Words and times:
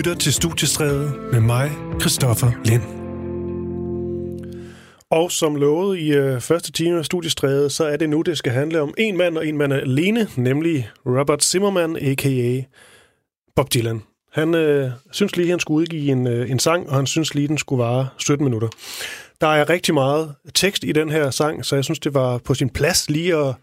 lytter 0.00 0.14
til 0.14 0.32
Studiestræde 0.32 1.14
med 1.32 1.40
mig, 1.40 1.70
Christoffer 2.00 2.52
Lind. 2.64 2.82
Og 5.10 5.32
som 5.32 5.56
lovet 5.56 5.98
i 5.98 6.12
øh, 6.12 6.40
første 6.40 6.72
time 6.72 6.98
af 6.98 7.04
Studiestræde, 7.04 7.70
så 7.70 7.84
er 7.84 7.96
det 7.96 8.10
nu, 8.10 8.22
det 8.22 8.38
skal 8.38 8.52
handle 8.52 8.80
om 8.80 8.94
en 8.98 9.16
mand 9.16 9.38
og 9.38 9.46
en 9.46 9.56
mand 9.58 9.72
alene, 9.72 10.28
nemlig 10.36 10.90
Robert 11.06 11.44
Zimmerman, 11.44 11.96
a.k.a. 11.96 12.62
Bob 13.56 13.74
Dylan. 13.74 14.02
Han 14.32 14.54
øh, 14.54 14.90
synes 15.10 15.36
lige, 15.36 15.50
han 15.50 15.60
skulle 15.60 15.82
udgive 15.82 16.12
en, 16.12 16.26
øh, 16.26 16.50
en 16.50 16.58
sang, 16.58 16.88
og 16.88 16.96
han 16.96 17.06
synes 17.06 17.34
lige, 17.34 17.48
den 17.48 17.58
skulle 17.58 17.82
vare 17.82 18.08
17 18.18 18.44
minutter. 18.44 18.68
Der 19.40 19.46
er 19.46 19.68
rigtig 19.68 19.94
meget 19.94 20.34
tekst 20.54 20.84
i 20.84 20.92
den 20.92 21.10
her 21.10 21.30
sang, 21.30 21.64
så 21.64 21.74
jeg 21.74 21.84
synes, 21.84 21.98
det 21.98 22.14
var 22.14 22.38
på 22.38 22.54
sin 22.54 22.70
plads 22.70 23.10
lige 23.10 23.36
at 23.36 23.54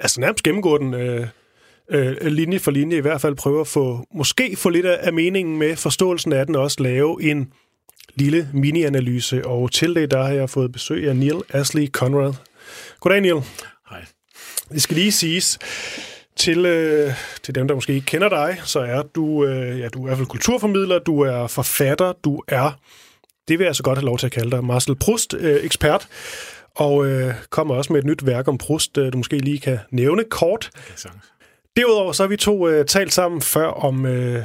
altså 0.00 0.20
nærmest 0.20 0.42
gennemgå 0.42 0.78
den 0.78 0.94
øh, 0.94 1.26
øh, 1.90 2.16
linje 2.22 2.58
for 2.58 2.70
linje, 2.70 2.96
i 2.96 3.00
hvert 3.00 3.20
fald 3.20 3.34
prøve 3.34 3.60
at 3.60 3.66
få, 3.66 4.06
måske 4.14 4.56
få 4.56 4.68
lidt 4.68 4.86
af 4.86 5.12
meningen 5.12 5.58
med 5.58 5.76
forståelsen 5.76 6.32
af 6.32 6.46
den, 6.46 6.54
og 6.54 6.62
også 6.62 6.82
lave 6.82 7.22
en 7.22 7.52
lille 8.14 8.48
mini-analyse. 8.52 9.46
Og 9.46 9.72
til 9.72 9.94
det, 9.94 10.10
der 10.10 10.22
har 10.22 10.32
jeg 10.32 10.50
fået 10.50 10.72
besøg 10.72 11.08
af 11.08 11.16
Neil 11.16 11.42
Ashley 11.48 11.88
Conrad. 11.88 12.34
Goddag, 13.00 13.20
Neil. 13.20 13.42
Hej. 13.90 14.04
Det 14.72 14.82
skal 14.82 14.96
lige 14.96 15.12
siges, 15.12 15.58
til, 16.36 16.66
øh, 16.66 17.12
til 17.42 17.54
dem, 17.54 17.68
der 17.68 17.74
måske 17.74 17.94
ikke 17.94 18.06
kender 18.06 18.28
dig, 18.28 18.60
så 18.64 18.80
er 18.80 19.02
du, 19.02 19.44
øh, 19.44 19.80
ja, 19.80 19.88
du 19.88 19.98
er 19.98 20.02
i 20.02 20.06
hvert 20.06 20.16
fald 20.16 20.28
kulturformidler, 20.28 20.98
du 20.98 21.20
er 21.20 21.46
forfatter, 21.46 22.12
du 22.24 22.42
er, 22.48 22.80
det 23.48 23.58
vil 23.58 23.64
jeg 23.64 23.76
så 23.76 23.82
godt 23.82 23.98
have 23.98 24.06
lov 24.06 24.18
til 24.18 24.26
at 24.26 24.32
kalde 24.32 24.50
dig, 24.50 24.64
Marcel 24.64 24.94
Proust-ekspert, 24.94 26.08
og 26.74 27.06
øh, 27.06 27.34
kommer 27.50 27.74
også 27.74 27.92
med 27.92 28.00
et 28.00 28.06
nyt 28.06 28.26
værk 28.26 28.48
om 28.48 28.58
Proust, 28.58 28.98
øh, 28.98 29.12
du 29.12 29.16
måske 29.16 29.38
lige 29.38 29.58
kan 29.58 29.78
nævne 29.90 30.24
kort. 30.30 30.70
Derudover 31.76 32.12
så 32.12 32.22
har 32.22 32.28
vi 32.28 32.36
to 32.36 32.68
øh, 32.68 32.86
talt 32.86 33.12
sammen 33.12 33.40
før 33.40 33.66
om 33.66 34.06
øh, 34.06 34.44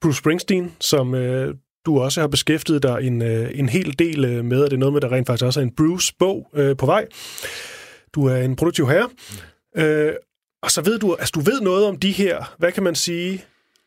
Bruce 0.00 0.18
Springsteen, 0.18 0.76
som 0.80 1.14
øh, 1.14 1.54
du 1.86 2.00
også 2.00 2.20
har 2.20 2.28
beskæftiget 2.28 2.82
dig 2.82 2.98
en, 3.02 3.22
øh, 3.22 3.50
en 3.54 3.68
hel 3.68 3.98
del 3.98 4.24
øh, 4.24 4.44
med, 4.44 4.62
og 4.62 4.70
det 4.70 4.76
er 4.76 4.80
noget 4.80 4.92
med, 4.92 5.00
der 5.00 5.12
rent 5.12 5.26
faktisk 5.26 5.44
også 5.44 5.60
er 5.60 5.64
en 5.64 5.74
Bruce-bog 5.74 6.50
øh, 6.54 6.76
på 6.76 6.86
vej. 6.86 7.06
Du 8.14 8.26
er 8.26 8.36
en 8.36 8.56
produktiv 8.56 8.88
herre. 8.88 9.08
Mm. 9.74 9.82
Øh, 9.82 10.14
og 10.62 10.70
så 10.70 10.82
ved 10.82 10.98
du, 10.98 11.14
altså 11.14 11.32
du 11.34 11.40
ved 11.40 11.60
noget 11.60 11.86
om 11.86 11.98
de 11.98 12.12
her, 12.12 12.54
hvad 12.58 12.72
kan 12.72 12.82
man 12.82 12.94
sige, 12.94 13.44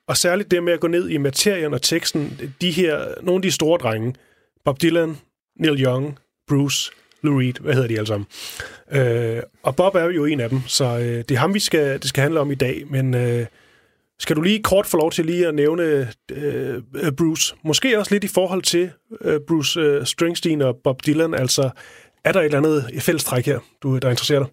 og 0.07 0.17
særligt 0.17 0.51
det 0.51 0.63
med 0.63 0.73
at 0.73 0.79
gå 0.79 0.87
ned 0.87 1.09
i 1.09 1.17
materien 1.17 1.73
og 1.73 1.81
teksten, 1.81 2.53
de 2.61 2.71
her, 2.71 3.13
nogle 3.21 3.37
af 3.37 3.41
de 3.41 3.51
store 3.51 3.77
drenge, 3.77 4.13
Bob 4.65 4.81
Dylan, 4.81 5.17
Neil 5.59 5.83
Young, 5.83 6.19
Bruce, 6.47 6.91
Lou 7.23 7.39
Reed, 7.39 7.53
hvad 7.61 7.73
hedder 7.73 7.87
de 7.87 7.97
alle 7.97 8.07
sammen? 8.07 8.27
Øh, 8.91 9.43
og 9.63 9.75
Bob 9.75 9.95
er 9.95 10.09
jo 10.09 10.25
en 10.25 10.39
af 10.39 10.49
dem, 10.49 10.61
så 10.67 10.85
øh, 10.85 11.17
det 11.29 11.31
er 11.31 11.37
ham, 11.37 11.53
vi 11.53 11.59
skal, 11.59 11.99
det 12.01 12.09
skal 12.09 12.21
handle 12.21 12.39
om 12.39 12.51
i 12.51 12.55
dag, 12.55 12.83
men 12.89 13.13
øh, 13.13 13.45
skal 14.19 14.35
du 14.35 14.41
lige 14.41 14.63
kort 14.63 14.85
få 14.85 14.97
lov 14.97 15.11
til 15.11 15.25
lige 15.25 15.47
at 15.47 15.55
nævne 15.55 15.83
øh, 16.31 16.81
øh 16.95 17.11
Bruce? 17.11 17.55
Måske 17.63 17.99
også 17.99 18.13
lidt 18.13 18.23
i 18.23 18.27
forhold 18.27 18.61
til 18.61 18.91
øh, 19.21 19.39
Bruce 19.47 19.79
øh, 19.79 20.05
Springsteen 20.05 20.61
og 20.61 20.75
Bob 20.83 21.05
Dylan, 21.05 21.33
altså 21.33 21.69
er 22.23 22.31
der 22.31 22.39
et 22.39 22.45
eller 22.45 22.57
andet 22.57 22.89
fællestræk 22.99 23.45
her, 23.45 23.59
du, 23.83 23.97
der 23.97 24.09
interesserer 24.09 24.39
dig? 24.39 24.49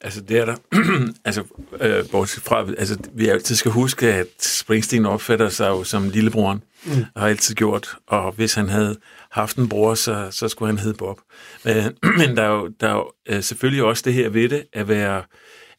Altså, 0.00 0.20
det 0.20 0.38
er 0.38 0.44
der. 0.44 0.56
altså, 1.24 1.44
øh, 1.80 2.04
bortset 2.10 2.42
fra, 2.42 2.66
altså, 2.78 2.98
vi 3.12 3.28
altid 3.28 3.56
skal 3.56 3.70
huske, 3.70 4.14
at 4.14 4.26
Springsteen 4.38 5.06
opfatter 5.06 5.48
sig 5.48 5.68
jo 5.68 5.84
som 5.84 6.08
lillebroren, 6.08 6.62
mm. 6.84 7.04
og 7.14 7.20
har 7.20 7.28
altid 7.28 7.54
gjort, 7.54 7.96
og 8.06 8.32
hvis 8.32 8.54
han 8.54 8.68
havde 8.68 8.98
haft 9.30 9.56
en 9.56 9.68
bror, 9.68 9.94
så, 9.94 10.28
så 10.30 10.48
skulle 10.48 10.72
han 10.72 10.78
hedde 10.78 10.98
Bob. 10.98 11.20
Men, 11.64 11.74
men 12.18 12.36
der 12.36 12.42
er 12.42 12.50
jo, 12.50 12.68
der 12.80 12.88
er 12.88 12.94
jo 12.94 13.10
øh, 13.28 13.42
selvfølgelig 13.42 13.84
også 13.84 14.02
det 14.06 14.14
her 14.14 14.28
ved 14.28 14.48
det, 14.48 14.64
at 14.72 14.88
være, 14.88 15.22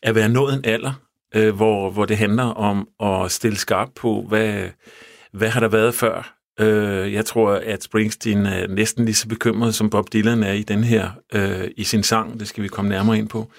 at 0.03 0.15
være 0.15 0.29
nået 0.29 0.53
en 0.53 0.65
alder, 0.65 0.93
øh, 1.35 1.55
hvor, 1.55 1.91
hvor 1.91 2.05
det 2.05 2.17
handler 2.17 2.43
om 2.43 2.87
at 3.03 3.31
stille 3.31 3.57
skarp 3.57 3.89
på, 3.95 4.25
hvad, 4.27 4.69
hvad 5.33 5.49
har 5.49 5.59
der 5.59 5.67
været 5.67 5.95
før, 5.95 6.39
Øh, 6.59 7.13
jeg 7.13 7.25
tror, 7.25 7.51
at 7.51 7.83
Springsteen 7.83 8.45
er 8.45 8.67
næsten 8.67 9.05
lige 9.05 9.15
så 9.15 9.27
bekymret, 9.27 9.75
som 9.75 9.89
Bob 9.89 10.13
Dylan 10.13 10.43
er 10.43 10.53
i 10.53 10.63
den 10.63 10.83
her, 10.83 11.09
øh, 11.33 11.67
i 11.77 11.83
sin 11.83 12.03
sang. 12.03 12.39
Det 12.39 12.47
skal 12.47 12.63
vi 12.63 12.67
komme 12.67 12.89
nærmere 12.89 13.17
ind 13.17 13.29
på. 13.29 13.51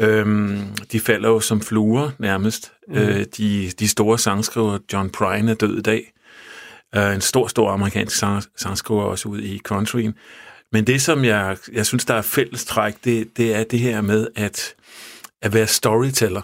Øh, 0.00 0.56
de 0.92 1.00
falder 1.00 1.28
jo 1.28 1.40
som 1.40 1.60
fluer 1.60 2.10
nærmest. 2.18 2.72
Mm. 2.88 2.94
Øh, 2.94 3.24
de, 3.36 3.70
de 3.78 3.88
store 3.88 4.18
sangskriver, 4.18 4.78
John 4.92 5.10
Prine 5.10 5.50
er 5.50 5.54
død 5.54 5.78
i 5.78 5.82
dag. 5.82 6.12
Øh, 6.96 7.14
en 7.14 7.20
stor, 7.20 7.46
stor 7.46 7.70
amerikansk 7.70 8.16
sang, 8.16 8.42
sangskriver 8.56 9.02
også 9.02 9.28
ud 9.28 9.40
i 9.40 9.58
countryen. 9.58 10.14
Men 10.72 10.86
det, 10.86 11.02
som 11.02 11.24
jeg, 11.24 11.56
jeg 11.72 11.86
synes, 11.86 12.04
der 12.04 12.14
er 12.14 12.22
fællestræk, 12.22 12.94
det, 13.04 13.36
det 13.36 13.54
er 13.54 13.64
det 13.64 13.78
her 13.78 14.00
med 14.00 14.28
at, 14.36 14.74
at 15.42 15.54
være 15.54 15.66
storyteller 15.66 16.42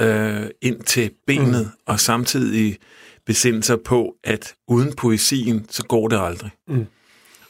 øh, 0.00 0.46
ind 0.62 0.82
til 0.82 1.10
benet, 1.26 1.64
mm. 1.64 1.80
og 1.86 2.00
samtidig 2.00 2.78
besinde 3.26 3.62
sig 3.62 3.80
på, 3.80 4.14
at 4.24 4.54
uden 4.68 4.92
poesien, 4.96 5.66
så 5.70 5.84
går 5.84 6.08
det 6.08 6.20
aldrig. 6.20 6.50
Mm. 6.68 6.86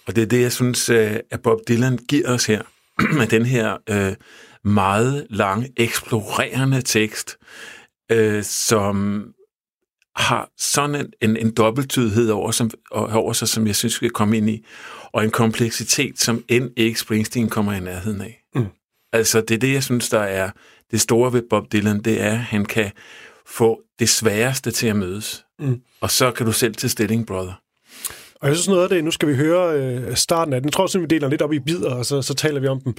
Og 0.07 0.17
det 0.17 0.23
er 0.23 0.27
det, 0.27 0.43
jeg 0.43 0.53
synes, 0.53 0.89
øh, 0.89 1.17
at 1.31 1.43
Bob 1.43 1.61
Dylan 1.69 1.99
giver 2.09 2.29
os 2.29 2.47
her, 2.47 2.63
med 3.19 3.27
den 3.27 3.47
her 3.47 3.77
øh, 3.91 4.15
meget 4.65 5.27
lange, 5.31 5.69
eksplorerende 5.77 6.83
tekst, 6.83 7.37
øh, 8.11 8.43
som 8.43 9.25
har 10.19 10.51
sådan 10.59 10.95
en, 10.95 11.13
en, 11.21 11.37
en 11.37 11.51
dobbelttydighed 11.51 12.31
over, 12.31 12.51
som, 12.51 12.71
over 12.91 13.33
sig, 13.33 13.49
som 13.49 13.67
jeg 13.67 13.77
synes, 13.77 13.95
vi 13.95 14.07
skal 14.07 14.11
komme 14.11 14.37
ind 14.37 14.51
i, 14.51 14.65
og 15.13 15.25
en 15.25 15.31
kompleksitet, 15.31 16.21
som 16.21 16.45
end 16.49 16.71
ikke 16.77 17.01
Springsteen 17.01 17.49
kommer 17.49 17.73
i 17.73 17.81
nærheden 17.81 18.21
af. 18.21 18.43
Mm. 18.55 18.67
Altså, 19.13 19.41
det 19.41 19.55
er 19.55 19.59
det, 19.59 19.73
jeg 19.73 19.83
synes, 19.83 20.09
der 20.09 20.21
er 20.21 20.51
det 20.91 21.01
store 21.01 21.33
ved 21.33 21.43
Bob 21.51 21.73
Dylan, 21.73 22.03
det 22.03 22.21
er, 22.21 22.31
at 22.31 22.39
han 22.39 22.65
kan 22.65 22.91
få 23.47 23.81
det 23.99 24.09
sværeste 24.09 24.71
til 24.71 24.87
at 24.87 24.97
mødes. 24.97 25.45
Mm. 25.59 25.81
Og 26.01 26.11
så 26.11 26.31
kan 26.31 26.47
du 26.47 26.53
selv 26.53 26.75
til 26.75 26.91
stilling, 26.91 27.27
brother. 27.27 27.53
Og 28.41 28.49
jeg 28.49 28.57
synes 28.57 28.69
noget 28.69 28.83
af 28.83 28.89
det, 28.89 29.05
nu 29.05 29.11
skal 29.11 29.29
vi 29.29 29.35
høre 29.35 29.81
øh, 29.81 30.17
starten 30.17 30.55
af 30.55 30.61
den. 30.61 30.67
Jeg 30.67 30.73
tror 30.73 30.83
også, 30.83 30.99
vi 30.99 31.07
deler 31.07 31.29
lidt 31.29 31.43
op 31.43 31.53
i 31.53 31.59
bidder, 31.59 31.95
og 31.95 32.07
så, 32.07 32.23
så 32.23 32.35
taler 32.35 32.61
vi 32.61 32.67
om 32.67 32.81
dem. 32.81 32.95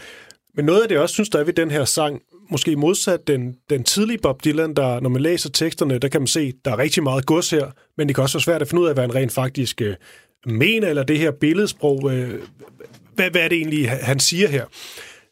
Men 0.60 0.66
noget 0.66 0.82
af 0.82 0.88
det, 0.88 0.96
jeg 0.96 1.02
også 1.02 1.14
synes, 1.14 1.30
der 1.30 1.40
er 1.40 1.44
ved 1.44 1.54
den 1.54 1.72
her 1.72 1.86
sang, 1.86 2.22
måske 2.50 2.76
modsat 2.76 3.28
den, 3.28 3.56
den 3.70 3.84
tidlige 3.84 4.18
Bob 4.18 4.44
Dylan, 4.44 4.74
der, 4.74 5.00
når 5.00 5.10
man 5.10 5.22
læser 5.22 5.50
teksterne, 5.50 6.00
der 6.00 6.08
kan 6.08 6.22
man 6.22 6.28
se, 6.28 6.54
der 6.66 6.72
er 6.72 6.78
rigtig 6.78 7.04
meget 7.04 7.26
gods 7.26 7.50
her, 7.50 7.72
men 7.98 8.08
det 8.08 8.16
kan 8.16 8.22
også 8.22 8.38
være 8.38 8.44
svært 8.44 8.62
at 8.62 8.68
finde 8.68 8.84
ud 8.84 8.88
af, 8.88 8.94
hvad 8.94 9.04
han 9.04 9.16
rent 9.16 9.32
faktisk 9.32 9.82
øh, 9.82 9.96
mener, 10.46 10.88
eller 10.88 11.04
det 11.04 11.18
her 11.20 11.32
billedsprog, 11.32 12.12
øh, 12.14 12.42
hvad, 13.16 13.32
hvad 13.32 13.42
er 13.42 13.48
det 13.48 13.58
egentlig, 13.58 13.90
han 13.90 14.20
siger 14.20 14.48
her. 14.48 14.66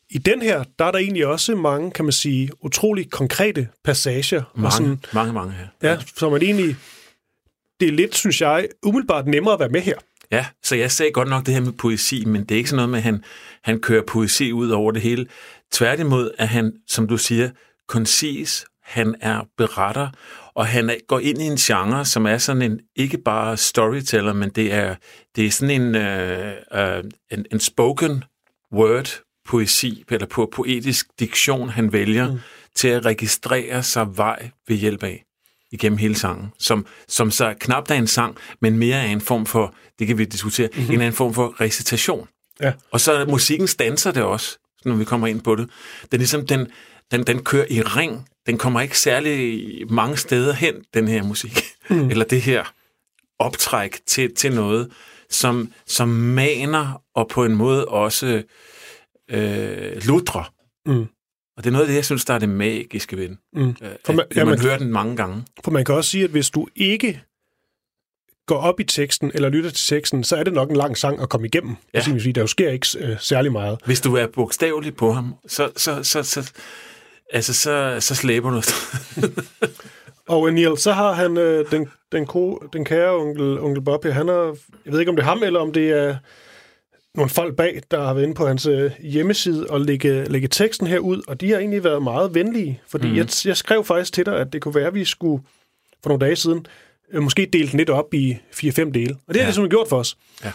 I 0.09 0.17
den 0.17 0.41
her, 0.41 0.63
der 0.79 0.85
er 0.85 0.91
der 0.91 0.99
egentlig 0.99 1.27
også 1.27 1.55
mange, 1.55 1.91
kan 1.91 2.05
man 2.05 2.11
sige, 2.11 2.49
utrolig 2.61 3.11
konkrete 3.11 3.67
passager. 3.83 4.43
Mange, 4.55 4.67
og 4.67 4.71
sådan, 4.71 4.99
mange, 5.13 5.33
mange 5.33 5.53
her. 5.53 5.89
Ja, 5.89 5.97
så 6.15 6.29
man 6.29 6.41
egentlig 6.41 6.75
det 7.79 7.87
er 7.87 7.91
lidt, 7.91 8.15
synes 8.15 8.41
jeg, 8.41 8.67
umiddelbart 8.83 9.27
nemmere 9.27 9.53
at 9.53 9.59
være 9.59 9.69
med 9.69 9.81
her. 9.81 9.95
Ja, 10.31 10.45
så 10.63 10.75
jeg 10.75 10.91
sagde 10.91 11.11
godt 11.11 11.29
nok 11.29 11.45
det 11.45 11.53
her 11.53 11.61
med 11.61 11.73
poesi, 11.73 12.25
men 12.25 12.43
det 12.43 12.51
er 12.51 12.57
ikke 12.57 12.69
sådan 12.69 12.77
noget 12.77 12.89
med, 12.89 12.97
at 12.97 13.03
han, 13.03 13.23
han 13.63 13.79
kører 13.79 14.03
poesi 14.07 14.51
ud 14.51 14.69
over 14.69 14.91
det 14.91 15.01
hele. 15.01 15.25
Tværtimod 15.71 16.31
er 16.37 16.45
han, 16.45 16.73
som 16.87 17.07
du 17.07 17.17
siger, 17.17 17.49
koncis, 17.87 18.65
han 18.83 19.15
er 19.21 19.47
beretter, 19.57 20.09
og 20.55 20.67
han 20.67 20.91
går 21.07 21.19
ind 21.19 21.41
i 21.41 21.45
en 21.45 21.55
genre, 21.57 22.05
som 22.05 22.25
er 22.25 22.37
sådan 22.37 22.61
en, 22.61 22.79
ikke 22.95 23.17
bare 23.17 23.57
storyteller, 23.57 24.33
men 24.33 24.49
det 24.49 24.73
er, 24.73 24.95
det 25.35 25.45
er 25.45 25.51
sådan 25.51 25.81
en, 25.81 25.95
øh, 25.95 26.53
øh, 26.73 27.03
en, 27.31 27.45
en 27.51 27.59
spoken 27.59 28.23
word 28.73 29.21
poesi, 29.45 30.03
eller 30.09 30.27
på 30.27 30.49
poetisk 30.53 31.07
diktion, 31.19 31.69
han 31.69 31.93
vælger 31.93 32.31
mm. 32.31 32.39
til 32.75 32.87
at 32.87 33.05
registrere 33.05 33.83
sig 33.83 34.17
vej 34.17 34.49
ved 34.67 34.75
hjælp 34.75 35.03
af 35.03 35.26
igennem 35.71 35.97
hele 35.97 36.15
sangen, 36.15 36.51
som, 36.59 36.85
som 37.07 37.31
så 37.31 37.53
knap 37.59 37.91
er 37.91 37.95
en 37.95 38.07
sang, 38.07 38.37
men 38.61 38.77
mere 38.77 38.97
er 38.97 39.07
en 39.07 39.21
form 39.21 39.45
for, 39.45 39.75
det 39.99 40.07
kan 40.07 40.17
vi 40.17 40.25
diskutere, 40.25 40.69
mm-hmm. 40.73 40.93
en 40.93 41.01
anden 41.01 41.13
form 41.13 41.33
for 41.33 41.61
recitation. 41.61 42.27
Ja. 42.61 42.73
Og 42.91 43.01
så 43.01 43.25
musikken 43.29 43.67
stanser 43.67 44.11
det 44.11 44.23
også, 44.23 44.57
når 44.85 44.95
vi 44.95 45.05
kommer 45.05 45.27
ind 45.27 45.41
på 45.41 45.55
det. 45.55 45.69
Den, 46.11 46.19
ligesom, 46.19 46.47
den, 46.47 46.67
den, 47.11 47.23
den 47.23 47.43
kører 47.43 47.65
i 47.69 47.81
ring. 47.81 48.27
Den 48.45 48.57
kommer 48.57 48.81
ikke 48.81 48.99
særlig 48.99 49.63
mange 49.91 50.17
steder 50.17 50.53
hen, 50.53 50.75
den 50.93 51.07
her 51.07 51.23
musik. 51.23 51.59
Mm. 51.89 52.09
Eller 52.09 52.25
det 52.25 52.41
her 52.41 52.73
optræk 53.39 53.99
til, 54.05 54.35
til 54.35 54.55
noget, 54.55 54.91
som, 55.29 55.71
som 55.87 56.09
maner 56.09 57.01
og 57.15 57.27
på 57.27 57.45
en 57.45 57.55
måde 57.55 57.85
også 57.85 58.43
øh, 59.29 60.05
ludrer. 60.05 60.53
Mm. 60.85 61.05
Og 61.57 61.63
det 61.63 61.69
er 61.69 61.71
noget 61.71 61.85
af 61.85 61.87
det, 61.87 61.95
jeg 61.95 62.05
synes, 62.05 62.25
der 62.25 62.33
er 62.33 62.39
det 62.39 62.49
magiske 62.49 63.17
ved 63.17 63.27
den. 63.27 63.37
Mm. 63.53 63.75
For 64.05 64.13
man, 64.13 64.25
ja, 64.35 64.45
man, 64.45 64.51
man 64.51 64.61
hører 64.61 64.77
den 64.77 64.91
mange 64.91 65.15
gange. 65.15 65.43
For 65.63 65.71
man 65.71 65.85
kan 65.85 65.95
også 65.95 66.09
sige, 66.09 66.23
at 66.23 66.29
hvis 66.29 66.49
du 66.49 66.67
ikke 66.75 67.21
går 68.45 68.57
op 68.57 68.79
i 68.79 68.83
teksten 68.83 69.31
eller 69.33 69.49
lytter 69.49 69.69
til 69.69 69.95
teksten, 69.95 70.23
så 70.23 70.35
er 70.35 70.43
det 70.43 70.53
nok 70.53 70.69
en 70.69 70.75
lang 70.75 70.97
sang 70.97 71.21
at 71.21 71.29
komme 71.29 71.47
igennem. 71.47 71.75
Ja. 71.93 71.97
Altså, 71.97 72.19
sige, 72.19 72.33
der 72.33 72.41
jo 72.41 72.47
sker 72.47 72.69
ikke 72.69 72.87
øh, 72.99 73.15
særlig 73.19 73.51
meget. 73.51 73.79
Hvis 73.85 74.01
du 74.01 74.15
er 74.15 74.27
bogstavelig 74.27 74.95
på 74.95 75.11
ham, 75.11 75.35
så, 75.47 75.69
så, 75.75 76.03
så, 76.03 76.23
så, 76.23 76.51
altså, 77.33 77.53
så, 77.53 77.97
så 77.99 78.15
slæber 78.15 78.49
du. 78.49 78.61
og 80.33 80.53
Neil, 80.53 80.77
så 80.77 80.91
har 80.91 81.13
han 81.13 81.37
øh, 81.37 81.71
den, 81.71 81.89
den, 82.11 82.25
ko, 82.25 82.63
den 82.73 82.85
kære 82.85 83.15
onkel, 83.15 83.59
onkel 83.59 83.81
Bob 83.81 84.03
her, 84.03 84.11
han 84.11 84.27
har, 84.27 84.55
jeg 84.85 84.93
ved 84.93 84.99
ikke 84.99 85.09
om 85.09 85.15
det 85.15 85.23
er 85.23 85.27
ham, 85.27 85.43
eller 85.43 85.59
om 85.59 85.73
det 85.73 85.89
er 85.89 86.17
nogle 87.17 87.29
folk 87.29 87.55
bag, 87.55 87.81
der 87.91 88.03
har 88.03 88.13
været 88.13 88.23
inde 88.23 88.35
på 88.35 88.47
hans 88.47 88.65
øh, 88.65 88.91
hjemmeside 88.99 89.67
og 89.69 89.81
lægge, 89.81 90.23
lægge 90.25 90.47
teksten 90.47 90.87
her 90.87 90.99
ud, 90.99 91.21
og 91.27 91.41
de 91.41 91.51
har 91.51 91.57
egentlig 91.57 91.83
været 91.83 92.03
meget 92.03 92.35
venlige, 92.35 92.81
fordi 92.87 93.07
mm. 93.07 93.15
jeg, 93.15 93.27
jeg 93.45 93.57
skrev 93.57 93.83
faktisk 93.83 94.13
til 94.13 94.25
dig, 94.25 94.39
at 94.39 94.53
det 94.53 94.61
kunne 94.61 94.75
være, 94.75 94.87
at 94.87 94.93
vi 94.93 95.05
skulle 95.05 95.43
for 96.03 96.09
nogle 96.09 96.25
dage 96.25 96.35
siden 96.35 96.65
øh, 97.13 97.23
måske 97.23 97.49
dele 97.53 97.67
den 97.69 97.77
lidt 97.77 97.89
op 97.89 98.13
i 98.13 98.37
4-5 98.53 98.91
dele. 98.91 99.15
Og 99.27 99.33
det 99.33 99.39
er 99.39 99.41
Ja. 99.41 99.45
det, 99.47 99.55
som 99.55 99.63
er 99.63 99.67
gjort 99.69 99.87
for 99.89 99.97
os. 99.97 100.17
Ja, 100.43 100.51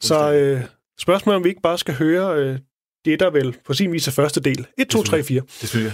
Så 0.00 0.32
øh, 0.32 0.60
spørgsmålet 1.00 1.34
er, 1.34 1.38
om 1.38 1.44
vi 1.44 1.48
ikke 1.48 1.62
bare 1.62 1.78
skal 1.78 1.94
høre 1.94 2.36
øh, 2.38 2.58
det, 3.04 3.20
der 3.20 3.30
vel 3.30 3.56
på 3.66 3.74
sin 3.74 3.92
vis 3.92 4.08
er 4.08 4.12
første 4.12 4.40
del. 4.40 4.66
1, 4.78 4.88
2, 4.88 5.02
3, 5.02 5.22
4. 5.22 5.40
Det 5.60 5.68
synes 5.68 5.84
jeg. 5.84 5.92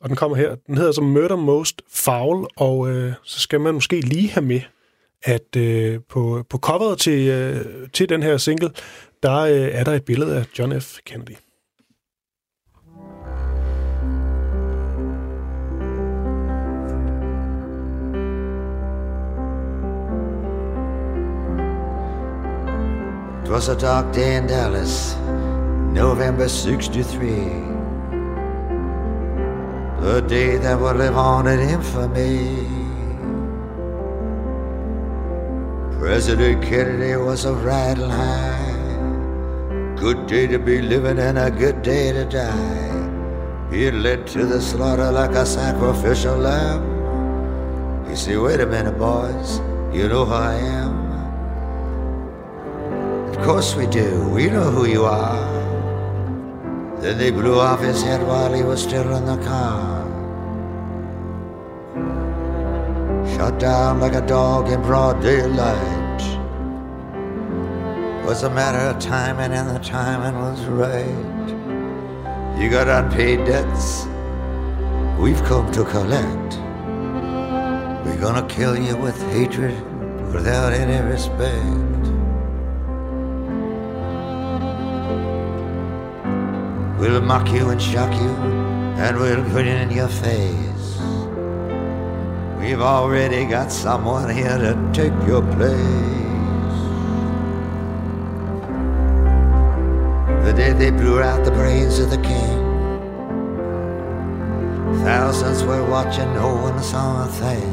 Og 0.00 0.08
den 0.08 0.16
kommer 0.16 0.36
her. 0.36 0.54
Den 0.66 0.76
hedder 0.76 0.92
som 0.92 1.04
Murder 1.04 1.36
Most 1.36 1.82
Foul, 1.92 2.46
og 2.56 2.90
øh, 2.90 3.12
så 3.24 3.40
skal 3.40 3.60
man 3.60 3.74
måske 3.74 4.00
lige 4.00 4.28
have 4.30 4.44
med, 4.46 4.60
at 5.22 5.56
øh, 5.56 5.98
på, 6.08 6.44
på 6.50 6.58
coveret 6.58 6.98
til, 6.98 7.28
øh, 7.28 7.64
til 7.92 8.08
den 8.08 8.22
her 8.22 8.36
single, 8.36 8.70
der 9.22 9.38
øh, 9.38 9.50
er 9.50 9.84
der 9.84 9.92
et 9.92 10.04
billede 10.04 10.36
af 10.36 10.46
John 10.58 10.80
F. 10.80 10.98
Kennedy. 11.04 11.36
It 23.44 23.54
was 23.54 23.68
a 23.68 23.74
dark 23.74 24.14
day 24.14 24.36
in 24.36 24.46
Dallas, 24.46 25.16
November 25.94 26.48
63. 26.48 27.68
The 30.02 30.20
day 30.28 30.58
that 30.58 30.78
would 30.78 30.96
live 30.96 31.16
on 31.16 31.46
in 31.46 31.60
infamy. 31.60 32.66
President 35.98 36.62
Kennedy 36.62 37.16
was 37.16 37.44
a 37.46 37.54
riding 37.54 38.10
high. 38.10 38.77
Good 40.00 40.28
day 40.28 40.46
to 40.46 40.60
be 40.60 40.80
living 40.80 41.18
and 41.18 41.36
a 41.36 41.50
good 41.50 41.82
day 41.82 42.12
to 42.12 42.24
die. 42.24 43.68
He 43.68 43.90
led 43.90 44.28
to 44.28 44.46
the 44.46 44.60
slaughter 44.60 45.10
like 45.10 45.32
a 45.32 45.44
sacrificial 45.44 46.36
lamb. 46.36 46.84
You 48.08 48.14
see, 48.14 48.36
wait 48.36 48.60
a 48.60 48.66
minute, 48.66 48.96
boys, 48.96 49.58
you 49.92 50.06
know 50.08 50.24
who 50.24 50.34
I 50.34 50.54
am. 50.54 50.92
Of 53.28 53.38
course 53.44 53.74
we 53.74 53.88
do. 53.88 54.28
We 54.28 54.46
know 54.46 54.70
who 54.70 54.86
you 54.86 55.04
are. 55.04 55.42
Then 57.00 57.18
they 57.18 57.32
blew 57.32 57.58
off 57.58 57.80
his 57.80 58.00
head 58.00 58.24
while 58.24 58.54
he 58.54 58.62
was 58.62 58.80
still 58.80 59.16
in 59.16 59.24
the 59.24 59.38
car. 59.44 60.06
Shot 63.34 63.58
down 63.58 63.98
like 63.98 64.14
a 64.14 64.24
dog 64.24 64.68
in 64.68 64.80
broad 64.80 65.20
daylight. 65.20 65.97
Was 68.28 68.42
a 68.42 68.50
matter 68.50 68.78
of 68.78 68.98
timing, 68.98 69.52
and 69.52 69.74
the 69.74 69.78
timing 69.78 70.38
was 70.38 70.62
right. 70.66 71.48
You 72.60 72.68
got 72.68 72.86
unpaid 72.86 73.46
debts. 73.46 74.04
We've 75.18 75.42
come 75.44 75.72
to 75.72 75.82
collect. 75.82 76.58
We're 78.04 78.20
gonna 78.20 78.46
kill 78.46 78.76
you 78.78 78.98
with 78.98 79.18
hatred 79.32 79.74
without 80.30 80.74
any 80.74 81.02
respect. 81.08 82.04
We'll 87.00 87.22
mock 87.22 87.50
you 87.50 87.70
and 87.70 87.80
shock 87.80 88.12
you, 88.12 88.32
and 89.02 89.16
we'll 89.16 89.42
grin 89.44 89.68
in 89.68 89.90
your 89.90 90.08
face. 90.08 90.98
We've 92.60 92.82
already 92.82 93.46
got 93.46 93.72
someone 93.72 94.28
here 94.28 94.58
to 94.58 94.90
take 94.92 95.16
your 95.26 95.40
place. 95.56 96.27
The 100.48 100.54
day 100.54 100.72
they 100.72 100.90
blew 100.90 101.20
out 101.20 101.44
the 101.44 101.50
brains 101.50 101.98
of 101.98 102.08
the 102.08 102.16
king, 102.16 102.58
thousands 105.04 105.62
were 105.62 105.84
watching, 105.84 106.32
no 106.32 106.54
one 106.54 106.82
saw 106.82 107.26
a 107.26 107.28
thing. 107.28 107.72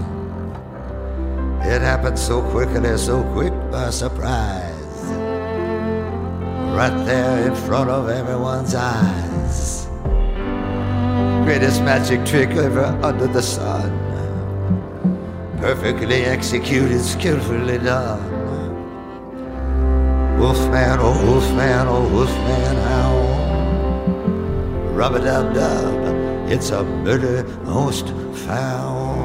It 1.62 1.82
happened 1.82 2.20
so 2.20 2.42
quickly, 2.52 2.98
so 2.98 3.24
quick 3.32 3.54
by 3.72 3.92
surprise 3.92 4.76
right 6.76 7.06
there 7.06 7.48
in 7.48 7.56
front 7.56 7.90
of 7.90 8.10
everyone's 8.10 8.76
eyes. 8.76 9.88
Greatest 11.46 11.82
magic 11.82 12.26
trick 12.26 12.50
ever 12.50 12.88
under 13.02 13.28
the 13.28 13.42
sun. 13.42 13.90
Perfectly 15.60 16.26
executed, 16.26 17.02
skillfully 17.02 17.78
done. 17.78 18.35
Wolfman, 20.42 21.00
oh 21.00 21.18
wolfman, 21.30 21.88
oh 21.88 22.06
wolfman, 22.16 22.76
how? 22.90 23.12
Rub 25.00 25.14
a 25.16 25.20
dub 25.28 25.48
dub, 25.56 26.52
it's 26.54 26.72
a 26.74 26.84
murder 26.84 27.44
most 27.66 28.08
foul. 28.34 29.16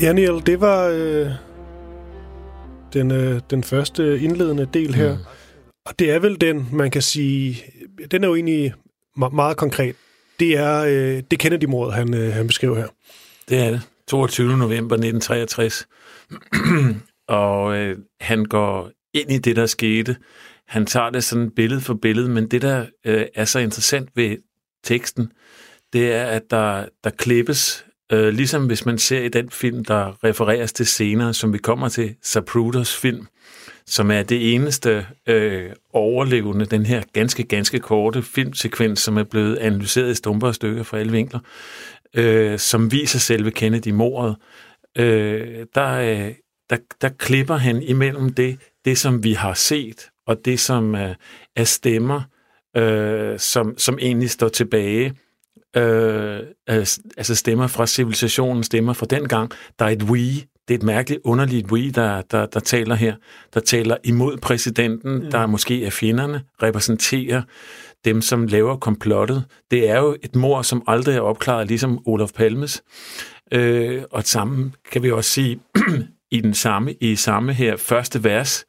Ja, 0.00 0.12
Niel, 0.12 0.46
det 0.46 0.60
var 0.60 0.86
øh, 0.86 1.26
den, 2.92 3.10
øh, 3.10 3.40
den 3.50 3.64
første 3.64 4.20
indledende 4.20 4.68
del 4.74 4.94
her. 4.94 5.12
Mm. 5.16 5.20
Og 5.86 5.98
det 5.98 6.10
er 6.10 6.18
vel 6.18 6.40
den, 6.40 6.68
man 6.72 6.90
kan 6.90 7.02
sige, 7.02 7.62
den 8.10 8.24
er 8.24 8.28
jo 8.28 8.34
egentlig 8.34 8.74
me- 9.18 9.28
meget 9.34 9.56
konkret. 9.56 9.96
Det 10.40 10.58
er 10.58 10.80
øh, 10.88 11.22
det 11.30 11.38
Kennedy-mordet, 11.38 11.94
han, 11.94 12.14
øh, 12.14 12.32
han 12.32 12.46
beskriver 12.46 12.76
her. 12.76 12.86
Det 13.48 13.58
er 13.58 13.70
det. 13.70 13.80
22. 14.08 14.56
november 14.58 14.96
1963 14.96 15.86
og 17.30 17.76
øh, 17.76 17.96
han 18.20 18.44
går 18.44 18.90
ind 19.14 19.32
i 19.32 19.38
det, 19.38 19.56
der 19.56 19.66
skete. 19.66 20.16
Han 20.68 20.86
tager 20.86 21.10
det 21.10 21.24
sådan 21.24 21.50
billede 21.50 21.80
for 21.80 21.94
billede, 21.94 22.28
men 22.28 22.48
det, 22.48 22.62
der 22.62 22.86
øh, 23.04 23.26
er 23.34 23.44
så 23.44 23.58
interessant 23.58 24.08
ved 24.14 24.36
teksten, 24.84 25.32
det 25.92 26.12
er, 26.12 26.24
at 26.24 26.42
der, 26.50 26.86
der 27.04 27.10
klippes, 27.10 27.86
øh, 28.12 28.28
ligesom 28.28 28.66
hvis 28.66 28.86
man 28.86 28.98
ser 28.98 29.20
i 29.20 29.28
den 29.28 29.50
film, 29.50 29.84
der 29.84 30.24
refereres 30.24 30.72
til 30.72 30.86
senere, 30.86 31.34
som 31.34 31.52
vi 31.52 31.58
kommer 31.58 31.88
til, 31.88 32.14
Sapruders 32.22 32.96
film, 32.96 33.26
som 33.86 34.10
er 34.10 34.22
det 34.22 34.54
eneste 34.54 35.06
øh, 35.26 35.70
overlevende, 35.92 36.64
den 36.64 36.86
her 36.86 37.02
ganske, 37.12 37.42
ganske 37.42 37.78
korte 37.78 38.22
filmsekvens, 38.22 39.00
som 39.00 39.18
er 39.18 39.24
blevet 39.24 39.56
analyseret 39.56 40.10
i 40.10 40.14
stumper 40.14 40.46
og 40.46 40.54
stykker 40.54 40.82
fra 40.82 40.98
alle 40.98 41.12
vinkler, 41.12 41.40
øh, 42.14 42.58
som 42.58 42.92
viser 42.92 43.18
selve 43.18 43.50
Kennedy-mordet. 43.50 44.36
Øh, 44.98 45.66
der, 45.74 45.92
øh, 45.92 46.32
der, 46.70 46.76
der 47.00 47.08
klipper 47.08 47.56
han 47.56 47.82
imellem 47.82 48.34
det, 48.34 48.58
det, 48.84 48.98
som 48.98 49.24
vi 49.24 49.32
har 49.32 49.54
set, 49.54 50.10
og 50.26 50.44
det, 50.44 50.60
som 50.60 50.94
øh, 50.94 51.14
er 51.56 51.64
stemmer, 51.64 52.22
øh, 52.76 53.38
som, 53.38 53.74
som 53.78 53.98
egentlig 54.00 54.30
står 54.30 54.48
tilbage. 54.48 55.14
Øh, 55.76 56.40
altså 56.68 57.34
stemmer 57.34 57.66
fra 57.66 57.86
civilisationen, 57.86 58.64
stemmer 58.64 58.92
fra 58.92 59.06
dengang. 59.10 59.50
Der 59.78 59.84
er 59.84 59.88
et 59.90 60.02
we, 60.02 60.26
det 60.68 60.74
er 60.74 60.78
et 60.78 60.82
mærkeligt, 60.82 61.20
underligt 61.24 61.72
we, 61.72 61.90
der, 61.90 62.22
der, 62.22 62.46
der 62.46 62.60
taler 62.60 62.94
her, 62.94 63.14
der 63.54 63.60
taler 63.60 63.96
imod 64.04 64.36
præsidenten, 64.36 65.14
mm. 65.14 65.30
der 65.30 65.46
måske 65.46 65.84
er 65.84 65.90
fjenderne, 65.90 66.42
repræsenterer 66.62 67.42
dem, 68.04 68.22
som 68.22 68.46
laver 68.46 68.76
komplottet. 68.76 69.44
Det 69.70 69.90
er 69.90 69.98
jo 69.98 70.16
et 70.22 70.36
mor, 70.36 70.62
som 70.62 70.82
aldrig 70.86 71.16
er 71.16 71.20
opklaret, 71.20 71.68
ligesom 71.68 71.98
Olof 72.06 72.32
Palmes. 72.32 72.82
Øh, 73.52 74.02
og 74.10 74.22
sammen 74.24 74.74
kan 74.92 75.02
vi 75.02 75.10
også 75.10 75.30
sige, 75.30 75.60
i 76.30 76.40
den 76.40 76.54
samme, 76.54 76.94
i 77.00 77.16
samme 77.16 77.52
her 77.52 77.76
første 77.76 78.24
vers, 78.24 78.64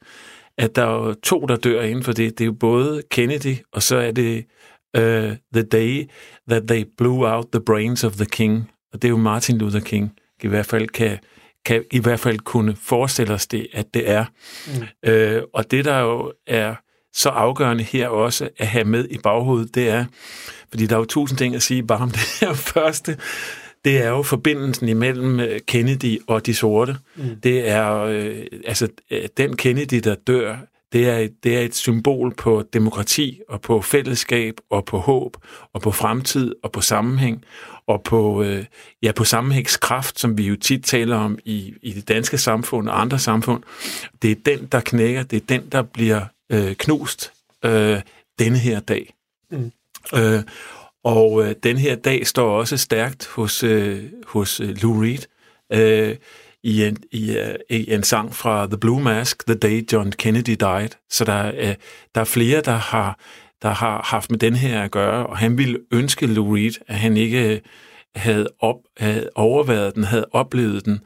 at 0.58 0.76
der 0.76 1.08
er 1.08 1.14
to, 1.22 1.40
der 1.40 1.56
dør 1.56 1.82
inden 1.82 2.04
for 2.04 2.12
det. 2.12 2.38
Det 2.38 2.44
er 2.44 2.46
jo 2.46 2.52
både 2.52 3.02
Kennedy, 3.10 3.56
og 3.72 3.82
så 3.82 3.96
er 3.96 4.10
det 4.10 4.44
uh, 4.98 5.02
The 5.54 5.62
Day 5.72 6.10
That 6.50 6.62
They 6.68 6.84
Blew 6.98 7.26
Out 7.26 7.46
the 7.52 7.60
Brains 7.60 8.04
of 8.04 8.12
the 8.12 8.26
King. 8.26 8.70
Og 8.92 9.02
det 9.02 9.08
er 9.08 9.10
jo 9.10 9.16
Martin 9.16 9.58
Luther 9.58 9.80
King, 9.80 10.12
i 10.42 10.48
hvert 10.48 10.66
fald 10.66 10.88
kan, 10.88 11.18
kan 11.64 11.84
i 11.92 11.98
hvert 11.98 12.20
fald 12.20 12.38
kunne 12.38 12.76
forestille 12.76 13.34
os 13.34 13.46
det, 13.46 13.66
at 13.72 13.94
det 13.94 14.10
er. 14.10 14.24
Mm. 14.66 15.10
Øh, 15.10 15.42
og 15.54 15.70
det, 15.70 15.84
der 15.84 15.98
jo 15.98 16.32
er 16.46 16.74
så 17.14 17.28
afgørende 17.28 17.84
her 17.84 18.08
også 18.08 18.48
at 18.58 18.66
have 18.66 18.84
med 18.84 19.08
i 19.10 19.18
baghovedet, 19.18 19.74
det 19.74 19.88
er, 19.88 20.04
fordi 20.70 20.86
der 20.86 20.94
er 20.94 20.98
jo 20.98 21.04
tusind 21.04 21.38
ting 21.38 21.54
at 21.54 21.62
sige 21.62 21.86
bare 21.86 21.98
om 21.98 22.10
det 22.18 22.20
her 22.40 22.52
første, 22.52 23.18
det 23.84 24.02
er 24.02 24.08
jo 24.08 24.22
forbindelsen 24.22 24.88
imellem 24.88 25.40
Kennedy 25.66 26.20
og 26.26 26.46
de 26.46 26.54
sorte. 26.54 26.96
Mm. 27.16 27.40
Det 27.42 27.68
er 27.68 27.92
øh, 27.94 28.46
altså 28.64 28.88
den 29.36 29.56
Kennedy, 29.56 30.00
der 30.04 30.14
dør, 30.14 30.56
det 30.92 31.08
er, 31.08 31.28
det 31.42 31.56
er 31.56 31.60
et 31.60 31.74
symbol 31.74 32.34
på 32.34 32.64
demokrati 32.72 33.40
og 33.48 33.60
på 33.60 33.80
fællesskab 33.80 34.54
og 34.70 34.84
på 34.84 34.98
håb 34.98 35.36
og 35.72 35.82
på 35.82 35.90
fremtid 35.90 36.54
og 36.62 36.72
på 36.72 36.80
sammenhæng 36.80 37.44
og 37.86 38.02
på, 38.02 38.42
øh, 38.42 38.64
ja, 39.02 39.12
på 39.12 39.24
sammenhængskraft, 39.24 40.20
som 40.20 40.38
vi 40.38 40.46
jo 40.46 40.56
tit 40.56 40.84
taler 40.84 41.16
om 41.16 41.38
i, 41.44 41.74
i 41.82 41.92
det 41.92 42.08
danske 42.08 42.38
samfund 42.38 42.88
og 42.88 43.00
andre 43.00 43.18
samfund. 43.18 43.62
Det 44.22 44.30
er 44.30 44.34
den, 44.46 44.68
der 44.72 44.80
knækker, 44.80 45.22
det 45.22 45.36
er 45.36 45.46
den, 45.46 45.68
der 45.72 45.82
bliver 45.82 46.24
øh, 46.52 46.74
knust 46.74 47.32
øh, 47.64 48.00
denne 48.38 48.58
her 48.58 48.80
dag. 48.80 49.14
Mm. 49.50 49.72
Øh, 50.14 50.42
og 51.04 51.44
øh, 51.44 51.54
den 51.62 51.76
her 51.76 51.96
dag 51.96 52.26
står 52.26 52.58
også 52.58 52.76
stærkt 52.76 53.26
hos, 53.26 53.62
øh, 53.62 54.04
hos 54.26 54.60
øh, 54.60 54.76
Lou 54.82 55.00
Reed 55.00 55.26
øh, 55.72 56.16
i, 56.62 56.84
en, 56.84 56.96
i, 57.12 57.36
øh, 57.36 57.54
i 57.70 57.92
en 57.92 58.02
sang 58.02 58.34
fra 58.34 58.66
The 58.66 58.78
Blue 58.78 59.02
Mask, 59.02 59.46
The 59.46 59.54
Day 59.54 59.92
John 59.92 60.12
Kennedy 60.12 60.56
Died. 60.60 60.88
Så 61.10 61.24
der, 61.24 61.52
øh, 61.54 61.74
der 62.14 62.20
er 62.20 62.24
flere, 62.24 62.60
der 62.60 62.76
har, 62.76 63.18
der 63.62 63.70
har 63.70 64.02
haft 64.04 64.30
med 64.30 64.38
den 64.38 64.54
her 64.54 64.82
at 64.82 64.90
gøre, 64.90 65.26
og 65.26 65.38
han 65.38 65.58
ville 65.58 65.78
ønske 65.92 66.26
Lou 66.26 66.54
Reed, 66.54 66.80
at 66.88 66.94
han 66.94 67.16
ikke 67.16 67.54
øh, 67.54 67.60
havde, 68.14 68.48
op, 68.60 68.76
havde 68.96 69.30
overværet 69.34 69.94
den, 69.94 70.04
havde 70.04 70.26
oplevet 70.32 70.84
den. 70.84 71.00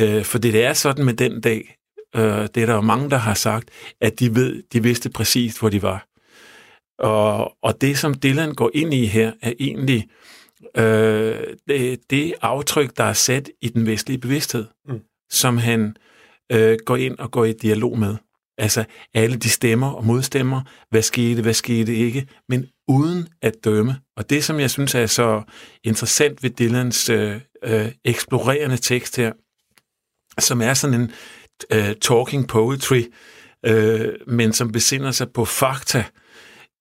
Øh, 0.00 0.24
for 0.24 0.38
det 0.38 0.64
er 0.64 0.72
sådan 0.72 1.04
med 1.04 1.14
den 1.14 1.40
dag, 1.40 1.76
øh, 2.16 2.48
det 2.54 2.56
er 2.56 2.66
der 2.66 2.74
jo 2.74 2.80
mange, 2.80 3.10
der 3.10 3.16
har 3.16 3.34
sagt, 3.34 3.70
at 4.00 4.20
de, 4.20 4.34
ved, 4.34 4.62
de 4.72 4.82
vidste 4.82 5.10
præcis, 5.10 5.58
hvor 5.58 5.68
de 5.68 5.82
var. 5.82 6.09
Og, 7.00 7.56
og 7.62 7.80
det, 7.80 7.98
som 7.98 8.14
Dylan 8.14 8.54
går 8.54 8.70
ind 8.74 8.94
i 8.94 9.06
her, 9.06 9.32
er 9.42 9.52
egentlig 9.60 10.08
øh, 10.76 11.38
det, 11.68 12.00
det 12.10 12.34
aftryk, 12.42 12.96
der 12.96 13.04
er 13.04 13.12
sat 13.12 13.50
i 13.60 13.68
den 13.68 13.86
vestlige 13.86 14.18
bevidsthed, 14.18 14.66
mm. 14.88 15.00
som 15.30 15.56
han 15.58 15.96
øh, 16.52 16.78
går 16.86 16.96
ind 16.96 17.18
og 17.18 17.30
går 17.30 17.44
i 17.44 17.52
dialog 17.52 17.98
med. 17.98 18.16
Altså 18.58 18.84
alle 19.14 19.36
de 19.36 19.48
stemmer 19.48 19.90
og 19.90 20.06
modstemmer, 20.06 20.62
hvad 20.90 21.02
skete, 21.02 21.42
hvad 21.42 21.54
skete 21.54 21.94
ikke, 21.94 22.26
men 22.48 22.66
uden 22.88 23.28
at 23.42 23.54
dømme. 23.64 23.96
Og 24.16 24.30
det, 24.30 24.44
som 24.44 24.60
jeg 24.60 24.70
synes 24.70 24.94
er 24.94 25.06
så 25.06 25.42
interessant 25.84 26.42
ved 26.42 26.50
Dylans 26.50 27.08
øh, 27.08 27.40
øh, 27.64 27.92
eksplorerende 28.04 28.76
tekst 28.76 29.16
her, 29.16 29.32
som 30.38 30.62
er 30.62 30.74
sådan 30.74 31.00
en 31.00 31.10
øh, 31.72 31.94
talking 31.96 32.48
poetry, 32.48 33.02
øh, 33.66 34.08
men 34.26 34.52
som 34.52 34.72
besinder 34.72 35.10
sig 35.10 35.32
på 35.32 35.44
fakta, 35.44 36.04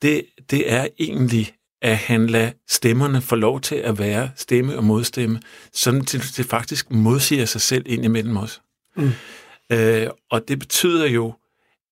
det, 0.01 0.25
det 0.49 0.71
er 0.71 0.87
egentlig, 0.99 1.53
at 1.81 1.97
han 1.97 2.27
lader 2.27 2.51
stemmerne 2.69 3.21
få 3.21 3.35
lov 3.35 3.61
til 3.61 3.75
at 3.75 3.99
være 3.99 4.31
stemme 4.35 4.77
og 4.77 4.83
modstemme, 4.83 5.39
sådan 5.73 6.05
til 6.05 6.37
det 6.37 6.45
faktisk 6.45 6.91
modsiger 6.91 7.45
sig 7.45 7.61
selv 7.61 7.83
ind 7.85 8.05
imellem 8.05 8.37
os. 8.37 8.61
Mm. 8.95 9.11
Øh, 9.71 10.07
og 10.31 10.47
det 10.47 10.59
betyder 10.59 11.07
jo, 11.07 11.33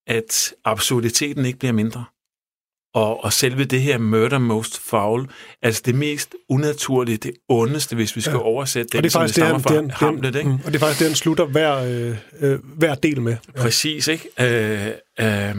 at 0.08 0.54
absurditeten 0.66 1.46
ikke 1.46 1.60
bliver 1.60 1.72
mindre. 1.74 2.06
Og, 2.94 3.24
og 3.24 3.34
selve 3.34 3.64
det 3.64 3.82
her 3.82 3.98
murder 3.98 4.38
most 4.38 4.80
foul, 4.80 5.30
altså 5.62 5.82
det 5.86 5.96
mest 5.96 6.36
unaturlige, 6.50 7.18
det 7.18 7.32
ondeste, 7.50 7.96
hvis 7.96 8.16
vi 8.16 8.22
skal 8.22 8.34
ja. 8.34 8.40
oversætte 8.40 8.88
det, 8.88 8.96
og 8.98 9.04
det 9.04 9.16
er 9.16 9.20
faktisk 9.20 9.40
som 9.40 9.54
det 9.54 9.64
fra 9.64 9.76
den, 9.76 9.92
Hamlet. 9.92 10.36
Ikke? 10.36 10.50
Mm, 10.50 10.56
og 10.56 10.66
det 10.66 10.76
er 10.76 10.80
faktisk 10.80 11.00
det, 11.00 11.08
han 11.08 11.16
slutter 11.16 11.46
hver, 11.46 11.76
øh, 11.76 12.18
øh, 12.40 12.60
hver 12.64 12.96
del 12.96 13.22
med. 13.22 13.38
Ja. 13.56 13.62
Præcis, 13.62 14.08
ikke? 14.08 14.30
Øh, 14.40 14.88
øh, 15.20 15.56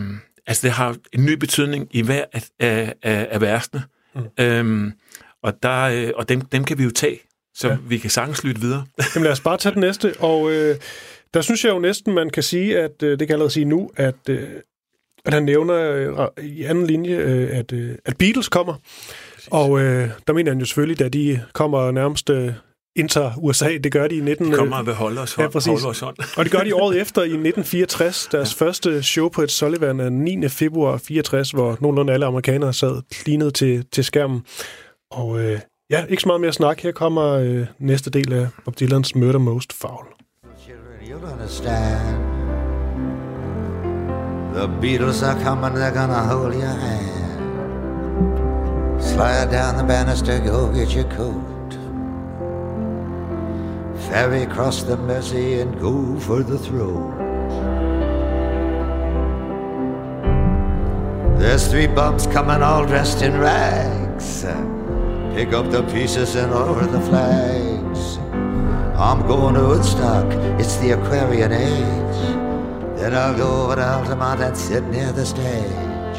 altså 0.48 0.66
det 0.66 0.70
har 0.70 0.96
en 1.12 1.24
ny 1.24 1.32
betydning 1.32 1.88
i 1.90 2.02
hver 2.02 2.24
af, 2.32 2.42
af, 3.02 3.28
af, 3.30 3.40
versene. 3.40 3.82
Mm. 4.14 4.44
Øh, 4.44 4.92
og 5.42 5.62
der, 5.62 5.82
øh, 5.82 6.10
og 6.16 6.28
dem, 6.28 6.40
dem 6.40 6.64
kan 6.64 6.78
vi 6.78 6.84
jo 6.84 6.90
tage, 6.90 7.20
så 7.54 7.68
ja. 7.68 7.76
vi 7.88 7.98
kan 7.98 8.10
sagtens 8.10 8.44
lytte 8.44 8.60
videre. 8.60 8.84
Jamen 9.14 9.24
lad 9.24 9.32
os 9.32 9.40
bare 9.40 9.56
tage 9.56 9.72
den 9.72 9.80
næste, 9.80 10.14
og... 10.18 10.52
Øh, 10.52 10.76
der 11.34 11.40
synes 11.40 11.64
jeg 11.64 11.70
jo 11.70 11.78
næsten, 11.78 12.14
man 12.14 12.30
kan 12.30 12.42
sige, 12.42 12.78
at 12.78 13.02
øh, 13.02 13.10
det 13.10 13.18
kan 13.18 13.28
jeg 13.28 13.34
allerede 13.34 13.52
sige 13.52 13.64
nu, 13.64 13.90
at, 13.96 14.14
øh, 14.28 14.48
at 15.24 15.34
han 15.34 15.42
nævner 15.42 15.74
øh, 15.92 16.44
i 16.44 16.64
anden 16.64 16.86
linje, 16.86 17.16
øh, 17.16 17.58
at, 17.58 17.72
øh, 17.72 17.94
at 18.04 18.16
Beatles 18.16 18.48
kommer. 18.48 18.74
Præcis. 19.34 19.48
Og 19.50 19.80
øh, 19.80 20.10
der 20.26 20.32
mener 20.32 20.50
han 20.50 20.58
jo 20.58 20.64
selvfølgelig, 20.64 21.06
at 21.06 21.12
de 21.12 21.40
kommer 21.52 21.90
nærmest 21.90 22.30
øh, 22.30 22.52
indtager 22.96 23.32
USA. 23.36 23.78
Det 23.84 23.92
gør 23.92 24.08
de 24.08 24.16
i 24.16 24.20
19... 24.20 24.50
De 24.50 24.56
kommer 24.56 24.82
ved 24.82 24.94
holde 24.94 25.20
os, 25.20 25.38
ja, 25.38 25.48
præcis. 25.48 25.84
os 25.84 26.00
hånd. 26.00 26.16
og 26.36 26.44
det 26.44 26.52
gør 26.52 26.58
de 26.58 26.74
året 26.74 27.00
efter 27.00 27.22
i 27.22 27.24
1964. 27.24 28.28
Deres 28.32 28.60
ja. 28.60 28.66
første 28.66 29.02
show 29.02 29.28
på 29.28 29.42
et 29.42 29.50
Sullivan 29.50 30.00
er 30.00 30.08
9. 30.08 30.48
februar 30.48 30.96
64, 30.96 31.50
hvor 31.50 31.78
nogenlunde 31.80 32.12
alle 32.12 32.26
amerikanere 32.26 32.72
sad 32.72 33.02
klinet 33.10 33.54
til, 33.54 33.84
til 33.92 34.04
skærmen. 34.04 34.42
Og 35.10 35.40
øh, 35.40 35.60
ja, 35.90 36.04
ikke 36.04 36.22
så 36.22 36.28
meget 36.28 36.40
mere 36.40 36.52
snak. 36.52 36.80
Her 36.80 36.92
kommer 36.92 37.24
øh, 37.24 37.66
næste 37.78 38.10
del 38.10 38.32
af 38.32 38.46
Bob 38.64 38.80
Dylans 38.80 39.14
Murder 39.14 39.38
Most 39.38 39.72
Foul. 39.72 40.06
understand. 41.48 42.38
The 44.54 44.68
Beatles 44.80 45.22
are 45.22 45.38
coming, 45.42 45.74
they're 45.74 45.92
gonna 45.92 46.22
hold 46.22 46.54
your 46.54 46.66
hand. 46.66 47.18
Slide 49.00 49.50
down 49.50 49.76
the 49.76 49.84
banister, 49.84 50.40
go 50.40 50.72
get 50.72 50.94
your 50.94 51.04
coat. 51.04 51.57
Ferry 54.08 54.44
across 54.44 54.82
the 54.84 54.96
Mersey 54.96 55.60
and 55.60 55.78
go 55.78 56.18
for 56.20 56.42
the 56.42 56.58
throne. 56.58 57.12
There's 61.38 61.68
three 61.68 61.86
bums 61.86 62.26
coming 62.26 62.62
all 62.62 62.86
dressed 62.86 63.20
in 63.20 63.38
rags. 63.38 64.46
Pick 65.34 65.52
up 65.52 65.70
the 65.70 65.82
pieces 65.92 66.36
and 66.36 66.52
lower 66.52 66.86
the 66.86 67.00
flags. 67.02 68.16
I'm 68.96 69.26
going 69.26 69.54
to 69.54 69.64
Woodstock, 69.64 70.32
it's 70.58 70.76
the 70.78 70.92
Aquarian 70.92 71.52
age. 71.52 72.18
Then 72.98 73.14
I'll 73.14 73.36
go 73.36 73.64
over 73.64 73.76
to 73.76 73.86
Altamont 73.86 74.40
and 74.40 74.56
sit 74.56 74.84
near 74.84 75.12
the 75.12 75.26
stage. 75.26 76.18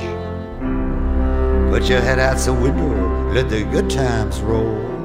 Put 1.72 1.90
your 1.90 2.02
head 2.02 2.20
out 2.20 2.38
the 2.38 2.54
window, 2.54 3.32
let 3.34 3.50
the 3.50 3.64
good 3.64 3.90
times 3.90 4.42
roll. 4.42 4.99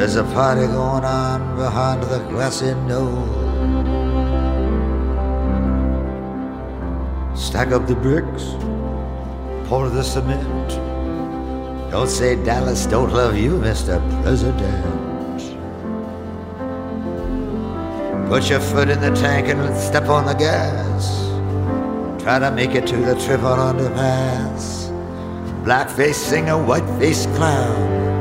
There's 0.00 0.16
a 0.16 0.24
party 0.24 0.62
going 0.62 1.04
on 1.04 1.56
behind 1.56 2.02
the 2.04 2.20
grassy 2.30 2.72
knoll. 2.88 3.20
Stack 7.36 7.72
up 7.72 7.86
the 7.86 7.94
bricks, 7.94 8.44
pour 9.68 9.90
the 9.90 10.02
cement. 10.02 10.70
Don't 11.90 12.08
say 12.08 12.42
Dallas 12.42 12.86
don't 12.86 13.12
love 13.12 13.36
you, 13.36 13.58
Mr. 13.58 14.00
President. 14.22 14.86
Put 18.30 18.48
your 18.48 18.60
foot 18.60 18.88
in 18.88 19.02
the 19.02 19.14
tank 19.14 19.48
and 19.48 19.76
step 19.76 20.08
on 20.08 20.24
the 20.24 20.32
gas. 20.32 21.28
Try 22.22 22.38
to 22.38 22.50
make 22.50 22.74
it 22.74 22.86
to 22.86 22.96
the 22.96 23.16
triple 23.26 23.50
underpass. 23.50 24.88
Blackface 25.62 26.14
singer, 26.14 26.56
whiteface 26.56 27.26
clown. 27.36 28.19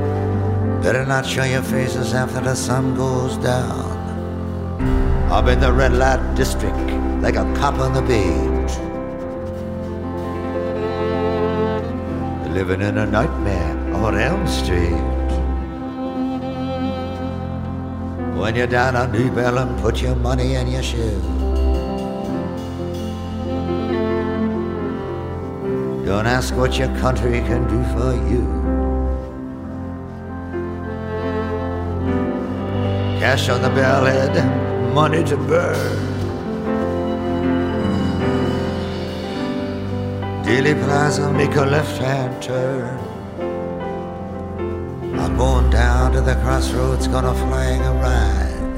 Better 0.82 1.06
not 1.06 1.26
show 1.26 1.44
your 1.44 1.62
faces 1.62 2.14
after 2.14 2.40
the 2.40 2.56
sun 2.56 2.96
goes 2.96 3.36
down. 3.38 4.00
I'm 5.30 5.48
in 5.50 5.60
the 5.60 5.74
red 5.74 5.94
light 5.94 6.36
district 6.36 6.78
like 7.22 7.36
a 7.36 7.44
cop 7.54 7.80
on 7.80 7.94
the 7.94 8.02
beat. 8.02 8.70
Living 12.54 12.82
in 12.82 12.98
a 12.98 13.06
nightmare 13.06 13.94
on 13.94 14.16
Elm 14.18 14.48
Street. 14.48 15.10
When 18.40 18.56
you're 18.56 18.68
down 18.68 18.96
on 18.96 19.12
New 19.12 19.30
Bellum, 19.32 19.78
put 19.82 20.02
your 20.02 20.16
money 20.16 20.56
in 20.56 20.68
your 20.68 20.82
shoe. 20.82 21.22
Don't 26.06 26.26
ask 26.26 26.56
what 26.56 26.78
your 26.78 26.88
country 27.00 27.42
can 27.42 27.68
do 27.68 27.84
for 27.94 28.14
you. 28.32 28.59
Cash 33.30 33.50
on 33.50 33.62
the 33.62 33.70
bellhead, 33.70 34.34
money 34.92 35.24
to 35.24 35.38
burn. 35.38 35.98
Dilly 40.44 40.74
Plaza, 40.74 41.32
make 41.32 41.56
a 41.56 41.64
left-hand 41.64 42.42
turn. 42.42 42.98
I'm 45.20 45.38
going 45.38 45.70
down 45.70 46.14
to 46.14 46.22
the 46.22 46.34
crossroads, 46.42 47.08
gonna 47.08 47.36
flag 47.36 47.80
a 47.92 47.94
ride. 48.02 48.70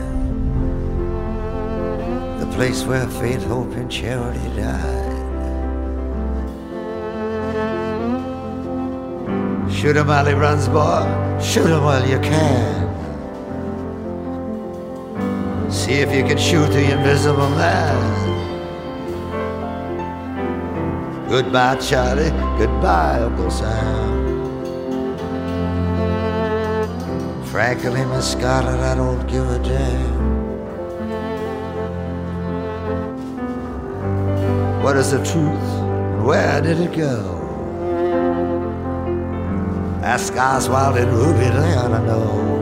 The 2.41 2.47
place 2.53 2.83
where 2.83 3.07
faith, 3.07 3.45
hope, 3.45 3.71
and 3.77 3.89
charity 3.89 4.49
died. 4.57 5.21
Shoot 9.71 9.95
him 9.95 10.07
while 10.07 10.25
he 10.25 10.33
runs, 10.33 10.67
boy. 10.67 11.07
Shoot 11.41 11.67
him 11.67 11.85
while 11.85 12.05
you 12.05 12.19
can. 12.19 12.80
See 15.71 15.93
if 15.93 16.13
you 16.13 16.23
can 16.23 16.37
shoot 16.37 16.67
the 16.67 16.91
invisible 16.91 17.49
man. 17.49 18.29
Goodbye, 21.29 21.77
Charlie. 21.77 22.29
Goodbye, 22.57 23.21
Uncle 23.21 23.49
Sam. 23.49 24.11
Frankly, 27.45 28.03
Miss 28.05 28.33
Scarlett, 28.33 28.81
I 28.81 28.95
don't 28.95 29.25
give 29.27 29.49
a 29.49 29.59
damn. 29.59 30.31
What 34.83 34.97
is 34.97 35.11
the 35.11 35.19
truth? 35.19 35.69
And 36.15 36.25
where 36.25 36.61
did 36.61 36.81
it 36.81 36.93
go? 36.93 37.37
Ask 40.03 40.35
Oswald 40.35 40.97
and 40.97 41.11
Ruby, 41.13 41.45
they 41.45 41.75
I 41.75 41.87
know. 42.05 42.60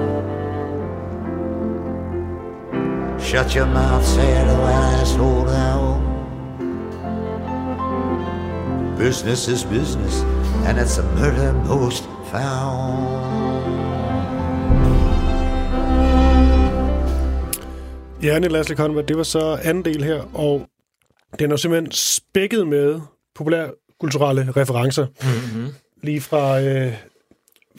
Shut 3.30 3.56
your 3.56 3.68
mouth, 3.68 4.04
say 4.04 4.42
it, 4.42 4.48
oh 4.48 4.66
asshole 4.66 5.46
now. 5.46 6.02
Business 8.98 9.48
is 9.48 9.64
business, 9.64 10.24
and 10.66 10.80
it's 10.80 10.98
a 10.98 11.04
murder 11.04 11.54
most 11.54 12.04
found. 12.32 13.20
Ja, 18.24 18.40
Niels 18.40 18.68
Conrad, 18.68 19.04
det 19.04 19.18
var 19.18 19.24
så 19.24 19.60
anden 19.64 19.86
del 19.86 20.04
her, 20.04 20.36
og 20.36 20.68
den 21.40 21.52
er 21.52 21.56
simpelthen 21.56 21.92
spækket 21.92 22.68
med 22.68 23.02
populærkulturelle 23.36 24.52
referencer. 24.58 25.06
Mm-hmm. 25.06 25.74
Lige 26.04 26.22
fra, 26.22 26.62
øh, 26.62 26.94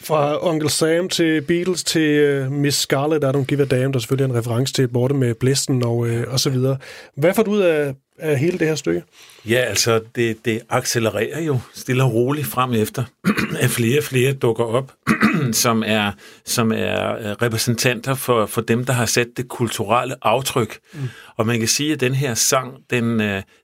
Fra 0.05 0.47
Onkel 0.47 0.71
Sam 0.71 1.09
til 1.09 1.43
Beatles 1.43 1.85
til 1.85 2.43
uh, 2.47 2.53
Miss 2.53 2.79
Scarlet, 2.79 3.23
der 3.23 3.29
er 3.29 3.33
nogle 3.33 3.47
Give 3.47 3.63
a 3.63 3.65
Damn, 3.65 3.93
der 3.93 3.99
selvfølgelig 3.99 4.25
er 4.25 4.29
en 4.29 4.39
reference 4.39 4.75
til 4.75 4.89
Borte 4.89 5.15
med 5.15 5.35
Blæsten 5.35 5.83
og, 5.83 5.97
uh, 5.97 6.23
og 6.29 6.41
så 6.41 6.51
videre. 6.51 6.77
Hvad 7.17 7.35
får 7.35 7.43
du 7.43 7.51
ud 7.51 7.61
af, 7.61 7.95
af 8.19 8.39
hele 8.39 8.59
det 8.59 8.69
her 8.69 8.75
stykke? 8.75 9.03
Ja, 9.49 9.57
altså, 9.57 10.01
det, 10.15 10.45
det 10.45 10.61
accelererer 10.69 11.41
jo 11.41 11.59
stille 11.75 12.05
og 12.05 12.15
roligt 12.15 12.47
frem 12.47 12.73
efter, 12.73 13.05
at 13.61 13.71
flere 13.71 13.99
og 13.99 14.05
flere 14.05 14.33
dukker 14.33 14.65
op, 14.65 14.93
som 15.53 15.83
er, 15.87 16.13
som 16.45 16.73
er 16.73 17.17
øh, 17.17 17.33
repræsentanter 17.43 18.15
for, 18.15 18.47
for 18.47 18.61
dem, 18.61 18.85
der 18.85 18.93
har 18.93 19.07
sat 19.07 19.29
det 19.37 19.49
kulturelle 19.49 20.15
aftryk. 20.23 20.79
Mm. 20.93 21.01
Og 21.37 21.47
man 21.47 21.59
kan 21.59 21.69
sige, 21.69 21.93
at 21.93 22.01
den 22.01 22.15
her 22.15 22.35
sang, 22.35 22.75
den, 22.91 23.19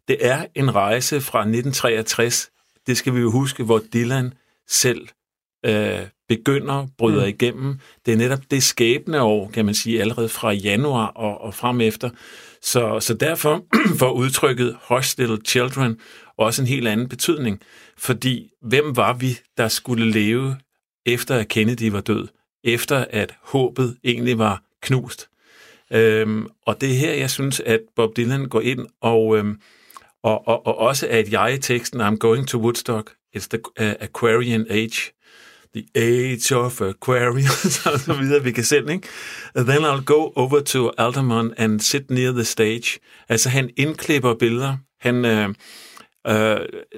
det 0.08 0.16
er 0.20 0.44
en 0.54 0.74
rejse 0.74 1.20
fra 1.20 1.38
1963. 1.38 2.50
Det 2.86 2.96
skal 2.96 3.14
vi 3.14 3.20
jo 3.20 3.30
huske, 3.30 3.64
hvor 3.64 3.82
Dylan 3.92 4.32
selv 4.68 5.08
øh, 5.66 6.00
begynder, 6.28 6.86
bryder 6.98 7.22
mm. 7.22 7.28
igennem. 7.28 7.78
Det 8.06 8.12
er 8.12 8.16
netop 8.16 8.40
det 8.50 8.62
skæbne 8.62 9.22
år, 9.22 9.50
kan 9.50 9.64
man 9.64 9.74
sige, 9.74 10.00
allerede 10.00 10.28
fra 10.28 10.50
januar 10.52 11.06
og, 11.06 11.40
og 11.40 11.54
frem 11.54 11.80
efter. 11.80 12.10
Så, 12.62 13.00
så 13.00 13.14
derfor 13.14 13.64
får 14.00 14.12
udtrykket 14.12 14.76
Hush 14.88 15.18
Little 15.18 15.38
Children 15.46 15.98
også 16.38 16.62
en 16.62 16.68
helt 16.68 16.88
anden 16.88 17.08
betydning. 17.08 17.60
Fordi 17.98 18.50
hvem 18.62 18.96
var 18.96 19.12
vi, 19.12 19.38
der 19.56 19.68
skulle 19.68 20.10
leve 20.10 20.56
efter 21.06 21.34
at 21.36 21.48
Kennedy 21.48 21.90
var 21.90 22.00
død? 22.00 22.28
Efter 22.64 23.04
at 23.10 23.34
håbet 23.42 23.96
egentlig 24.04 24.38
var 24.38 24.62
knust? 24.82 25.28
Øhm, 25.92 26.46
og 26.66 26.80
det 26.80 26.90
er 26.90 26.94
her, 26.94 27.12
jeg 27.12 27.30
synes, 27.30 27.60
at 27.60 27.80
Bob 27.96 28.16
Dylan 28.16 28.48
går 28.48 28.60
ind 28.60 28.86
og, 29.00 29.38
øhm, 29.38 29.60
og, 30.22 30.48
og, 30.48 30.66
og 30.66 30.78
også 30.78 31.06
at 31.10 31.32
jeg 31.32 31.54
i 31.54 31.58
teksten, 31.58 32.00
I'm 32.00 32.16
going 32.16 32.48
to 32.48 32.58
Woodstock, 32.58 33.10
it's 33.36 33.46
the 33.50 33.60
uh, 33.80 33.94
Aquarian 34.00 34.66
Age, 34.70 35.12
The 35.76 35.86
Age 35.94 36.56
of 36.56 36.80
Aquarius, 36.80 37.86
og 37.86 38.00
så 38.00 38.14
videre, 38.14 38.42
vi 38.42 38.52
kan 38.52 38.64
selv, 38.64 38.90
ikke? 38.90 39.08
Then 39.56 39.84
I'll 39.84 40.04
go 40.04 40.32
over 40.36 40.60
to 40.60 40.90
Altamont 40.98 41.54
and 41.56 41.80
sit 41.80 42.10
near 42.10 42.32
the 42.32 42.44
stage. 42.44 42.98
Altså, 43.28 43.48
han 43.48 43.70
indklipper 43.76 44.34
billeder. 44.34 44.76
Han, 45.00 45.24
øh, 45.24 45.48
øh, 46.26 46.56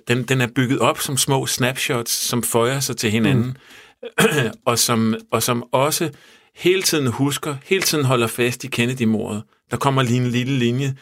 den, 0.09 0.23
den 0.23 0.41
er 0.41 0.47
bygget 0.55 0.79
op 0.79 0.99
som 1.01 1.17
små 1.17 1.47
snapshots, 1.47 2.13
som 2.13 2.43
føjer 2.43 2.81
sig 2.81 2.97
til 2.97 3.11
hinanden, 3.11 3.59
mm. 4.19 4.27
og, 4.67 4.79
som, 4.79 5.15
og 5.33 5.43
som 5.43 5.65
også 5.73 6.11
hele 6.55 6.83
tiden 6.83 7.07
husker, 7.07 7.57
hele 7.65 7.83
tiden 7.83 8.05
holder 8.05 8.27
fast 8.27 8.65
i 8.65 8.67
Kennedy-mordet. 8.67 9.43
Der 9.71 9.77
kommer 9.77 10.03
lige 10.03 10.21
en 10.21 10.31
lille 10.31 10.59
linje. 10.59 10.97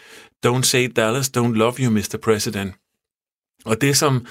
Don't 0.46 0.62
say 0.62 0.90
Dallas, 0.96 1.32
don't 1.36 1.52
love 1.52 1.74
you, 1.78 1.90
Mr. 1.90 2.18
President. 2.22 2.74
Og 3.64 3.80
det, 3.80 3.96
som 3.96 4.26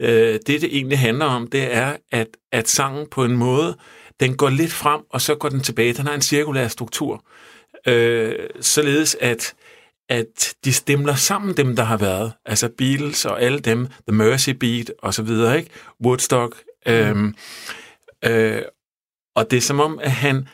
øh, 0.00 0.34
det, 0.34 0.46
det 0.46 0.64
egentlig 0.64 0.98
handler 0.98 1.24
om, 1.24 1.46
det 1.46 1.74
er, 1.74 1.96
at, 2.12 2.28
at 2.52 2.68
sangen 2.68 3.06
på 3.10 3.24
en 3.24 3.36
måde, 3.36 3.76
den 4.20 4.36
går 4.36 4.48
lidt 4.48 4.72
frem, 4.72 5.00
og 5.10 5.20
så 5.20 5.34
går 5.34 5.48
den 5.48 5.60
tilbage. 5.60 5.92
Den 5.92 6.06
har 6.06 6.14
en 6.14 6.22
cirkulær 6.22 6.68
struktur, 6.68 7.24
øh, 7.86 8.34
således 8.60 9.16
at, 9.20 9.54
at 10.08 10.54
de 10.64 10.72
stemler 10.72 11.14
sammen, 11.14 11.56
dem 11.56 11.76
der 11.76 11.82
har 11.82 11.96
været. 11.96 12.32
Altså 12.46 12.68
Beatles 12.78 13.24
og 13.24 13.42
alle 13.42 13.58
dem, 13.58 13.86
The 13.86 14.16
Mercy 14.16 14.50
Beat 14.50 14.92
og 14.98 15.14
så 15.14 15.22
videre, 15.22 15.58
ikke? 15.58 15.70
Woodstock. 16.04 16.62
Øh, 16.86 17.16
øh, 18.24 18.62
og 19.36 19.50
det 19.50 19.56
er 19.56 19.60
som 19.60 19.80
om, 19.80 19.98
at 20.02 20.12
han, 20.12 20.48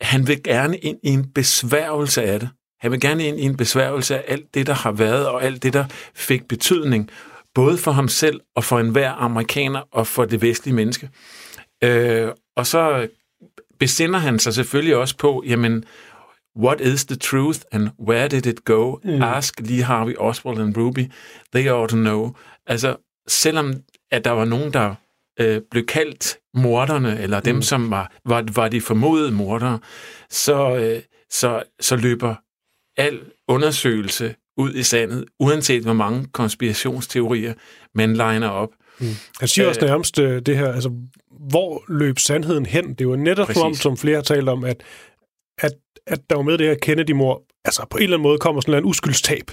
han 0.00 0.26
vil 0.26 0.42
gerne 0.42 0.78
ind 0.78 0.98
i 1.02 1.08
en 1.08 1.32
besværgelse 1.32 2.22
af 2.22 2.40
det. 2.40 2.48
Han 2.80 2.92
vil 2.92 3.00
gerne 3.00 3.26
ind 3.26 3.40
i 3.40 3.42
en 3.42 3.56
besværgelse 3.56 4.16
af 4.16 4.32
alt 4.32 4.54
det, 4.54 4.66
der 4.66 4.74
har 4.74 4.92
været, 4.92 5.28
og 5.28 5.44
alt 5.44 5.62
det, 5.62 5.72
der 5.72 5.84
fik 6.14 6.48
betydning 6.48 7.10
både 7.58 7.78
for 7.78 7.90
ham 7.90 8.08
selv 8.08 8.40
og 8.56 8.64
for 8.64 8.78
enhver 8.80 9.10
amerikaner 9.10 9.80
og 9.92 10.06
for 10.06 10.24
det 10.24 10.42
vestlige 10.42 10.74
menneske. 10.74 11.10
Øh, 11.84 12.28
og 12.56 12.66
så 12.66 13.08
besinder 13.78 14.18
han 14.18 14.38
sig 14.38 14.54
selvfølgelig 14.54 14.96
også 14.96 15.16
på, 15.16 15.42
jamen, 15.46 15.84
what 16.56 16.80
is 16.80 17.04
the 17.04 17.16
truth 17.16 17.60
and 17.72 17.88
where 18.08 18.28
did 18.28 18.46
it 18.46 18.64
go? 18.64 18.96
Mm. 19.04 19.22
Ask 19.22 19.60
Lee 19.60 19.82
Harvey 19.82 20.14
Oswald 20.18 20.58
and 20.58 20.76
Ruby. 20.76 21.10
They 21.54 21.70
ought 21.70 21.90
to 21.90 21.96
know. 21.96 22.34
Altså, 22.66 22.96
selvom 23.28 23.74
at 24.10 24.24
der 24.24 24.30
var 24.30 24.44
nogen, 24.44 24.72
der 24.72 24.94
øh, 25.40 25.60
blev 25.70 25.86
kaldt 25.86 26.38
morderne, 26.54 27.20
eller 27.20 27.40
dem, 27.40 27.54
mm. 27.54 27.62
som 27.62 27.90
var, 27.90 28.12
var, 28.24 28.44
var 28.54 28.68
de 28.68 28.80
formodede 28.80 29.32
mordere, 29.32 29.78
så, 30.30 30.76
øh, 30.76 31.02
så, 31.30 31.62
så 31.80 31.96
løber 31.96 32.34
al 32.96 33.20
undersøgelse 33.48 34.34
ud 34.58 34.74
i 34.74 34.82
sandet, 34.82 35.24
uanset 35.40 35.82
hvor 35.82 35.92
mange 35.92 36.26
konspirationsteorier 36.32 37.54
man 37.94 38.12
liner 38.12 38.48
op. 38.48 38.68
Mm. 38.98 39.06
Han 39.38 39.48
siger 39.48 39.68
også 39.68 39.80
nærmest 39.80 40.18
øh, 40.18 40.42
det 40.42 40.56
her, 40.56 40.72
altså, 40.72 40.90
hvor 41.50 41.84
løb 41.88 42.18
sandheden 42.18 42.66
hen? 42.66 42.94
Det 42.94 43.08
var 43.08 43.16
netop 43.16 43.56
om, 43.56 43.74
som 43.74 43.96
flere 43.96 44.14
har 44.14 44.22
talt 44.22 44.48
om, 44.48 44.64
at, 44.64 44.82
at, 45.58 45.72
at 46.06 46.20
der 46.30 46.36
var 46.36 46.42
med 46.42 46.58
det 46.58 46.66
her 46.66 46.74
Kennedy-mor, 46.82 47.42
altså 47.64 47.86
på 47.90 47.96
en 47.96 48.02
eller 48.02 48.16
anden 48.16 48.22
måde 48.22 48.38
kommer 48.38 48.60
sådan 48.60 48.74
en 48.74 48.84
uskyldstab. 48.84 49.50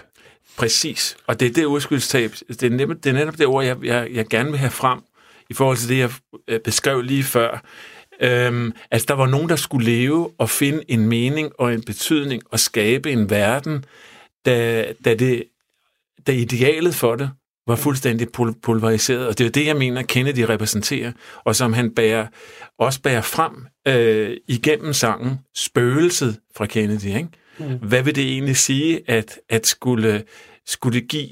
Præcis, 0.58 1.18
og 1.28 1.40
det 1.40 1.48
er 1.48 1.54
det 1.54 1.66
uskyldstab, 1.66 2.32
det 2.50 2.64
er 2.64 2.70
netop 2.70 2.98
det, 3.04 3.10
er 3.10 3.14
netop 3.14 3.38
det 3.38 3.46
ord, 3.46 3.66
jeg, 3.66 3.78
jeg, 3.84 4.08
jeg 4.14 4.26
gerne 4.28 4.50
vil 4.50 4.60
have 4.60 4.72
frem, 4.72 5.00
i 5.50 5.54
forhold 5.54 5.78
til 5.78 5.90
det, 5.90 5.98
jeg 5.98 6.10
øh, 6.48 6.60
beskrev 6.60 7.02
lige 7.02 7.24
før. 7.24 7.64
Øhm, 8.22 8.74
altså, 8.92 9.06
der 9.08 9.14
var 9.14 9.28
nogen, 9.28 9.50
der 9.50 9.56
skulle 9.56 9.86
leve 9.86 10.30
og 10.38 10.50
finde 10.50 10.84
en 10.88 11.08
mening 11.08 11.52
og 11.60 11.74
en 11.74 11.84
betydning 11.84 12.44
og 12.52 12.60
skabe 12.60 13.12
en 13.12 13.30
verden, 13.30 13.86
da, 14.46 14.86
da, 15.06 15.16
det, 15.16 15.44
da 16.28 16.32
idealet 16.32 16.96
for 16.96 17.16
det 17.16 17.30
var 17.68 17.76
fuldstændig 17.76 18.28
pulveriseret. 18.64 19.28
Og 19.28 19.38
det 19.38 19.46
er 19.46 19.50
det, 19.50 19.66
jeg 19.66 19.76
mener, 19.76 20.02
Kennedy 20.02 20.40
repræsenterer, 20.40 21.12
og 21.44 21.56
som 21.56 21.74
han 21.74 21.92
bærer, 21.92 22.28
også 22.80 23.02
bærer 23.02 23.22
frem 23.22 23.52
øh, 23.88 24.38
igennem 24.48 24.94
sangen, 24.94 25.40
spøgelset 25.56 26.40
fra 26.56 26.66
Kennedy. 26.66 27.06
Ikke? 27.06 27.28
Mm. 27.60 27.66
Hvad 27.82 28.04
vil 28.04 28.16
det 28.16 28.24
egentlig 28.24 28.58
sige, 28.58 29.02
at, 29.08 29.40
at 29.50 29.68
skulle, 29.68 30.24
skulle 30.66 31.00
det 31.00 31.08
give 31.10 31.30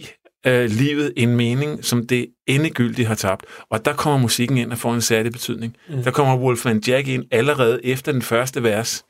øh, 0.48 0.70
livet 0.70 1.14
en 1.18 1.36
mening, 1.36 1.86
som 1.86 2.08
det 2.08 2.28
endegyldigt 2.48 3.08
har 3.08 3.16
tabt? 3.16 3.46
Og 3.70 3.86
der 3.86 3.94
kommer 3.94 4.20
musikken 4.20 4.58
ind 4.58 4.72
og 4.72 4.78
får 4.78 4.94
en 4.94 5.02
særlig 5.02 5.32
betydning. 5.32 5.76
Mm. 5.90 6.04
Der 6.04 6.12
kommer 6.12 6.38
Wolfman 6.38 6.84
Jack 6.88 7.08
ind 7.08 7.26
allerede 7.32 7.86
efter 7.86 8.12
den 8.12 8.22
første 8.22 8.64
vers 8.64 9.06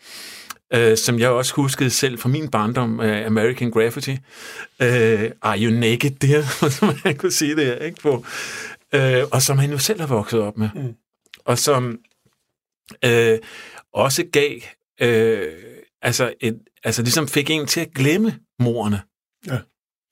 øh, 0.74 0.98
som 0.98 1.20
jeg 1.20 1.30
også 1.30 1.54
huskede 1.54 1.90
selv 1.90 2.20
fra 2.20 2.30
min 2.30 2.50
barndom, 2.50 3.00
uh, 3.00 3.06
American 3.06 3.72
Graffiti. 3.72 4.12
Uh, 4.12 4.88
Are 5.42 5.60
You 5.60 5.72
Naked 5.72 6.12
Dear? 6.12 6.70
som 6.70 6.96
man 7.06 7.18
kunne 7.18 7.32
sige 7.32 7.56
det 7.56 7.82
ikke 7.82 8.02
på. 8.02 8.26
Uh, 8.96 9.30
og 9.32 9.42
som 9.42 9.58
han 9.58 9.72
jo 9.72 9.78
selv 9.78 10.00
har 10.00 10.08
vokset 10.08 10.40
op 10.40 10.58
med. 10.58 10.70
Mm. 10.76 10.96
Og 11.46 11.60
som 11.60 12.00
uh, 13.06 13.38
også 13.94 14.24
gav, 14.32 14.56
uh, 15.04 15.54
altså, 16.02 16.34
et, 16.40 16.60
altså 16.84 17.02
ligesom 17.02 17.28
fik 17.28 17.50
en 17.50 17.68
til 17.68 17.80
at 17.80 17.94
glemme 17.94 18.36
morerne. 18.60 19.02
Ja. 19.48 19.58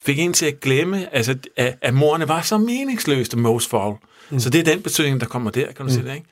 Fik 0.03 0.19
en 0.19 0.33
til 0.33 0.45
at 0.45 0.59
glemme, 0.59 1.15
altså, 1.15 1.37
at, 1.57 1.77
at 1.81 1.93
morerne 1.93 2.27
var 2.27 2.41
så 2.41 2.57
meningsløste, 2.57 3.37
most 3.37 3.69
fall. 3.69 3.93
Mm. 4.29 4.39
Så 4.39 4.49
det 4.49 4.59
er 4.59 4.63
den 4.63 4.81
betydning, 4.81 5.21
der 5.21 5.27
kommer 5.27 5.51
der, 5.51 5.65
kan 5.65 5.75
du 5.75 5.83
mm. 5.83 5.89
sige 5.89 6.03
det, 6.03 6.15
ikke? 6.15 6.27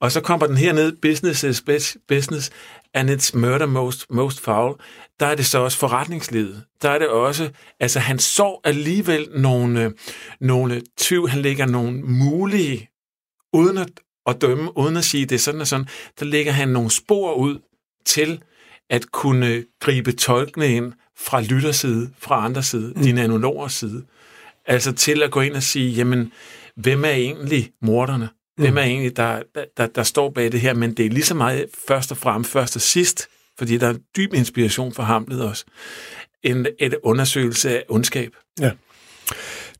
Og 0.00 0.12
så 0.12 0.20
kommer 0.20 0.46
den 0.46 0.56
her 0.56 0.72
ned, 0.72 0.92
business 0.92 1.44
is 1.44 1.64
business, 2.08 2.50
and 2.94 3.10
it's 3.10 3.36
murder 3.38 3.66
most, 3.66 4.06
most 4.10 4.40
foul. 4.40 4.80
Der 5.20 5.26
er 5.26 5.34
det 5.34 5.46
så 5.46 5.58
også 5.58 5.78
forretningslivet. 5.78 6.64
Der 6.82 6.90
er 6.90 6.98
det 6.98 7.08
også, 7.08 7.50
altså 7.80 7.98
han 7.98 8.18
så 8.18 8.60
alligevel 8.64 9.28
nogle, 9.34 9.92
nogle 10.40 10.82
tvivl, 10.98 11.28
han 11.28 11.42
lægger 11.42 11.66
nogle 11.66 12.02
mulige, 12.02 12.88
uden 13.52 13.78
at, 13.78 13.90
at 14.26 14.40
dømme, 14.40 14.78
uden 14.78 14.96
at 14.96 15.04
sige 15.04 15.26
det 15.26 15.40
sådan 15.40 15.60
og 15.60 15.66
sådan, 15.66 15.86
der 16.20 16.24
lægger 16.24 16.52
han 16.52 16.68
nogle 16.68 16.90
spor 16.90 17.34
ud 17.34 17.58
til 18.06 18.42
at 18.90 19.12
kunne 19.12 19.64
gribe 19.80 20.12
tolkene 20.12 20.68
ind 20.68 20.92
fra 21.16 21.40
lytterside, 21.40 22.10
fra 22.18 22.44
andre 22.44 22.62
side, 22.62 22.92
mm. 22.96 23.02
dine 23.02 23.22
analogers 23.22 23.72
side. 23.72 24.04
Altså 24.66 24.92
til 24.92 25.22
at 25.22 25.30
gå 25.30 25.40
ind 25.40 25.56
og 25.56 25.62
sige, 25.62 25.90
jamen, 25.90 26.32
hvem 26.76 27.04
er 27.04 27.10
egentlig 27.10 27.70
morderne? 27.82 28.28
Hvem 28.60 28.78
er 28.78 28.82
egentlig, 28.82 29.16
der, 29.16 29.42
der, 29.76 29.86
der 29.86 30.02
står 30.02 30.30
bag 30.30 30.52
det 30.52 30.60
her? 30.60 30.74
Men 30.74 30.94
det 30.94 31.06
er 31.06 31.10
lige 31.10 31.24
så 31.24 31.34
meget 31.34 31.66
først 31.88 32.10
og 32.10 32.16
fremmest, 32.16 32.50
først 32.50 32.76
og 32.76 32.82
sidst, 32.82 33.28
fordi 33.58 33.78
der 33.78 33.86
er 33.86 33.90
en 33.90 34.00
dyb 34.16 34.34
inspiration 34.34 34.92
for 34.92 35.02
Hamlet 35.02 35.42
også, 35.42 35.64
en, 36.42 36.66
en 36.78 36.94
undersøgelse 37.02 37.70
af 37.70 37.84
ondskab. 37.88 38.32
Ja. 38.60 38.70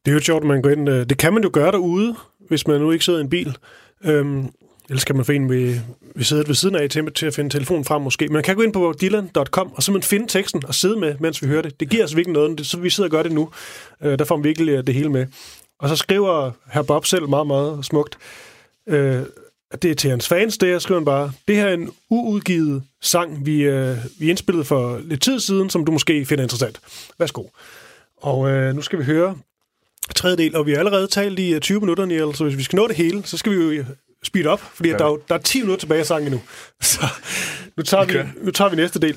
Det 0.04 0.10
er 0.10 0.12
jo 0.12 0.20
sjovt, 0.20 0.44
at 0.44 0.48
man 0.48 0.62
går 0.62 0.70
ind... 0.70 0.88
Øh, 0.88 1.06
det 1.06 1.18
kan 1.18 1.34
man 1.34 1.42
jo 1.42 1.50
gøre 1.52 1.72
derude, 1.72 2.14
hvis 2.48 2.66
man 2.66 2.80
nu 2.80 2.90
ikke 2.90 3.04
sidder 3.04 3.18
i 3.18 3.22
en 3.22 3.30
bil. 3.30 3.56
Øhm, 4.04 4.48
ellers 4.88 5.04
kan 5.04 5.16
man 5.16 5.24
få 5.24 5.32
en 5.32 5.50
ved, 5.50 5.80
ved 6.14 6.24
siddet 6.24 6.48
ved 6.48 6.54
siden 6.54 6.76
af 6.76 6.90
til, 6.90 7.12
til 7.12 7.26
at 7.26 7.34
finde 7.34 7.50
telefonen 7.50 7.84
frem 7.84 8.02
måske. 8.02 8.28
Man 8.28 8.42
kan 8.42 8.56
gå 8.56 8.62
ind 8.62 8.72
på 8.72 8.94
dylan.com 9.00 9.72
og 9.72 9.82
simpelthen 9.82 10.08
finde 10.08 10.26
teksten 10.26 10.66
og 10.66 10.74
sidde 10.74 10.96
med, 11.00 11.14
mens 11.20 11.42
vi 11.42 11.46
hører 11.46 11.62
det. 11.62 11.80
Det 11.80 11.88
giver 11.88 12.04
os 12.04 12.16
virkelig 12.16 12.32
noget. 12.32 12.66
Så 12.66 12.78
vi 12.78 12.90
sidder 12.90 13.08
og 13.08 13.10
gør 13.10 13.22
det 13.22 13.32
nu. 13.32 13.50
Øh, 14.02 14.18
der 14.18 14.24
får 14.24 14.36
vi 14.36 14.42
virkelig 14.42 14.72
øh, 14.72 14.86
det 14.86 14.94
hele 14.94 15.08
med. 15.08 15.26
Og 15.78 15.88
så 15.88 15.96
skriver 15.96 16.50
herr 16.70 16.82
Bob 16.82 17.06
selv 17.06 17.28
meget, 17.28 17.46
meget 17.46 17.84
smukt. 17.84 18.18
Øh, 18.90 19.22
det 19.82 19.90
er 19.90 19.94
til 19.94 20.10
hans 20.10 20.28
fans, 20.28 20.58
det 20.58 20.68
her 20.68 20.78
skriver 20.78 21.00
han 21.00 21.04
bare. 21.04 21.32
Det 21.48 21.56
her 21.56 21.66
er 21.66 21.74
en 21.74 21.90
uudgivet 22.10 22.82
sang, 23.00 23.46
vi, 23.46 23.62
øh, 23.62 23.96
vi 24.18 24.30
indspillede 24.30 24.64
for 24.64 25.00
lidt 25.04 25.22
tid 25.22 25.40
siden, 25.40 25.70
som 25.70 25.84
du 25.84 25.92
måske 25.92 26.26
finder 26.26 26.42
interessant. 26.42 26.80
Værsgo. 27.18 27.44
Og 28.16 28.50
øh, 28.50 28.74
nu 28.74 28.82
skal 28.82 28.98
vi 28.98 29.04
høre 29.04 29.36
tredje 30.14 30.36
del, 30.36 30.56
og 30.56 30.66
vi 30.66 30.72
har 30.72 30.78
allerede 30.78 31.06
talt 31.06 31.38
i 31.38 31.58
20 31.60 31.76
øh, 31.76 31.82
minutter, 31.82 32.04
Niel, 32.04 32.34
så 32.34 32.44
hvis 32.44 32.56
vi 32.56 32.62
skal 32.62 32.76
nå 32.76 32.88
det 32.88 32.96
hele, 32.96 33.22
så 33.24 33.38
skal 33.38 33.52
vi 33.52 33.76
jo 33.76 33.84
speed 34.22 34.46
up, 34.46 34.60
fordi 34.74 34.88
ja. 34.88 34.96
der, 34.96 35.04
er, 35.04 35.16
der 35.28 35.34
er 35.34 35.38
10 35.38 35.60
minutter 35.60 35.80
tilbage 35.80 36.00
af 36.00 36.06
sangen 36.06 36.26
endnu. 36.26 36.40
Så 36.80 37.00
nu 37.76 37.82
tager, 37.82 38.04
vi, 38.04 38.18
Okay. 38.18 38.28
nu 38.42 38.50
tager 38.50 38.68
vi 38.68 38.76
næste 38.76 38.98
del. 38.98 39.16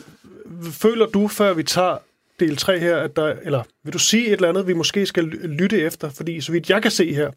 Føler 0.72 1.06
du, 1.06 1.28
før 1.28 1.54
vi 1.54 1.64
tager 1.64 1.98
del 2.40 2.58
3 2.58 2.80
her, 2.80 2.98
at 2.98 3.16
der, 3.16 3.36
eller 3.44 3.64
vil 3.84 3.94
du 3.94 4.00
sige 4.00 4.28
et 4.28 4.34
eller 4.34 4.50
andet, 4.50 4.68
vi 4.68 4.74
måske 4.74 5.06
skal 5.06 5.24
ly- 5.24 5.46
lytte 5.46 5.82
efter? 5.82 6.10
Fordi 6.10 6.42
så 6.42 6.52
vidt 6.52 6.70
jeg 6.70 6.82
kan 6.82 6.92
se 6.92 7.14
her, 7.14 7.32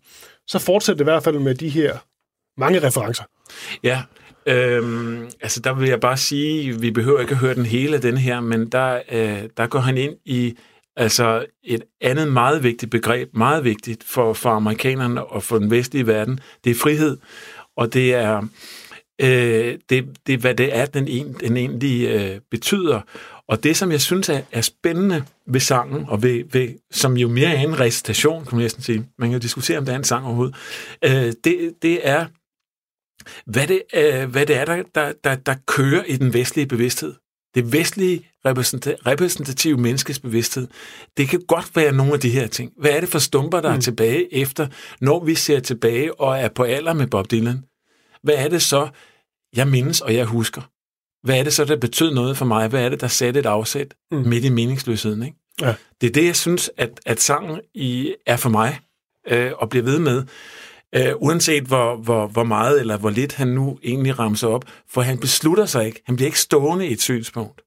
så 0.47 0.59
fortsætter 0.59 0.97
det 0.97 1.05
i 1.05 1.13
hvert 1.13 1.23
fald 1.25 1.39
med 1.39 1.55
de 1.55 1.69
her 1.69 1.99
mange 2.59 2.87
referencer. 2.87 3.25
Ja, 3.83 4.03
øhm, 4.47 5.31
altså 5.41 5.61
der 5.61 5.75
vil 5.75 5.89
jeg 5.89 6.01
bare 6.01 6.17
sige, 6.17 6.81
vi 6.81 6.91
behøver 6.91 7.21
ikke 7.21 7.33
at 7.33 7.39
høre 7.39 7.55
den 7.55 7.67
hele 7.67 7.95
af 7.95 8.01
den 8.01 8.17
her, 8.17 8.41
men 8.41 8.69
der, 8.73 9.01
øh, 9.13 9.43
der 9.57 9.67
går 9.67 9.79
han 9.79 9.99
ind 9.99 10.15
i 10.25 10.57
altså 10.97 11.47
et 11.65 11.83
andet 12.01 12.33
meget 12.33 12.63
vigtigt 12.63 12.91
begreb, 12.91 13.29
meget 13.35 13.65
vigtigt 13.65 14.05
for, 14.05 14.33
for 14.33 14.51
amerikanerne 14.51 15.25
og 15.25 15.43
for 15.43 15.59
den 15.59 15.71
vestlige 15.71 16.07
verden, 16.07 16.41
det 16.65 16.71
er 16.71 16.75
frihed, 16.75 17.17
og 17.77 17.95
det 17.95 18.15
er, 18.15 18.49
øh, 19.23 19.79
det, 19.91 20.19
det 20.27 20.41
hvad 20.41 20.55
det 20.55 20.77
er, 20.77 20.87
den, 20.87 21.09
en, 21.09 21.33
den 21.41 21.57
egentlig 21.57 22.09
øh, 22.09 22.41
betyder. 22.51 23.01
Og 23.49 23.63
det, 23.63 23.77
som 23.77 23.93
jeg 23.93 24.01
synes 24.01 24.29
er, 24.29 24.41
er 24.53 24.61
spændende 24.61 25.25
ved 25.47 25.61
sangen, 25.61 26.05
og 26.09 26.23
ved, 26.23 26.45
ved, 26.53 26.69
som 26.91 27.17
jo 27.17 27.29
mere 27.29 27.55
er 27.55 27.61
en 27.61 27.81
recitation, 27.81 28.45
kan 28.45 28.57
man 28.57 28.63
næsten 28.63 28.83
sige, 28.83 29.07
man 29.19 29.29
kan 29.29 29.33
jo 29.33 29.43
diskutere, 29.43 29.79
om 29.79 29.85
det 29.85 29.93
er 29.93 29.97
en 29.97 30.05
sang 30.05 30.27
overhovedet, 30.27 30.57
øh, 31.05 31.33
det, 31.45 31.73
det 31.83 32.09
er, 32.09 32.27
hvad 33.47 33.67
det, 33.67 33.83
øh, 33.95 34.31
hvad 34.31 34.47
det 34.47 34.57
er, 34.57 34.65
der, 34.65 34.83
der, 34.95 35.13
der, 35.25 35.35
der 35.35 35.55
kører 35.67 36.05
i 36.05 36.17
den 36.17 36.35
vestlige 36.35 36.67
bevidsthed. 36.67 37.15
Det 37.55 37.73
vestlige 37.73 38.29
repræsenta- 38.49 38.97
repræsentative 39.07 39.77
menneskes 39.77 40.19
bevidsthed. 40.19 40.69
Det 41.17 41.29
kan 41.29 41.41
godt 41.49 41.77
være 41.77 41.93
nogle 41.93 42.13
af 42.13 42.21
de 42.21 42.31
her 42.31 42.47
ting. 42.47 42.73
Hvad 42.79 42.91
er 42.91 43.01
det 43.01 43.09
for 43.09 43.19
stumper, 43.19 43.61
der 43.61 43.71
mm. 43.71 43.77
er 43.77 43.81
tilbage 43.81 44.35
efter, 44.35 44.67
når 45.01 45.25
vi 45.25 45.35
ser 45.35 45.61
tilbage 45.61 46.21
og 46.21 46.39
er 46.39 46.49
på 46.49 46.63
alder 46.63 46.93
med 46.93 47.07
Bob 47.07 47.31
Dylan? 47.31 47.65
Hvad 48.23 48.35
er 48.35 48.49
det 48.49 48.63
så, 48.63 48.89
jeg 49.57 49.69
mindes 49.69 50.01
og 50.01 50.15
jeg 50.15 50.25
husker? 50.25 50.63
Hvad 51.27 51.39
er 51.39 51.43
det 51.43 51.53
så, 51.53 51.65
der 51.65 51.77
betød 51.77 52.15
noget 52.15 52.37
for 52.37 52.45
mig? 52.45 52.69
Hvad 52.69 52.85
er 52.85 52.89
det, 52.89 53.01
der 53.01 53.09
satte 53.09 53.41
et 53.41 53.47
afsæt 53.47 53.95
mm. 54.11 54.19
midt 54.19 54.45
i 54.45 54.49
meningsløsheden? 54.49 55.23
Ikke? 55.23 55.37
Ja. 55.61 55.75
Det 56.01 56.07
er 56.07 56.11
det, 56.11 56.25
jeg 56.25 56.37
synes, 56.37 56.71
at, 56.77 57.01
at 57.07 57.21
sangen 57.21 57.61
i, 57.75 58.15
er 58.27 58.37
for 58.37 58.49
mig 58.49 58.81
øh, 59.29 59.53
og 59.57 59.69
bliver 59.69 59.85
ved 59.85 59.99
med. 59.99 60.25
Øh, 60.95 61.13
uanset 61.17 61.65
hvor, 61.65 61.97
hvor, 61.97 62.27
hvor 62.27 62.45
meget 62.45 62.81
eller 62.81 62.97
hvor 62.97 63.11
lidt 63.11 63.35
han 63.35 63.49
nu 63.49 63.79
egentlig 63.83 64.19
ramser 64.19 64.49
op, 64.49 64.65
for 64.89 65.01
han 65.01 65.21
beslutter 65.21 65.67
sig 65.67 65.87
ikke. 65.87 66.03
Han 66.07 66.17
bliver 66.17 66.27
ikke 66.27 66.41
stående 66.41 66.87
i 66.87 66.93
et 66.93 67.01
synspunkt. 67.01 67.61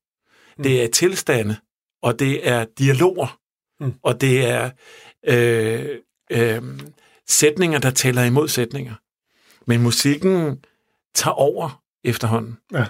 Mm. 0.58 0.63
Det 0.63 0.84
er 0.84 0.88
tilstande, 0.88 1.55
og 2.01 2.19
det 2.19 2.47
er 2.47 2.65
dialoger, 2.77 3.39
mm. 3.79 3.93
og 4.03 4.21
det 4.21 4.45
er 4.49 4.69
øh, 5.27 5.97
øh, 6.32 6.62
sætninger, 7.27 7.79
der 7.79 7.91
tæller 7.91 8.23
imod 8.23 8.47
sætninger. 8.47 8.93
Men 9.65 9.82
musikken 9.82 10.60
tager 11.15 11.34
over 11.34 11.84
efterhånden. 12.03 12.58
Ja. 12.73 12.86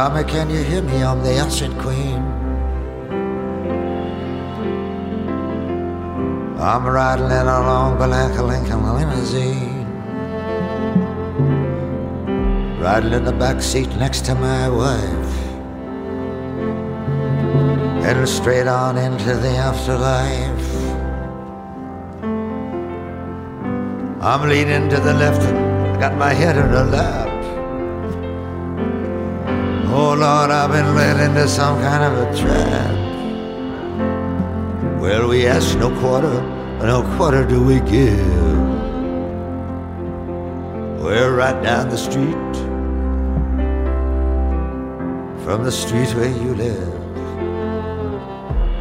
Tommy, 0.00 0.24
can 0.24 0.48
you 0.48 0.62
hear 0.62 0.80
me? 0.80 1.04
I'm 1.04 1.22
the 1.22 1.32
ancient 1.44 1.78
queen. 1.78 2.22
I'm 6.58 6.86
riding 6.86 7.26
along 7.26 8.00
in 8.00 8.10
a 8.10 8.42
Lincoln 8.42 8.82
limousine. 8.94 9.84
Riding 12.80 13.12
in 13.12 13.24
the 13.24 13.32
back 13.32 13.60
seat 13.60 13.90
next 13.96 14.24
to 14.24 14.34
my 14.34 14.70
wife. 14.70 15.32
Heading 18.02 18.24
straight 18.24 18.68
on 18.68 18.96
into 18.96 19.34
the 19.36 19.54
afterlife. 19.68 20.70
I'm 24.22 24.48
leaning 24.48 24.88
to 24.88 24.96
the 24.96 25.12
left 25.12 25.42
and 25.42 26.00
got 26.00 26.16
my 26.16 26.32
head 26.32 26.56
in 26.56 26.68
her 26.70 26.84
lap. 26.84 27.29
Oh 29.92 30.14
Lord, 30.14 30.50
I've 30.52 30.70
been 30.70 30.94
led 30.94 31.18
into 31.18 31.48
some 31.48 31.80
kind 31.80 32.04
of 32.04 32.12
a 32.22 32.36
trap. 32.38 32.94
Well, 35.00 35.28
we 35.28 35.48
ask 35.48 35.76
no 35.76 35.90
quarter, 35.98 36.40
no 36.78 37.02
quarter 37.16 37.44
do 37.44 37.60
we 37.60 37.80
give. 37.80 38.60
We're 41.02 41.34
right 41.34 41.60
down 41.60 41.88
the 41.88 41.98
street 41.98 42.54
from 45.44 45.64
the 45.64 45.72
street 45.72 46.14
where 46.14 46.28
you 46.28 46.54
live. 46.54 46.94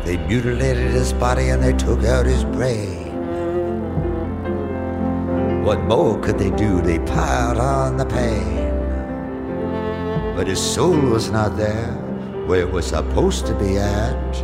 They 0.05 0.17
mutilated 0.27 0.91
his 0.91 1.11
body 1.13 1.49
and 1.49 1.63
they 1.63 1.73
took 1.73 2.03
out 2.03 2.27
his 2.27 2.43
brain. 2.43 3.07
What 5.63 5.79
more 5.85 6.19
could 6.19 6.37
they 6.37 6.51
do? 6.51 6.81
They 6.81 6.99
piled 6.99 7.57
on 7.57 7.97
the 7.97 8.05
pain. 8.05 8.68
But 10.39 10.47
his 10.47 10.61
soul 10.61 10.95
was 10.95 11.29
not 11.29 11.57
there 11.57 11.91
where 12.47 12.61
it 12.61 12.71
was 12.71 12.85
supposed 12.85 13.45
to 13.47 13.53
be 13.55 13.77
at. 13.77 14.35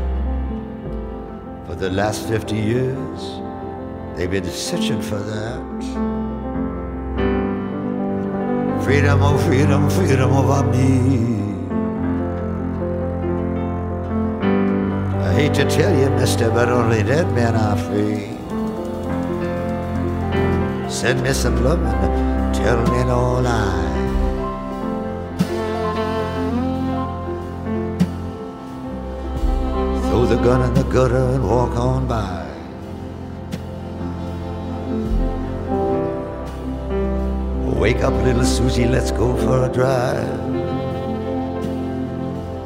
For 1.65 1.73
the 1.73 1.89
last 1.89 2.27
50 2.27 2.53
years, 2.53 3.21
they've 4.13 4.29
been 4.29 4.43
searching 4.43 5.01
for 5.01 5.15
that. 5.15 5.63
Freedom, 8.83 9.21
oh 9.23 9.37
freedom, 9.47 9.89
freedom 9.89 10.33
over 10.33 10.69
me. 10.69 11.39
I 15.23 15.33
hate 15.33 15.53
to 15.53 15.63
tell 15.69 15.97
you, 15.97 16.09
mister, 16.09 16.49
but 16.49 16.67
only 16.67 17.03
dead 17.03 17.31
men 17.33 17.55
are 17.55 17.77
free. 17.77 18.35
Send 20.89 21.23
me 21.23 21.31
some 21.31 21.63
loving, 21.63 22.51
tell 22.51 22.83
me 22.91 23.05
no 23.05 23.39
lie. 23.39 24.04
The 30.27 30.37
gun 30.37 30.63
in 30.63 30.73
the 30.73 30.83
gutter 30.91 31.17
and 31.35 31.47
walk 31.47 31.77
on 31.77 32.07
by. 32.07 32.45
Wake 37.79 38.03
up, 38.03 38.13
little 38.23 38.43
Susie, 38.43 38.87
let's 38.87 39.11
go 39.11 39.37
for 39.37 39.69
a 39.69 39.71
drive. 39.71 40.39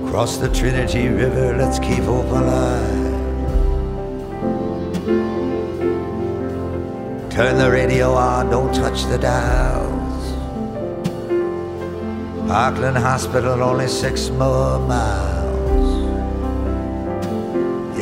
Cross 0.10 0.38
the 0.38 0.48
Trinity 0.50 1.10
River, 1.10 1.58
let's 1.58 1.80
keep 1.80 2.04
hope 2.06 2.32
alive. 2.32 3.10
Turn 7.30 7.58
the 7.58 7.69
radio 7.69 8.13
on, 8.13 8.50
don't 8.50 8.74
touch 8.74 9.04
the 9.06 9.17
dials. 9.17 10.34
Parkland 12.48 12.98
Hospital, 12.98 13.62
only 13.62 13.88
six 13.88 14.30
more 14.30 14.80
miles. 14.80 15.29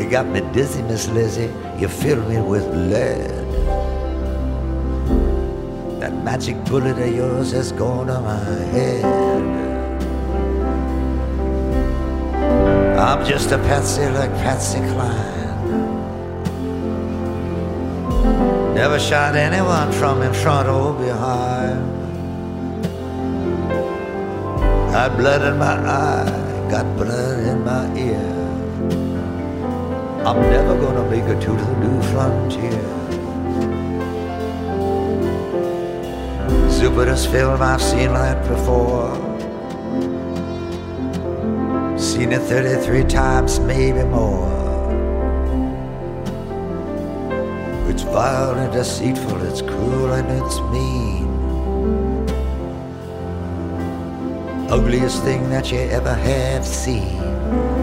You 0.08 0.12
got 0.12 0.28
me 0.28 0.39
dizzy, 0.54 0.82
Miss 0.84 1.10
Lizzie, 1.10 1.52
you 1.78 1.89
fill 1.89 2.24
me 2.30 2.39
with 2.39 2.65
lead. 2.74 3.28
That 6.00 6.13
magic 6.24 6.56
bullet 6.63 6.98
of 6.98 7.13
yours 7.13 7.52
has 7.52 7.74
gone 7.74 8.08
to 8.08 8.22
my 8.22 8.39
head. 8.72 9.04
I'm 12.98 13.26
just 13.26 13.52
a 13.52 13.58
patsy 13.58 14.06
like 14.06 14.32
Patsy 14.36 14.80
Cline. 14.80 15.65
Never 18.76 19.00
shot 19.00 19.36
anyone 19.36 19.91
from 19.91 20.22
in 20.22 20.34
front 20.34 20.70
or 20.70 20.93
behind. 20.93 21.84
Got 24.93 25.17
blood 25.17 25.41
in 25.41 25.58
my 25.58 25.76
eye, 25.86 26.70
got 26.72 26.86
blood 26.96 27.39
in 27.39 27.65
my 27.65 27.93
ear. 28.00 28.37
I'm 30.28 30.42
never 30.42 30.76
gonna 30.78 31.10
make 31.10 31.24
it 31.24 31.40
to 31.40 31.52
the 31.52 31.74
new 31.80 32.02
frontier. 32.12 32.84
Jupiter's 36.78 37.26
film, 37.26 37.62
I've 37.62 37.82
seen 37.82 38.12
that 38.12 38.46
before. 38.46 39.16
Seen 41.98 42.34
it 42.34 42.42
33 42.42 43.06
times, 43.06 43.62
maybe 43.62 44.04
more. 44.04 44.52
It's 47.88 48.04
vile 48.04 48.56
and 48.56 48.74
deceitful, 48.74 49.42
it's 49.44 49.62
cruel 49.62 50.12
and 50.12 50.30
it's 50.30 50.60
mean. 50.74 51.30
Ugliest 54.70 55.24
thing 55.24 55.50
that 55.52 55.72
you 55.72 55.80
ever 55.80 56.13
have 56.13 56.66
seen. 56.66 57.77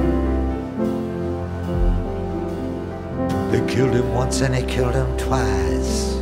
They 3.55 3.65
killed 3.73 3.95
him 3.95 4.13
once 4.13 4.41
and 4.41 4.53
they 4.53 4.65
killed 4.65 4.97
him 4.97 5.17
twice. 5.17 6.15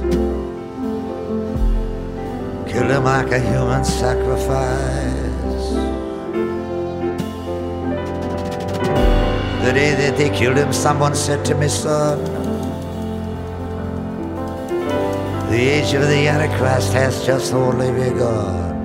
Killed 2.70 2.90
him 2.90 3.04
like 3.04 3.32
a 3.32 3.40
human 3.40 3.86
sacrifice. 3.86 5.68
The 9.64 9.72
day 9.72 9.94
that 9.94 10.18
they 10.18 10.28
killed 10.28 10.58
him, 10.58 10.74
someone 10.74 11.14
said 11.14 11.42
to 11.46 11.54
me, 11.54 11.68
son, 11.68 12.22
the 15.48 15.56
age 15.56 15.94
of 15.94 16.02
the 16.02 16.28
Antichrist 16.28 16.92
has 16.92 17.24
just 17.24 17.54
only 17.54 17.90
begun. 17.92 18.76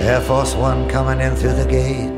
Air 0.00 0.20
Force 0.22 0.56
One 0.56 0.88
coming 0.88 1.20
in 1.20 1.36
through 1.36 1.54
the 1.54 1.66
gate. 1.66 2.13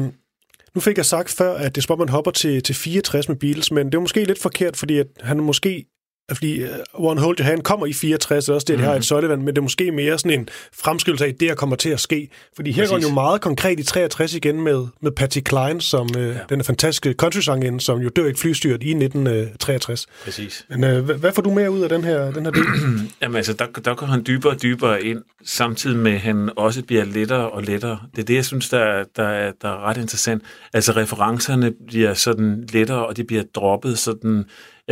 nu 0.74 0.80
fik 0.80 0.96
jeg 0.96 1.06
sagt 1.06 1.30
før, 1.30 1.54
at 1.54 1.74
det 1.74 1.80
er 1.90 1.96
man 1.96 2.08
hopper 2.08 2.30
til, 2.30 2.62
til 2.62 2.74
64 2.74 3.28
med 3.28 3.36
Beatles, 3.36 3.70
men 3.70 3.86
det 3.86 3.94
er 3.94 4.00
måske 4.00 4.24
lidt 4.24 4.42
forkert, 4.42 4.76
fordi 4.76 4.98
at 4.98 5.06
han 5.20 5.40
måske 5.40 5.86
fordi 6.32 6.62
uh, 6.62 6.68
One 6.94 7.20
Hold 7.20 7.40
Your 7.40 7.44
Hand 7.44 7.62
kommer 7.62 7.86
i 7.86 7.92
64, 7.92 8.44
det 8.44 8.50
er 8.50 8.54
også 8.54 8.64
det, 8.64 8.74
mm-hmm. 8.74 8.84
de 8.84 8.88
har 8.88 8.96
et 8.96 9.04
Sullivan, 9.04 9.38
men 9.38 9.48
det 9.48 9.58
er 9.58 9.62
måske 9.62 9.90
mere 9.90 10.18
sådan 10.18 10.40
en 10.40 10.48
fremskyldelse 10.72 11.26
af, 11.26 11.34
det 11.34 11.48
der 11.48 11.54
kommer 11.54 11.76
til 11.76 11.90
at 11.90 12.00
ske. 12.00 12.28
Fordi 12.56 12.70
her 12.70 12.88
går 12.88 12.98
jo 12.98 13.08
meget 13.08 13.40
konkret 13.40 13.80
i 13.80 13.82
63 13.82 14.34
igen 14.34 14.60
med, 14.60 14.86
med 15.00 15.12
Patty 15.12 15.38
Klein, 15.40 15.80
som 15.80 16.08
uh, 16.16 16.22
ja. 16.22 16.34
den 16.48 16.64
fantastiske 16.64 17.12
country 17.12 17.40
som 17.78 17.98
jo 17.98 18.08
dør 18.08 18.26
i 18.26 18.30
et 18.30 18.38
flystyrt 18.38 18.82
i 18.82 18.90
1963. 18.90 20.06
Præcis. 20.24 20.66
Men 20.68 20.84
uh, 20.84 21.04
hvad, 21.04 21.14
hvad 21.14 21.32
får 21.32 21.42
du 21.42 21.50
mere 21.50 21.70
ud 21.70 21.80
af 21.80 21.88
den 21.88 22.04
her, 22.04 22.30
den 22.30 22.44
her 22.44 22.52
del? 22.52 22.64
Jamen 23.22 23.36
altså, 23.36 23.52
der, 23.52 23.66
der 23.66 23.94
går 23.94 24.06
han 24.06 24.24
dybere 24.26 24.52
og 24.52 24.62
dybere 24.62 25.02
ind, 25.02 25.22
samtidig 25.44 25.96
med, 25.96 26.12
at 26.12 26.20
han 26.20 26.50
også 26.56 26.82
bliver 26.82 27.04
lettere 27.04 27.50
og 27.50 27.62
lettere. 27.62 27.98
Det 28.16 28.22
er 28.22 28.26
det, 28.26 28.34
jeg 28.34 28.44
synes, 28.44 28.68
der, 28.68 29.04
der, 29.16 29.28
er, 29.28 29.52
der 29.62 29.68
er 29.68 29.88
ret 29.88 29.96
interessant. 29.96 30.42
Altså, 30.72 30.92
referencerne 30.92 31.72
bliver 31.86 32.14
sådan 32.14 32.68
lettere, 32.72 33.06
og 33.06 33.16
de 33.16 33.24
bliver 33.24 33.42
droppet 33.54 33.98
sådan 33.98 34.44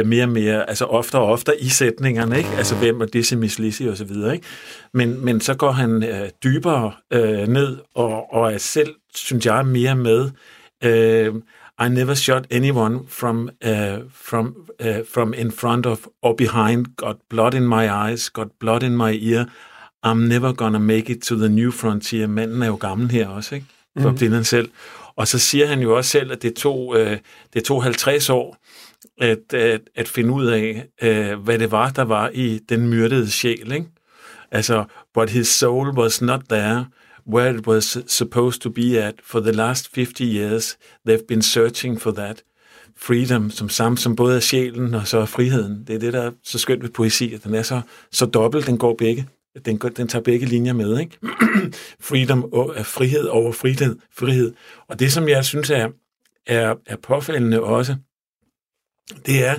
mere 0.05 0.25
og 0.25 0.29
mere, 0.29 0.69
altså 0.69 0.85
oftere 0.85 1.23
og 1.23 1.29
oftere 1.29 1.61
i 1.61 1.69
sætningerne, 1.69 2.39
ikke? 2.39 2.51
Altså 2.51 2.77
hvem 2.77 3.01
er 3.01 3.07
disse 3.07 3.37
Miss 3.37 3.59
Lizzie 3.59 3.91
og 3.91 3.97
så 3.97 4.05
videre, 4.05 4.35
ikke? 4.35 4.47
Men, 4.95 5.25
men 5.25 5.41
så 5.41 5.55
går 5.55 5.71
han 5.71 6.05
øh, 6.05 6.31
dybere 6.45 6.93
øh, 7.13 7.49
ned 7.49 7.79
og, 7.95 8.35
og 8.35 8.53
er 8.53 8.59
selv, 8.59 8.95
synes 9.15 9.47
jeg, 9.47 9.67
mere 9.67 9.97
med. 9.97 10.31
Øh, 10.85 11.35
I 11.87 11.89
never 11.89 12.15
shot 12.15 12.47
anyone 12.51 13.01
from 13.09 13.51
uh, 13.67 13.71
from 14.11 14.57
uh, 14.81 15.07
from 15.15 15.35
in 15.35 15.53
front 15.53 15.87
of 15.87 16.07
or 16.23 16.35
behind. 16.35 16.87
Got 16.97 17.17
blood 17.31 17.55
in 17.55 17.69
my 17.69 17.89
eyes. 17.89 18.31
Got 18.31 18.49
blood 18.61 18.83
in 18.83 18.97
my 18.97 19.33
ear. 19.33 19.45
I'm 20.07 20.29
never 20.29 20.53
gonna 20.53 20.79
make 20.79 21.13
it 21.13 21.23
to 21.23 21.37
the 21.37 21.49
new 21.49 21.71
frontier. 21.71 22.27
Manden 22.27 22.63
er 22.63 22.67
jo 22.67 22.75
gammel 22.75 23.11
her 23.11 23.29
også, 23.29 23.55
ikke? 23.55 23.67
For 24.01 24.11
mm. 24.11 24.45
Selv. 24.45 24.71
Og 25.17 25.29
så 25.29 25.39
siger 25.39 25.67
han 25.67 25.81
jo 25.81 25.97
også 25.97 26.11
selv, 26.11 26.33
at 26.33 26.43
det 26.43 26.55
tog, 26.55 26.89
uh, 26.89 27.17
det 27.55 27.65
tog 27.65 27.83
50 27.83 28.31
år 28.31 28.57
at, 29.21 29.55
at, 29.55 29.81
at 29.95 30.09
finde 30.09 30.33
ud 30.33 30.47
af, 30.47 30.87
uh, 31.03 31.43
hvad 31.45 31.59
det 31.59 31.71
var, 31.71 31.91
der 31.91 32.03
var 32.03 32.31
i 32.35 32.59
den 32.69 32.87
myrdede 32.87 33.31
sjæl. 33.31 33.73
Ikke? 33.73 33.87
Altså, 34.51 34.85
but 35.15 35.31
his 35.31 35.49
soul 35.49 35.99
was 35.99 36.23
not 36.23 36.41
there 36.49 36.87
where 37.27 37.55
it 37.55 37.67
was 37.67 37.99
supposed 38.07 38.61
to 38.61 38.71
be 38.71 39.03
at. 39.03 39.15
For 39.23 39.41
the 39.41 39.53
last 39.53 39.89
50 39.95 40.21
years, 40.21 40.79
they've 41.09 41.27
been 41.29 41.43
searching 41.43 42.01
for 42.01 42.11
that 42.11 42.43
freedom, 42.97 43.51
som 43.51 43.69
samt 43.69 44.01
som 44.01 44.17
både 44.17 44.37
er 44.37 44.41
sjælen 44.41 44.95
og 44.95 45.07
så 45.07 45.19
er 45.19 45.27
friheden. 45.27 45.85
Det 45.87 45.95
er 45.95 45.99
det, 45.99 46.13
der 46.13 46.23
er 46.23 46.31
så 46.43 46.59
skønt 46.59 46.83
ved 46.83 46.91
poesi, 46.91 47.35
at 47.35 47.45
den 47.45 47.55
er 47.55 47.63
så, 47.63 47.81
så 48.13 48.27
dobbelt, 48.27 48.67
den 48.67 48.79
går 48.79 48.95
begge. 48.99 49.29
Den, 49.65 49.79
går, 49.79 49.89
den 49.89 50.09
tager 50.09 50.23
begge 50.23 50.47
linjer 50.47 50.73
med, 50.73 50.99
ikke? 50.99 51.19
Freedom 52.09 52.53
og 52.53 52.73
er 52.77 52.83
frihed 52.83 53.25
over 53.25 53.53
frihed, 53.53 53.97
frihed. 54.19 54.55
Og 54.89 55.01
det, 55.01 55.13
som 55.13 55.29
jeg 55.29 55.45
synes 55.45 55.71
er, 55.71 55.89
er, 56.47 56.75
er 56.87 56.97
påfældende 56.97 57.63
også, 57.63 57.97
det 59.27 59.47
er, 59.47 59.59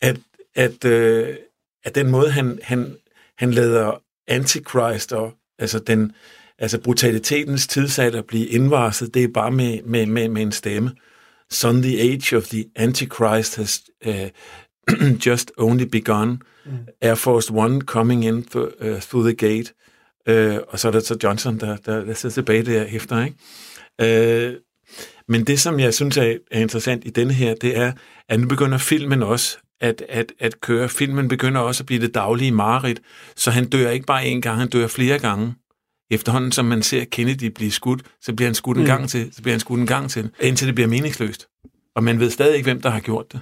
at, 0.00 0.16
at, 0.54 0.84
øh, 0.84 1.36
at 1.84 1.94
den 1.94 2.10
måde, 2.10 2.30
han, 2.30 2.58
han, 2.62 2.96
han 3.38 3.50
lader 3.50 4.02
Antichrist 4.28 5.12
og 5.12 5.32
altså, 5.58 5.78
den, 5.78 6.12
altså 6.58 6.80
brutalitetens 6.80 7.66
tidsalder 7.66 8.22
blive 8.22 8.46
indvarslet, 8.46 9.14
det 9.14 9.24
er 9.24 9.28
bare 9.28 9.50
med, 9.50 9.82
med, 9.82 10.06
med, 10.06 10.28
med 10.28 10.42
en 10.42 10.52
stemme. 10.52 10.92
Son, 11.50 11.82
the 11.82 12.00
age 12.00 12.36
of 12.36 12.44
the 12.44 12.64
Antichrist 12.76 13.56
has 13.56 13.82
uh, 14.06 14.28
just 15.26 15.52
only 15.56 15.84
begun. 15.84 16.42
Mm. 16.64 16.72
Air 17.00 17.14
Force 17.14 17.52
One 17.52 17.80
coming 17.80 18.24
in 18.24 18.42
th- 18.42 18.88
uh, 18.88 19.00
through 19.00 19.24
the 19.24 19.34
gate. 19.34 19.72
Uh, 20.30 20.62
og 20.68 20.78
så 20.78 20.88
er 20.88 20.92
det 20.92 21.06
så 21.06 21.16
Johnson, 21.22 21.60
der, 21.60 21.76
der, 21.76 22.04
der 22.04 22.14
sidder 22.14 22.34
tilbage 22.34 22.62
der 22.62 22.84
efter. 22.84 23.24
Ikke? 23.24 23.36
Uh, 24.02 24.54
men 25.28 25.44
det, 25.44 25.60
som 25.60 25.80
jeg 25.80 25.94
synes 25.94 26.16
er, 26.16 26.36
er 26.50 26.60
interessant 26.60 27.02
i 27.06 27.10
denne 27.10 27.32
her, 27.32 27.54
det 27.54 27.78
er, 27.78 27.92
at 28.28 28.40
nu 28.40 28.48
begynder 28.48 28.78
filmen 28.78 29.22
også 29.22 29.58
at, 29.80 30.02
at, 30.08 30.32
at 30.38 30.60
køre. 30.60 30.88
Filmen 30.88 31.28
begynder 31.28 31.60
også 31.60 31.82
at 31.82 31.86
blive 31.86 32.00
det 32.00 32.14
daglige 32.14 32.52
mareridt, 32.52 33.00
så 33.36 33.50
han 33.50 33.68
dør 33.68 33.90
ikke 33.90 34.06
bare 34.06 34.26
en 34.26 34.42
gang, 34.42 34.58
han 34.58 34.68
dør 34.68 34.86
flere 34.86 35.18
gange. 35.18 35.54
Efterhånden, 36.10 36.52
som 36.52 36.64
man 36.64 36.82
ser 36.82 37.04
Kennedy 37.04 37.44
blive 37.44 37.70
skudt, 37.70 38.02
så 38.20 38.32
bliver 38.34 38.48
han 38.48 38.54
skudt 38.54 38.76
en 38.76 38.82
mm. 38.82 38.86
gang 38.86 39.08
til, 39.08 39.28
så 39.32 39.42
bliver 39.42 39.52
han 39.52 39.60
skudt 39.60 39.80
en 39.80 39.86
gang 39.86 40.10
til, 40.10 40.30
indtil 40.40 40.66
det 40.66 40.74
bliver 40.74 40.88
meningsløst. 40.88 41.48
Og 41.94 42.04
man 42.04 42.20
ved 42.20 42.30
stadig 42.30 42.56
ikke, 42.56 42.66
hvem 42.66 42.82
der 42.82 42.90
har 42.90 43.00
gjort 43.00 43.32
det. 43.32 43.40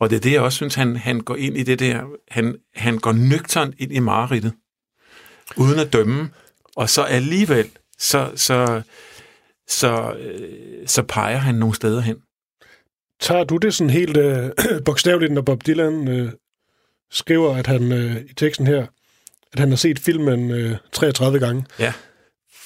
Og 0.00 0.10
det 0.10 0.16
er 0.16 0.20
det, 0.20 0.32
jeg 0.32 0.40
også 0.40 0.56
synes, 0.56 0.74
han, 0.74 0.96
han 0.96 1.20
går 1.20 1.36
ind 1.36 1.56
i 1.56 1.62
det 1.62 1.78
der, 1.78 2.02
han, 2.30 2.56
han 2.74 2.98
går 2.98 3.12
nøgternt 3.12 3.74
ind 3.78 3.92
i 3.92 3.98
mareridtet, 3.98 4.52
uden 5.56 5.78
at 5.78 5.92
dømme, 5.92 6.30
og 6.76 6.90
så 6.90 7.02
alligevel, 7.02 7.68
så, 7.98 8.30
så, 8.36 8.82
så, 9.70 10.14
øh, 10.20 10.86
så 10.86 11.02
peger 11.02 11.36
han 11.36 11.54
nogle 11.54 11.74
steder 11.74 12.00
hen. 12.00 12.16
Tager 13.20 13.44
du 13.44 13.56
det 13.56 13.74
sådan 13.74 13.90
helt 13.90 14.16
øh, 14.16 14.50
bogstaveligt, 14.84 15.32
når 15.32 15.42
Bob 15.42 15.66
Dylan 15.66 16.08
øh, 16.08 16.32
skriver, 17.10 17.56
at 17.56 17.66
han 17.66 17.92
øh, 17.92 18.16
i 18.16 18.34
teksten 18.34 18.66
her, 18.66 18.86
at 19.52 19.58
han 19.58 19.68
har 19.68 19.76
set 19.76 19.98
filmen 19.98 20.50
øh, 20.50 20.76
33 20.92 21.38
gange? 21.38 21.64
Ja. 21.78 21.92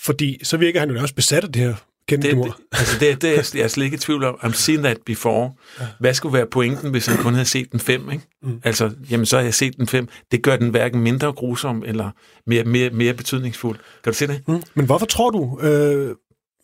Fordi 0.04 0.40
så 0.42 0.56
virker 0.56 0.80
han 0.80 0.90
jo 0.90 1.00
også 1.00 1.14
besat 1.14 1.44
af 1.44 1.52
det 1.52 1.62
her 1.62 1.74
kendte 2.08 2.28
det, 2.28 2.36
det, 2.36 2.52
altså 2.72 2.98
det, 3.00 3.22
det 3.22 3.30
er 3.30 3.60
jeg 3.60 3.70
slet 3.70 3.84
ikke 3.84 3.94
i 3.94 3.98
tvivl 3.98 4.24
om. 4.24 4.34
I'm 4.34 4.52
seen 4.52 4.82
that 4.82 4.98
before. 5.06 5.52
Ja. 5.80 5.86
Hvad 6.00 6.14
skulle 6.14 6.32
være 6.32 6.46
pointen, 6.46 6.90
hvis 6.90 7.06
han 7.06 7.16
kun 7.16 7.34
havde 7.34 7.46
set 7.46 7.72
den 7.72 7.80
fem? 7.80 8.10
Ikke? 8.10 8.24
Mm. 8.42 8.60
Altså, 8.64 8.90
jamen 9.10 9.26
så 9.26 9.36
har 9.36 9.44
jeg 9.44 9.54
set 9.54 9.76
den 9.76 9.86
fem. 9.86 10.08
Det 10.32 10.42
gør 10.42 10.56
den 10.56 10.68
hverken 10.68 11.00
mindre 11.00 11.32
grusom 11.32 11.82
eller 11.86 12.10
mere, 12.46 12.64
mere, 12.64 12.90
mere 12.90 13.14
betydningsfuld. 13.14 13.78
Kan 14.04 14.12
du 14.12 14.16
se 14.16 14.26
det? 14.26 14.42
Mm. 14.48 14.62
Men 14.74 14.86
hvorfor 14.86 15.06
tror 15.06 15.30
du, 15.30 15.60
øh, 15.60 16.14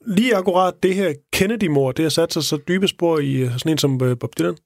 lige 0.07 0.37
akkurat 0.37 0.75
det 0.83 0.95
her 0.95 1.15
Kennedy-mord, 1.33 1.95
det 1.95 2.03
har 2.03 2.11
sat 2.11 2.33
sig 2.33 2.45
så 2.45 2.59
dybe 2.69 2.89
spor 2.89 3.19
i 3.19 3.33
øh, 3.33 3.53
sådan 3.53 3.73
en 3.73 3.79
som 3.79 4.03
øh, 4.03 4.19
Bob 4.19 4.39
Dylan? 4.39 4.57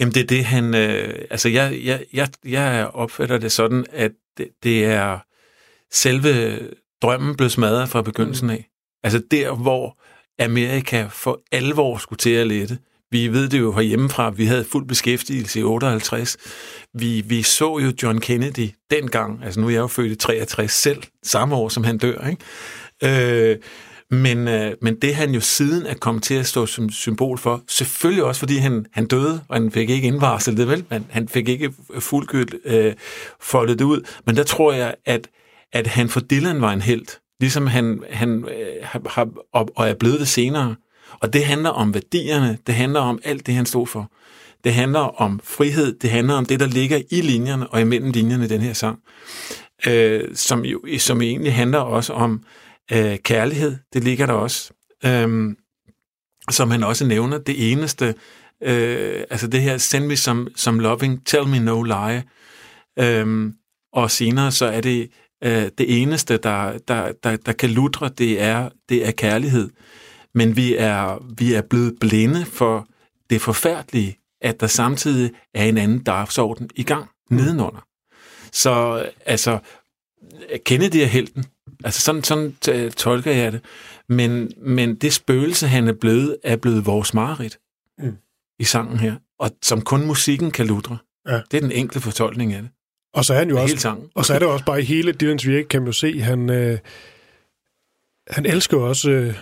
Jamen 0.00 0.14
det 0.14 0.22
er 0.22 0.26
det, 0.26 0.44
han... 0.44 0.74
Øh, 0.74 1.14
altså 1.30 1.48
jeg, 1.48 1.80
jeg, 1.84 2.04
jeg, 2.12 2.28
jeg 2.44 2.90
opfatter 2.94 3.38
det 3.38 3.52
sådan, 3.52 3.86
at 3.92 4.12
det, 4.38 4.48
det 4.62 4.84
er 4.84 5.18
selve 5.92 6.60
drømmen 7.02 7.36
blev 7.36 7.50
smadret 7.50 7.88
fra 7.88 8.02
begyndelsen 8.02 8.50
af. 8.50 8.68
Mm. 8.68 8.98
Altså 9.04 9.22
der, 9.30 9.54
hvor 9.54 9.98
Amerika 10.38 11.06
for 11.10 11.40
alvor 11.52 11.98
skulle 11.98 12.18
til 12.18 12.30
at 12.30 12.46
lette. 12.46 12.78
Vi 13.10 13.28
ved 13.28 13.48
det 13.48 13.58
jo 13.58 13.72
herhjemmefra, 13.72 14.30
vi 14.30 14.44
havde 14.44 14.64
fuld 14.64 14.86
beskæftigelse 14.86 15.60
i 15.60 15.62
58. 15.62 16.36
Vi, 16.94 17.20
vi 17.20 17.42
så 17.42 17.78
jo 17.78 17.92
John 18.02 18.20
Kennedy 18.20 18.70
dengang, 18.90 19.44
altså 19.44 19.60
nu 19.60 19.66
er 19.66 19.70
jeg 19.70 19.78
jo 19.78 19.86
født 19.86 20.12
i 20.12 20.14
63 20.14 20.72
selv, 20.72 21.02
samme 21.22 21.56
år 21.56 21.68
som 21.68 21.84
han 21.84 21.98
dør, 21.98 22.28
ikke? 22.28 23.50
Øh, 23.50 23.56
men, 24.10 24.48
øh, 24.48 24.72
men 24.82 24.96
det 24.96 25.14
han 25.14 25.30
jo 25.30 25.40
siden 25.40 25.86
er 25.86 25.94
kommet 25.94 26.22
til 26.22 26.34
at 26.34 26.46
stå 26.46 26.66
som 26.66 26.90
symbol 26.90 27.38
for, 27.38 27.62
selvfølgelig 27.68 28.24
også 28.24 28.38
fordi 28.38 28.56
han, 28.56 28.86
han 28.92 29.06
døde, 29.06 29.40
og 29.48 29.56
han 29.56 29.70
fik 29.70 29.90
ikke 29.90 30.08
indvarsel 30.08 30.56
det 30.56 30.68
vel, 30.68 30.84
men 30.90 31.06
han 31.10 31.28
fik 31.28 31.48
ikke 31.48 31.72
fuldgyldt 31.98 32.54
øh, 32.64 32.94
foldet 33.40 33.78
det 33.78 33.84
ud. 33.84 34.06
Men 34.26 34.36
der 34.36 34.42
tror 34.42 34.72
jeg, 34.72 34.94
at, 35.04 35.28
at 35.72 35.86
han 35.86 36.08
for 36.08 36.20
Dylan 36.20 36.60
var 36.60 36.72
en 36.72 36.82
held, 36.82 37.06
ligesom 37.40 37.66
han, 37.66 38.02
han 38.10 38.44
øh, 38.44 39.02
har, 39.06 39.28
og, 39.52 39.68
og 39.76 39.88
er 39.88 39.94
blevet 39.94 40.20
det 40.20 40.28
senere. 40.28 40.74
Og 41.20 41.32
det 41.32 41.44
handler 41.44 41.70
om 41.70 41.94
værdierne, 41.94 42.58
det 42.66 42.74
handler 42.74 43.00
om 43.00 43.18
alt 43.24 43.46
det, 43.46 43.54
han 43.54 43.66
stod 43.66 43.86
for. 43.86 44.10
Det 44.64 44.74
handler 44.74 45.00
om 45.00 45.40
frihed, 45.44 45.98
det 45.98 46.10
handler 46.10 46.34
om 46.34 46.46
det, 46.46 46.60
der 46.60 46.66
ligger 46.66 47.02
i 47.10 47.20
linjerne 47.20 47.68
og 47.68 47.80
imellem 47.80 48.10
linjerne 48.10 48.44
i 48.44 48.48
den 48.48 48.60
her 48.60 48.72
sang, 48.72 48.98
øh, 49.86 50.24
som, 50.34 50.64
jo, 50.64 50.80
som 50.98 51.22
egentlig 51.22 51.54
handler 51.54 51.78
også 51.78 52.12
om 52.12 52.42
øh, 52.92 53.18
kærlighed, 53.18 53.76
det 53.92 54.04
ligger 54.04 54.26
der 54.26 54.32
også. 54.32 54.72
Øhm, 55.04 55.56
som 56.50 56.70
han 56.70 56.82
også 56.82 57.06
nævner, 57.06 57.38
det 57.38 57.72
eneste 57.72 58.14
Øh, 58.62 59.24
altså 59.30 59.46
det 59.46 59.62
her, 59.62 59.78
send 59.78 60.06
me 60.06 60.16
some, 60.16 60.50
some 60.56 60.82
loving, 60.82 61.26
tell 61.26 61.46
me 61.46 61.58
no 61.58 61.82
lie. 61.82 62.24
Øhm, 62.98 63.54
og 63.92 64.10
senere 64.10 64.52
så 64.52 64.66
er 64.66 64.80
det 64.80 65.10
øh, 65.44 65.68
det 65.78 66.02
eneste, 66.02 66.36
der, 66.36 66.78
der, 66.88 67.12
der, 67.22 67.36
der 67.36 67.52
kan 67.52 67.70
lutre, 67.70 68.10
det 68.18 68.42
er, 68.42 68.68
det 68.88 69.06
er 69.06 69.10
kærlighed. 69.10 69.70
Men 70.34 70.56
vi 70.56 70.76
er, 70.76 71.24
vi 71.38 71.54
er 71.54 71.62
blevet 71.62 71.94
blinde 72.00 72.44
for 72.44 72.86
det 73.30 73.40
forfærdelige, 73.40 74.18
at 74.40 74.60
der 74.60 74.66
samtidig 74.66 75.30
er 75.54 75.64
en 75.64 75.78
anden 75.78 76.02
dagsorden 76.02 76.70
i 76.74 76.82
gang 76.82 77.10
nedenunder. 77.30 77.86
Så 78.52 79.04
altså, 79.26 79.58
Kennedy 80.64 80.96
er 80.96 81.06
helten. 81.06 81.44
Altså 81.84 82.00
sådan, 82.00 82.24
sådan 82.24 82.56
t- 82.68 82.88
tolker 82.90 83.32
jeg 83.32 83.52
det. 83.52 83.60
Men, 84.08 84.50
men 84.56 84.94
det 84.94 85.12
spøgelse, 85.12 85.66
han 85.66 85.88
er 85.88 85.92
blevet, 85.92 86.36
er 86.44 86.56
blevet 86.56 86.86
vores 86.86 87.14
mareridt 87.14 87.58
Mm. 88.02 88.16
i 88.58 88.64
sangen 88.64 88.98
her. 88.98 89.14
Og 89.38 89.50
som 89.62 89.80
kun 89.82 90.06
musikken 90.06 90.50
kan 90.50 90.66
lutre. 90.66 90.98
Ja. 91.28 91.40
Det 91.50 91.56
er 91.56 91.60
den 91.60 91.72
enkle 91.72 92.00
fortolkning 92.00 92.52
af 92.52 92.62
det. 92.62 92.70
Og 93.14 93.24
så 93.24 93.34
er 93.34 93.38
han 93.38 93.48
jo 93.50 93.62
også 93.62 93.76
sangen. 93.76 94.08
Og 94.14 94.24
så 94.24 94.34
er 94.34 94.38
det 94.38 94.48
også 94.48 94.64
bare 94.64 94.80
i 94.80 94.84
hele 94.84 95.12
Dylans 95.12 95.46
virke, 95.46 95.68
kan 95.68 95.80
man 95.82 95.86
jo 95.86 95.92
se, 95.92 96.20
han, 96.20 96.50
øh, 96.50 96.78
han 98.30 98.46
elsker 98.46 98.76
også 98.76 99.10
øh, 99.10 99.34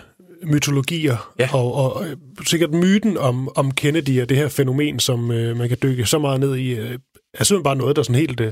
mytologier, 0.43 1.33
Ja. 1.39 1.49
og, 1.53 1.73
og 1.73 2.07
øh, 2.09 2.17
sikkert 2.47 2.71
myten 2.71 3.17
om, 3.17 3.49
om 3.55 3.71
Kennedy 3.71 4.21
og 4.21 4.29
det 4.29 4.37
her 4.37 4.47
fænomen, 4.49 4.99
som 4.99 5.31
øh, 5.31 5.57
man 5.57 5.69
kan 5.69 5.77
dykke 5.83 6.05
så 6.05 6.19
meget 6.19 6.39
ned 6.39 6.55
i, 6.55 6.69
øh, 6.69 6.99
er 7.33 7.43
simpelthen 7.43 7.63
bare 7.63 7.75
noget, 7.75 7.95
der 7.95 8.03
sådan 8.03 8.15
helt 8.19 8.39
øh, 8.39 8.51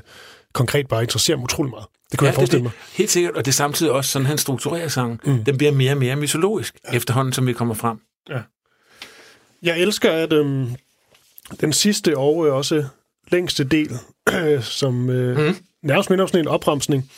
konkret 0.54 0.88
bare 0.88 1.02
interesserer 1.02 1.38
mig 1.38 1.44
utrolig 1.44 1.70
meget. 1.70 1.86
Det 2.12 2.20
kunne 2.20 2.26
ja, 2.26 2.30
jeg 2.32 2.36
forestille 2.36 2.64
mig. 2.64 2.72
det, 2.72 2.98
Helt 2.98 3.12
sikkert, 3.12 3.34
og 3.36 3.46
det 3.46 3.52
er 3.52 3.54
samtidig 3.54 3.92
også 3.92 4.12
sådan, 4.12 4.26
han 4.26 4.38
strukturerer 4.38 4.88
sangen. 4.88 5.20
Mm. 5.26 5.44
Den 5.44 5.58
bliver 5.58 5.72
mere 5.72 5.92
og 5.92 5.98
mere 5.98 6.16
mytologisk, 6.16 6.76
ja. 6.92 6.98
efterhånden 6.98 7.34
som 7.34 7.48
vi 7.48 7.54
kommer 7.54 7.76
frem. 7.76 8.00
Jeg 9.66 9.80
elsker, 9.80 10.12
at 10.12 10.34
øh, 10.34 10.68
den 11.62 11.74
sidste 11.74 12.18
og 12.18 12.48
øh, 12.48 12.54
også 12.54 12.86
længste 13.32 13.64
del, 13.64 13.98
øh, 14.34 14.64
som 14.82 15.10
øh, 15.10 15.48
mm. 15.48 15.56
nærmest 15.82 16.10
minder 16.10 16.24
om 16.24 16.28
sådan 16.28 16.42
en 16.42 16.48
opremsning, 16.48 17.12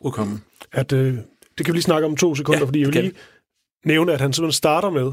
Udkommen. 0.00 0.44
at 0.72 0.92
øh, 0.92 1.14
det 1.58 1.66
kan 1.66 1.72
vi 1.72 1.76
lige 1.76 1.82
snakke 1.82 2.06
om 2.06 2.16
to 2.16 2.34
sekunder, 2.34 2.58
ja, 2.58 2.62
Ja, 2.62 2.66
fordi 2.66 2.80
jeg 2.80 2.86
vil 2.86 2.94
det 2.94 3.04
lige 3.04 3.14
nævne, 3.84 4.12
at 4.12 4.20
han 4.20 4.32
simpelthen 4.32 4.56
starter 4.56 4.90
med 4.90 5.12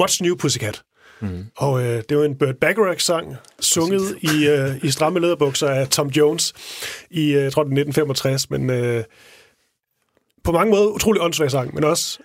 What's 0.00 0.18
New 0.22 0.36
Pussycat? 0.36 0.82
Mm. 1.20 1.46
Og 1.56 1.82
øh, 1.84 2.02
det 2.08 2.18
var 2.18 2.24
en 2.24 2.38
Burt 2.38 2.56
Bacharach-sang, 2.56 3.36
sunget 3.60 4.18
i, 4.20 4.48
øh, 4.48 4.84
i 4.84 4.90
stramme 4.90 5.20
læderbukser 5.20 5.68
af 5.68 5.88
Tom 5.88 6.08
Jones 6.08 6.52
i, 7.10 7.32
øh, 7.32 7.42
jeg 7.42 7.52
tror, 7.52 7.62
det 7.62 7.70
er 7.70 7.80
1965, 7.80 8.50
men 8.50 8.70
øh, 8.70 9.04
på 10.44 10.52
mange 10.52 10.70
måder 10.70 10.86
utrolig 10.86 11.22
åndssvag 11.22 11.50
sang, 11.50 11.74
men 11.74 11.84
også, 11.84 12.18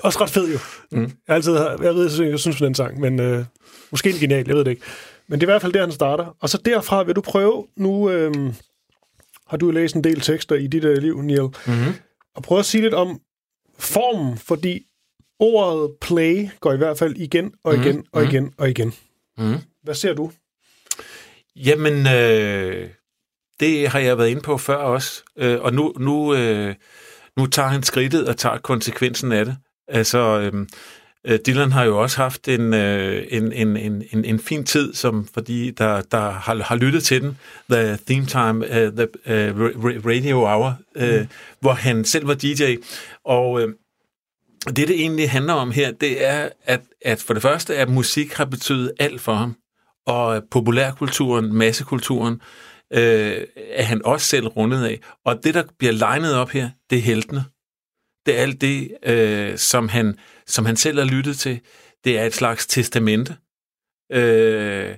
også 0.00 0.20
ret 0.20 0.30
fed 0.30 0.52
jo. 0.52 0.58
Mm. 0.92 1.02
Jeg, 1.28 1.36
altid, 1.36 1.52
jeg 1.82 1.94
ved, 1.94 2.22
jeg 2.22 2.38
synes 2.38 2.56
for 2.56 2.64
den 2.64 2.74
sang, 2.74 3.00
men 3.00 3.20
øh, 3.20 3.44
måske 3.90 4.10
en 4.10 4.16
genial, 4.16 4.44
jeg 4.46 4.56
ved 4.56 4.64
det 4.64 4.70
ikke. 4.70 4.82
Men 5.28 5.40
det 5.40 5.46
er 5.46 5.48
i 5.48 5.52
hvert 5.52 5.62
fald 5.62 5.72
der, 5.72 5.80
han 5.80 5.92
starter. 5.92 6.36
Og 6.40 6.48
så 6.48 6.58
derfra 6.64 7.02
vil 7.02 7.16
du 7.16 7.20
prøve, 7.20 7.66
nu 7.76 8.10
øh, 8.10 8.34
har 9.48 9.56
du 9.56 9.70
læst 9.70 9.94
en 9.96 10.04
del 10.04 10.20
tekster 10.20 10.54
i 10.54 10.66
dit 10.66 10.84
øh, 10.84 10.96
liv, 10.98 11.22
Neil, 11.22 11.40
Mm-hmm. 11.40 11.94
og 12.34 12.42
prøve 12.42 12.58
at 12.58 12.64
sige 12.64 12.82
lidt 12.82 12.94
om 12.94 13.20
formen, 13.78 14.38
fordi 14.38 14.86
ordet 15.42 15.90
play 16.00 16.48
går 16.60 16.72
i 16.72 16.76
hvert 16.76 16.98
fald 16.98 17.16
igen 17.16 17.52
og 17.64 17.74
igen 17.74 17.96
mm. 17.96 18.04
og 18.12 18.24
igen 18.24 18.54
og 18.56 18.70
igen. 18.70 18.92
Mm. 19.38 19.54
Hvad 19.82 19.94
ser 19.94 20.14
du? 20.14 20.30
Jamen, 21.56 22.06
øh, 22.06 22.88
det 23.60 23.88
har 23.88 23.98
jeg 23.98 24.18
været 24.18 24.28
inde 24.28 24.42
på 24.42 24.58
før 24.58 24.76
også. 24.76 25.22
Øh, 25.38 25.60
og 25.60 25.74
nu, 25.74 25.92
nu, 25.98 26.34
øh, 26.34 26.74
nu 27.36 27.46
tager 27.46 27.68
han 27.68 27.82
skridtet 27.82 28.28
og 28.28 28.36
tager 28.36 28.58
konsekvensen 28.58 29.32
af 29.32 29.44
det. 29.44 29.56
Altså, 29.88 30.18
øh, 30.18 30.66
øh, 31.26 31.38
Dylan 31.46 31.72
har 31.72 31.84
jo 31.84 32.02
også 32.02 32.16
haft 32.16 32.48
en, 32.48 32.74
øh, 32.74 33.26
en, 33.30 33.52
en, 33.52 33.76
en, 33.76 34.04
en, 34.12 34.24
en 34.24 34.38
fin 34.38 34.64
tid, 34.64 34.94
som 34.94 35.28
fordi 35.34 35.70
der, 35.70 36.02
der 36.02 36.30
har, 36.30 36.62
har 36.62 36.76
lyttet 36.76 37.02
til 37.04 37.22
den, 37.22 37.38
The 37.70 37.98
Theme 38.06 38.26
Time, 38.26 38.58
uh, 38.58 38.92
The 38.96 39.08
uh, 39.26 39.66
ra- 39.66 40.08
Radio 40.08 40.36
Hour, 40.36 40.76
øh, 40.96 41.20
mm. 41.20 41.28
hvor 41.60 41.72
han 41.72 42.04
selv 42.04 42.26
var 42.26 42.34
DJ. 42.34 42.76
Og 43.24 43.62
øh, 43.62 43.74
det, 44.66 44.76
det 44.76 44.90
egentlig 44.90 45.30
handler 45.30 45.52
om 45.52 45.70
her, 45.70 45.90
det 45.90 46.24
er, 46.24 46.48
at, 46.64 46.80
at 47.00 47.20
for 47.20 47.34
det 47.34 47.42
første, 47.42 47.76
at 47.76 47.88
musik 47.88 48.32
har 48.32 48.44
betydet 48.44 48.92
alt 48.98 49.20
for 49.20 49.34
ham 49.34 49.56
og 50.06 50.42
populærkulturen, 50.50 51.52
massekulturen, 51.52 52.40
øh, 52.92 53.46
er 53.56 53.82
han 53.82 54.04
også 54.04 54.26
selv 54.26 54.46
rundet 54.46 54.84
af. 54.84 55.00
Og 55.24 55.44
det, 55.44 55.54
der 55.54 55.62
bliver 55.78 55.92
legnet 55.92 56.34
op 56.34 56.50
her, 56.50 56.70
det 56.90 56.98
er 56.98 57.02
heltene. 57.02 57.44
Det 58.26 58.38
er 58.38 58.42
alt 58.42 58.60
det, 58.60 58.96
øh, 59.02 59.58
som, 59.58 59.88
han, 59.88 60.18
som 60.46 60.66
han 60.66 60.76
selv 60.76 60.98
har 60.98 61.06
lyttet 61.06 61.38
til. 61.38 61.60
Det 62.04 62.18
er 62.18 62.24
et 62.24 62.34
slags 62.34 62.66
testamente. 62.66 63.36
Øh, 64.12 64.96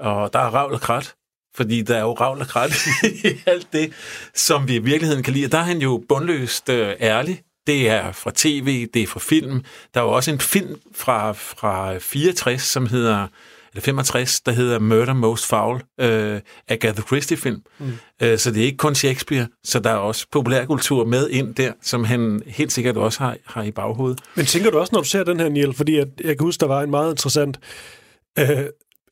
og 0.00 0.32
der 0.32 0.38
er 0.38 0.54
ravl 0.54 0.74
og 0.74 0.80
krat, 0.80 1.14
fordi 1.54 1.82
der 1.82 1.96
er 1.96 2.00
jo 2.00 2.12
ravl 2.12 2.40
og 2.40 2.46
krat 2.46 2.72
i 3.24 3.28
alt 3.46 3.68
det, 3.72 3.92
som 4.34 4.68
vi 4.68 4.74
i 4.74 4.78
virkeligheden 4.78 5.22
kan 5.22 5.32
lide. 5.32 5.46
Og 5.46 5.52
der 5.52 5.58
er 5.58 5.62
han 5.62 5.78
jo 5.78 6.04
bundløst 6.08 6.68
øh, 6.68 6.96
ærlig. 7.00 7.42
Det 7.68 7.88
er 7.88 8.12
fra 8.12 8.30
tv, 8.34 8.86
det 8.94 9.02
er 9.02 9.06
fra 9.06 9.20
film. 9.20 9.64
Der 9.94 10.00
er 10.00 10.04
jo 10.04 10.10
også 10.10 10.30
en 10.30 10.40
film 10.40 10.76
fra, 10.94 11.32
fra 11.32 11.98
64, 11.98 12.62
som 12.62 12.86
hedder 12.86 13.26
eller 13.72 13.82
65, 13.82 14.40
der 14.40 14.52
hedder 14.52 14.78
Murder 14.78 15.12
Most 15.12 15.46
Foul, 15.46 15.82
øh, 16.00 16.40
Agatha 16.68 17.02
Christie-film. 17.02 17.62
Mm. 17.78 17.92
Øh, 18.22 18.38
så 18.38 18.50
det 18.50 18.62
er 18.62 18.64
ikke 18.64 18.76
kun 18.76 18.94
Shakespeare, 18.94 19.46
så 19.64 19.80
der 19.80 19.90
er 19.90 19.94
også 19.94 20.26
populærkultur 20.32 21.04
med 21.04 21.30
ind 21.30 21.54
der, 21.54 21.72
som 21.82 22.04
han 22.04 22.42
helt 22.46 22.72
sikkert 22.72 22.96
også 22.96 23.18
har, 23.18 23.36
har 23.46 23.62
i 23.62 23.70
baghovedet. 23.70 24.20
Men 24.34 24.46
tænker 24.46 24.70
du 24.70 24.78
også, 24.78 24.90
når 24.92 25.00
du 25.00 25.08
ser 25.08 25.24
den 25.24 25.40
her, 25.40 25.48
Niel, 25.48 25.74
fordi 25.74 25.96
at, 25.96 26.08
jeg 26.20 26.38
kan 26.38 26.44
huske, 26.44 26.60
der 26.60 26.66
var 26.66 26.82
en 26.82 26.90
meget 26.90 27.10
interessant, 27.10 27.60
øh, 28.38 28.46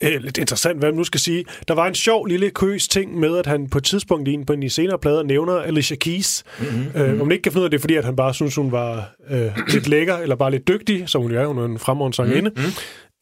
øh, 0.00 0.22
lidt 0.22 0.38
interessant, 0.38 0.78
hvad 0.78 0.88
man 0.88 0.96
nu 0.96 1.04
skal 1.04 1.20
sige, 1.20 1.44
der 1.68 1.74
var 1.74 1.86
en 1.86 1.94
sjov 1.94 2.26
lille 2.26 2.50
køs 2.50 2.88
ting 2.88 3.18
med, 3.18 3.38
at 3.38 3.46
han 3.46 3.68
på 3.68 3.78
et 3.78 3.84
tidspunkt 3.84 4.28
i 4.28 4.32
en 4.32 4.46
på 4.46 4.52
en 4.52 4.58
af 4.58 4.68
de 4.68 4.70
senere 4.70 4.98
plader 4.98 5.22
nævner 5.22 5.52
Alicia 5.52 5.96
Keys. 5.96 6.44
Mm-hmm. 6.58 7.00
Øh, 7.00 7.20
om 7.20 7.26
man 7.26 7.32
ikke 7.32 7.42
kan 7.42 7.52
finde 7.52 7.60
ud 7.60 7.64
af 7.64 7.70
det, 7.70 7.80
fordi 7.80 7.94
at 7.94 8.04
han 8.04 8.16
bare 8.16 8.34
synes, 8.34 8.54
hun 8.54 8.72
var 8.72 9.10
øh, 9.30 9.50
lidt 9.68 9.88
lækker, 9.88 10.16
eller 10.16 10.36
bare 10.36 10.50
lidt 10.50 10.68
dygtig, 10.68 11.08
som 11.08 11.22
hun 11.22 11.32
jo 11.32 11.40
er, 11.40 11.46
hun 11.46 11.58
er 11.58 11.64
en 11.64 11.78
fremragende 11.78 12.16
sangerinde. 12.16 12.50
Mm-hmm. 12.56 12.72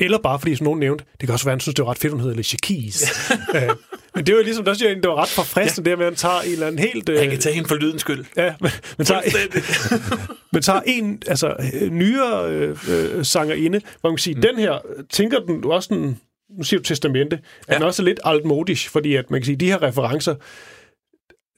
Eller 0.01 0.19
bare 0.19 0.39
fordi, 0.39 0.57
som 0.57 0.65
nogen 0.65 0.81
nævnte, 0.81 1.05
det 1.21 1.29
kan 1.29 1.33
også 1.33 1.45
være, 1.45 1.53
at 1.53 1.55
han 1.55 1.61
synes, 1.61 1.75
det 1.75 1.85
var 1.85 1.91
ret 1.91 1.99
fedt, 1.99 2.13
hun 2.13 2.21
hedder 2.21 2.35
Alicia 2.35 2.59
Keys. 2.63 3.03
øh, 3.57 3.63
men 4.15 4.27
det 4.27 4.35
var 4.35 4.41
jo 4.41 4.45
ligesom, 4.45 4.65
der 4.65 4.75
synes 4.75 4.89
jeg, 4.89 5.03
det 5.03 5.09
var 5.11 5.23
ret 5.23 5.29
forfriskende, 5.29 5.91
ja. 5.91 5.91
det 5.91 5.99
med, 5.99 6.07
at 6.07 6.13
han 6.13 6.17
tager 6.17 6.41
en 6.41 6.53
eller 6.53 6.67
anden 6.67 6.79
helt... 6.79 7.09
Øh, 7.09 7.19
Han 7.19 7.31
kan 7.31 7.39
tage 7.39 7.55
hende 7.55 7.69
for 7.69 7.75
lydens 7.75 8.01
skyld. 8.01 8.25
Ja, 8.37 8.55
men, 8.61 8.71
men 8.99 9.07
tager, 9.07 9.21
men 10.53 10.63
tager 10.63 10.81
en 10.87 11.23
altså, 11.27 11.57
øh, 11.81 11.91
nyere 11.91 12.51
øh, 12.51 12.77
øh, 12.89 13.25
sangerinde, 13.25 13.81
hvor 14.01 14.11
man 14.11 14.17
kan 14.17 14.23
sige, 14.23 14.35
mm. 14.35 14.43
den 14.43 14.59
her, 14.59 14.79
tænker 15.11 15.39
den 15.39 15.61
du 15.61 15.73
også 15.73 15.95
den, 15.95 16.19
nu 16.59 16.65
siger 16.65 16.81
du 16.81 16.85
testamente, 16.85 17.37
er 17.37 17.41
Ja. 17.69 17.75
den 17.75 17.83
også 17.83 18.03
lidt 18.03 18.21
altmodisk, 18.25 18.91
fordi 18.91 19.15
at 19.17 19.31
man 19.31 19.41
kan 19.41 19.45
sige, 19.45 19.57
de 19.57 19.67
her 19.67 19.83
referencer, 19.83 20.35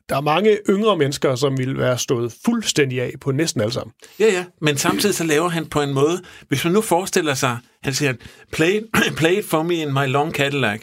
der 0.09 0.17
er 0.17 0.21
mange 0.21 0.59
yngre 0.71 0.97
mennesker, 0.97 1.35
som 1.35 1.59
ville 1.59 1.79
være 1.79 1.99
stået 1.99 2.35
fuldstændig 2.45 3.03
af 3.03 3.13
på 3.21 3.33
næsten 3.33 3.61
alle 3.61 3.73
sammen. 3.73 3.93
Ja, 4.21 4.27
ja, 4.27 4.45
men 4.61 4.77
samtidig 4.77 5.15
så 5.15 5.25
laver 5.25 5.49
han 5.49 5.67
på 5.67 5.81
en 5.83 5.95
måde, 5.95 6.23
hvis 6.49 6.65
man 6.65 6.73
nu 6.73 6.81
forestiller 6.81 7.35
sig, 7.35 7.59
han 7.83 7.95
siger, 7.95 8.15
play, 8.53 8.81
play 9.19 9.39
it 9.39 9.45
for 9.45 9.63
me 9.63 9.75
in 9.75 9.93
my 9.93 10.07
long 10.07 10.33
Cadillac, 10.33 10.81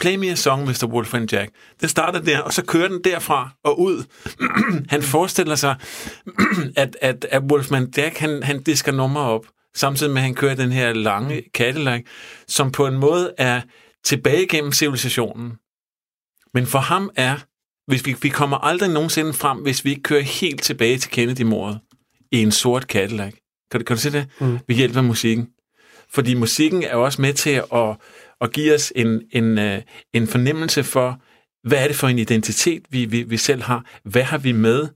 play 0.00 0.16
me 0.16 0.30
a 0.30 0.34
song, 0.34 0.64
Mr. 0.68 0.86
Wolf 0.86 1.14
and 1.14 1.32
Jack. 1.32 1.50
Den 1.80 1.88
starter 1.88 2.20
der, 2.20 2.38
og 2.40 2.52
så 2.52 2.64
kører 2.64 2.88
den 2.88 3.00
derfra 3.04 3.50
og 3.64 3.80
ud. 3.80 4.04
han 4.94 5.02
forestiller 5.02 5.54
sig, 5.54 5.76
at, 6.76 6.96
at, 7.00 7.26
at 7.30 7.42
Wolfman 7.42 7.92
Jack, 7.96 8.18
han, 8.18 8.42
han 8.42 8.62
disker 8.62 8.92
numre 8.92 9.22
op, 9.22 9.46
samtidig 9.76 10.12
med, 10.12 10.20
at 10.20 10.24
han 10.24 10.34
kører 10.34 10.54
den 10.54 10.72
her 10.72 10.92
lange 10.92 11.42
Cadillac, 11.54 12.02
som 12.48 12.72
på 12.72 12.86
en 12.86 12.94
måde 12.94 13.34
er 13.38 13.60
tilbage 14.04 14.46
gennem 14.46 14.72
civilisationen. 14.72 15.52
Men 16.54 16.66
for 16.66 16.78
ham 16.78 17.10
er, 17.16 17.36
hvis 17.86 18.06
vi, 18.06 18.16
vi 18.22 18.28
kommer 18.28 18.56
aldrig 18.56 18.90
nogensinde 18.90 19.32
frem, 19.32 19.58
hvis 19.58 19.84
vi 19.84 19.90
ikke 19.90 20.02
kører 20.02 20.22
helt 20.22 20.62
tilbage 20.62 20.98
til 20.98 21.10
Kennedy-mordet 21.10 21.80
i 22.32 22.42
en 22.42 22.52
sort 22.52 22.82
Cadillac. 22.82 23.32
Kan 23.70 23.80
du, 23.80 23.84
kan 23.84 23.96
du 23.96 24.00
se 24.00 24.12
det? 24.12 24.26
Mm. 24.40 24.58
Ved 24.68 24.76
hjælp 24.76 24.96
af 24.96 25.04
musikken. 25.04 25.48
Fordi 26.08 26.34
musikken 26.34 26.82
er 26.82 26.94
også 26.94 27.22
med 27.22 27.32
til 27.32 27.62
at, 27.72 27.96
at 28.40 28.52
give 28.52 28.74
os 28.74 28.92
en, 28.96 29.22
en, 29.30 29.58
øh, 29.58 29.82
en 30.12 30.26
fornemmelse 30.26 30.84
for, 30.84 31.20
hvad 31.68 31.82
er 31.82 31.86
det 31.86 31.96
for 31.96 32.08
en 32.08 32.18
identitet, 32.18 32.82
vi, 32.90 33.04
vi, 33.04 33.22
vi 33.22 33.36
selv 33.36 33.62
har? 33.62 33.84
Hvad 34.04 34.22
har 34.22 34.38
vi 34.38 34.52
med? 34.52 34.88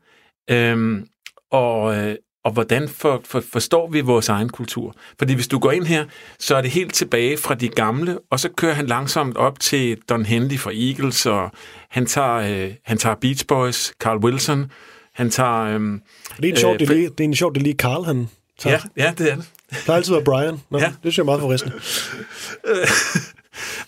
Øhm, 0.51 1.07
og, 1.51 1.97
øh, 1.97 2.17
og 2.49 2.55
hvordan 2.55 2.89
for, 2.89 3.21
for, 3.25 3.43
forstår 3.53 3.91
vi 3.91 4.01
vores 4.01 4.29
egen 4.29 4.49
kultur? 4.49 4.95
Fordi 5.19 5.35
hvis 5.35 5.49
du 5.49 5.59
går 5.59 5.73
ind 5.73 5.85
her, 5.85 6.05
så 6.39 6.57
er 6.57 6.63
det 6.63 6.71
helt 6.71 6.95
tilbage 6.95 7.37
fra 7.37 7.55
de 7.55 7.69
gamle, 7.69 8.19
og 8.31 8.41
så 8.41 8.49
kører 8.57 8.75
han 8.75 8.87
langsomt 8.87 9.37
op 9.37 9.61
til 9.61 9.99
Don 10.09 10.25
Henley 10.25 10.59
fra 10.59 10.71
Eagles, 10.75 11.27
og 11.27 11.51
han 11.91 12.07
tager, 12.07 12.35
øh, 12.35 12.71
han 12.85 12.99
tager 12.99 13.15
Beach 13.21 13.47
Boys, 13.47 13.93
Carl 14.01 14.19
Wilson, 14.19 14.71
han 15.15 15.31
tager... 15.31 15.61
Øh, 15.61 15.81
Det 15.81 16.45
er 16.45 16.49
en 16.51 16.57
sjovt, 16.57 16.83
Øh, 16.83 16.89
det, 16.89 16.97
lige, 16.97 17.09
det 17.09 17.21
er 17.21 17.25
en 17.25 17.35
sjovt, 17.35 17.55
det 17.55 17.63
lige 17.63 17.75
Carl, 17.75 18.05
han 18.05 18.29
tager. 18.59 18.79
ja, 18.97 19.05
ja, 19.05 19.13
det 19.19 19.33
er 19.33 19.37
det. 19.37 19.45
Det 19.71 19.79
har 19.87 19.95
altid 19.95 20.13
været 20.13 20.25
Brian. 20.25 20.61
Nå, 20.71 20.79
ja. 20.79 20.85
Ja. 20.85 20.91
Det 20.91 20.97
synes 21.01 21.17
jeg 21.19 21.23
er 21.23 21.25
meget 21.25 21.41
forristende. 21.41 21.75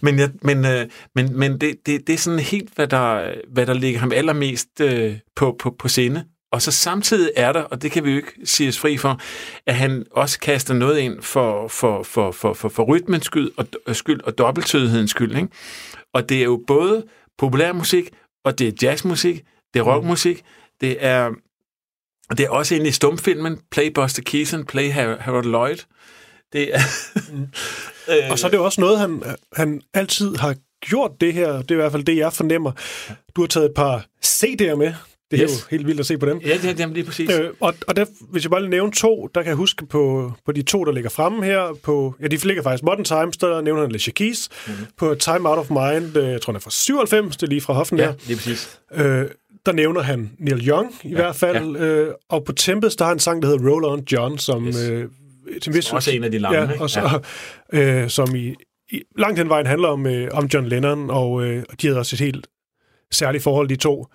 Men, 0.00 0.18
jeg, 0.18 0.30
men, 0.42 0.64
øh, 0.64 0.86
men, 1.14 1.38
men 1.38 1.60
det, 1.60 1.74
det, 1.86 2.06
det 2.06 2.12
er 2.12 2.16
sådan 2.18 2.38
helt, 2.38 2.70
hvad 2.74 2.86
der, 2.86 3.32
hvad 3.52 3.66
der 3.66 3.74
ligger 3.74 4.00
ham 4.00 4.12
allermest 4.12 4.68
øh, 4.80 5.16
på, 5.36 5.56
på, 5.58 5.74
på 5.78 5.88
scene. 5.88 6.24
Og 6.52 6.62
så 6.62 6.70
samtidig 6.70 7.32
er 7.36 7.52
der, 7.52 7.60
og 7.60 7.82
det 7.82 7.92
kan 7.92 8.04
vi 8.04 8.10
jo 8.10 8.16
ikke 8.16 8.32
sige 8.44 8.68
os 8.68 8.78
fri 8.78 8.96
for, 8.96 9.20
at 9.66 9.74
han 9.74 10.06
også 10.10 10.38
kaster 10.38 10.74
noget 10.74 10.98
ind 10.98 11.22
for, 11.22 11.68
for, 11.68 12.02
for, 12.02 12.32
for, 12.32 12.52
for, 12.52 12.68
for 12.68 12.82
rytmens 12.82 13.24
skyld 13.24 13.50
og, 13.86 13.96
skyld 13.96 14.20
og 14.20 14.38
dobbeltødighedens 14.38 15.10
skyld. 15.10 15.36
Ikke? 15.36 15.48
Og 16.14 16.28
det 16.28 16.38
er 16.38 16.44
jo 16.44 16.64
både 16.66 17.04
populærmusik, 17.38 18.10
og 18.44 18.58
det 18.58 18.68
er 18.68 18.72
jazzmusik, 18.82 19.44
det 19.74 19.80
er 19.80 19.84
rockmusik, 19.84 20.42
det 20.80 20.96
er, 21.04 21.30
det 22.30 22.40
er 22.40 22.50
også 22.50 22.74
inde 22.74 22.88
i 22.88 22.92
stumfilmen, 22.92 23.58
Play 23.70 23.90
Buster 23.94 24.22
Keaton, 24.22 24.64
Play 24.64 24.90
Harold 24.92 25.46
Lloyd. 25.46 25.76
Det 26.52 26.74
er, 26.74 26.80
mm. 27.32 27.46
og 28.30 28.38
så 28.38 28.46
er 28.46 28.50
det 28.50 28.58
jo 28.58 28.64
også 28.64 28.80
noget, 28.80 28.98
han, 28.98 29.22
han 29.52 29.82
altid 29.94 30.36
har 30.36 30.54
gjort 30.80 31.10
det 31.20 31.34
her. 31.34 31.52
Det 31.52 31.70
er 31.70 31.74
i 31.74 31.76
hvert 31.76 31.92
fald 31.92 32.04
det, 32.04 32.16
jeg 32.16 32.32
fornemmer. 32.32 32.72
Du 33.36 33.40
har 33.40 33.48
taget 33.48 33.66
et 33.66 33.74
par 33.76 34.06
CD'er 34.26 34.74
med. 34.74 34.94
Det 35.30 35.40
er 35.40 35.44
yes. 35.44 35.50
jo 35.50 35.76
helt 35.76 35.86
vildt 35.86 36.00
at 36.00 36.06
se 36.06 36.18
på 36.18 36.26
dem. 36.26 36.38
Ja, 36.38 36.56
det 36.62 36.80
er 36.80 36.86
lige 36.86 37.04
præcis. 37.04 37.30
Øh, 37.30 37.50
og 37.60 37.74
og 37.86 37.96
der, 37.96 38.04
hvis 38.30 38.44
jeg 38.44 38.50
bare 38.50 38.60
lige 38.60 38.70
nævne 38.70 38.92
to, 38.92 39.28
der 39.34 39.42
kan 39.42 39.48
jeg 39.48 39.56
huske 39.56 39.86
på, 39.86 40.32
på 40.46 40.52
de 40.52 40.62
to, 40.62 40.84
der 40.84 40.92
ligger 40.92 41.10
fremme 41.10 41.44
her. 41.44 41.78
På, 41.82 42.14
ja, 42.20 42.26
de 42.26 42.36
ligger 42.36 42.62
faktisk 42.62 42.84
Modern 42.84 43.04
Times, 43.04 43.36
der 43.36 43.60
nævner 43.60 43.82
han 43.82 43.90
Alicia 43.90 44.12
Keys. 44.12 44.48
Mm-hmm. 44.66 44.86
På 44.96 45.14
Time 45.14 45.48
Out 45.48 45.58
of 45.58 45.70
Mind, 45.70 46.16
øh, 46.16 46.28
jeg 46.28 46.40
tror, 46.40 46.52
han 46.52 46.56
er 46.56 46.60
fra 46.60 46.70
97, 46.70 47.36
det 47.36 47.42
er 47.42 47.46
lige 47.46 47.60
fra 47.60 47.72
Hoffen 47.72 47.98
ja, 47.98 48.04
her. 48.04 48.12
lige 48.26 48.36
præcis. 48.36 48.80
Øh, 48.94 49.26
der 49.66 49.72
nævner 49.72 50.00
han 50.00 50.30
Neil 50.38 50.68
Young 50.68 50.94
i 51.04 51.08
ja, 51.08 51.14
hvert 51.14 51.36
fald. 51.36 51.76
Ja. 51.76 51.84
Øh, 51.84 52.14
og 52.28 52.44
på 52.44 52.52
Tempest, 52.52 52.98
der 52.98 53.04
har 53.04 53.10
han 53.10 53.16
en 53.16 53.20
sang, 53.20 53.42
der 53.42 53.48
hedder 53.48 53.70
Roll 53.70 53.84
On 53.84 54.04
John, 54.12 54.38
som... 54.38 54.66
Yes. 54.66 54.76
Øh, 54.76 55.08
til 55.62 55.74
vis, 55.74 55.92
også 55.92 56.10
en 56.10 56.24
af 56.24 56.30
de 56.30 56.38
lange, 56.38 56.60
ja, 56.60 56.80
og 56.80 56.90
så, 56.90 57.20
ja. 57.72 58.02
øh, 58.02 58.10
som 58.10 58.34
i, 58.34 58.54
i 58.90 59.02
langt 59.18 59.38
hen 59.38 59.48
vejen 59.48 59.66
handler 59.66 59.88
om, 59.88 60.06
øh, 60.06 60.28
om 60.32 60.46
John 60.54 60.66
Lennon, 60.66 61.10
og 61.10 61.44
øh, 61.44 61.62
de 61.82 61.86
havde 61.86 61.98
også 61.98 62.16
et 62.16 62.20
helt 62.20 62.46
særligt 63.10 63.42
forhold, 63.42 63.68
de 63.68 63.76
to 63.76 64.06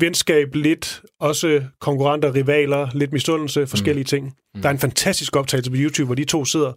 venskab 0.00 0.54
lidt, 0.54 1.02
også 1.20 1.62
konkurrenter, 1.80 2.34
rivaler, 2.34 2.88
lidt 2.94 3.12
misundelse, 3.12 3.66
forskellige 3.66 4.02
mm. 4.02 4.06
ting. 4.06 4.34
Mm. 4.54 4.62
Der 4.62 4.68
er 4.68 4.72
en 4.72 4.78
fantastisk 4.78 5.36
optagelse 5.36 5.70
på 5.70 5.76
YouTube, 5.78 6.06
hvor 6.06 6.14
de 6.14 6.24
to 6.24 6.44
sidder 6.44 6.72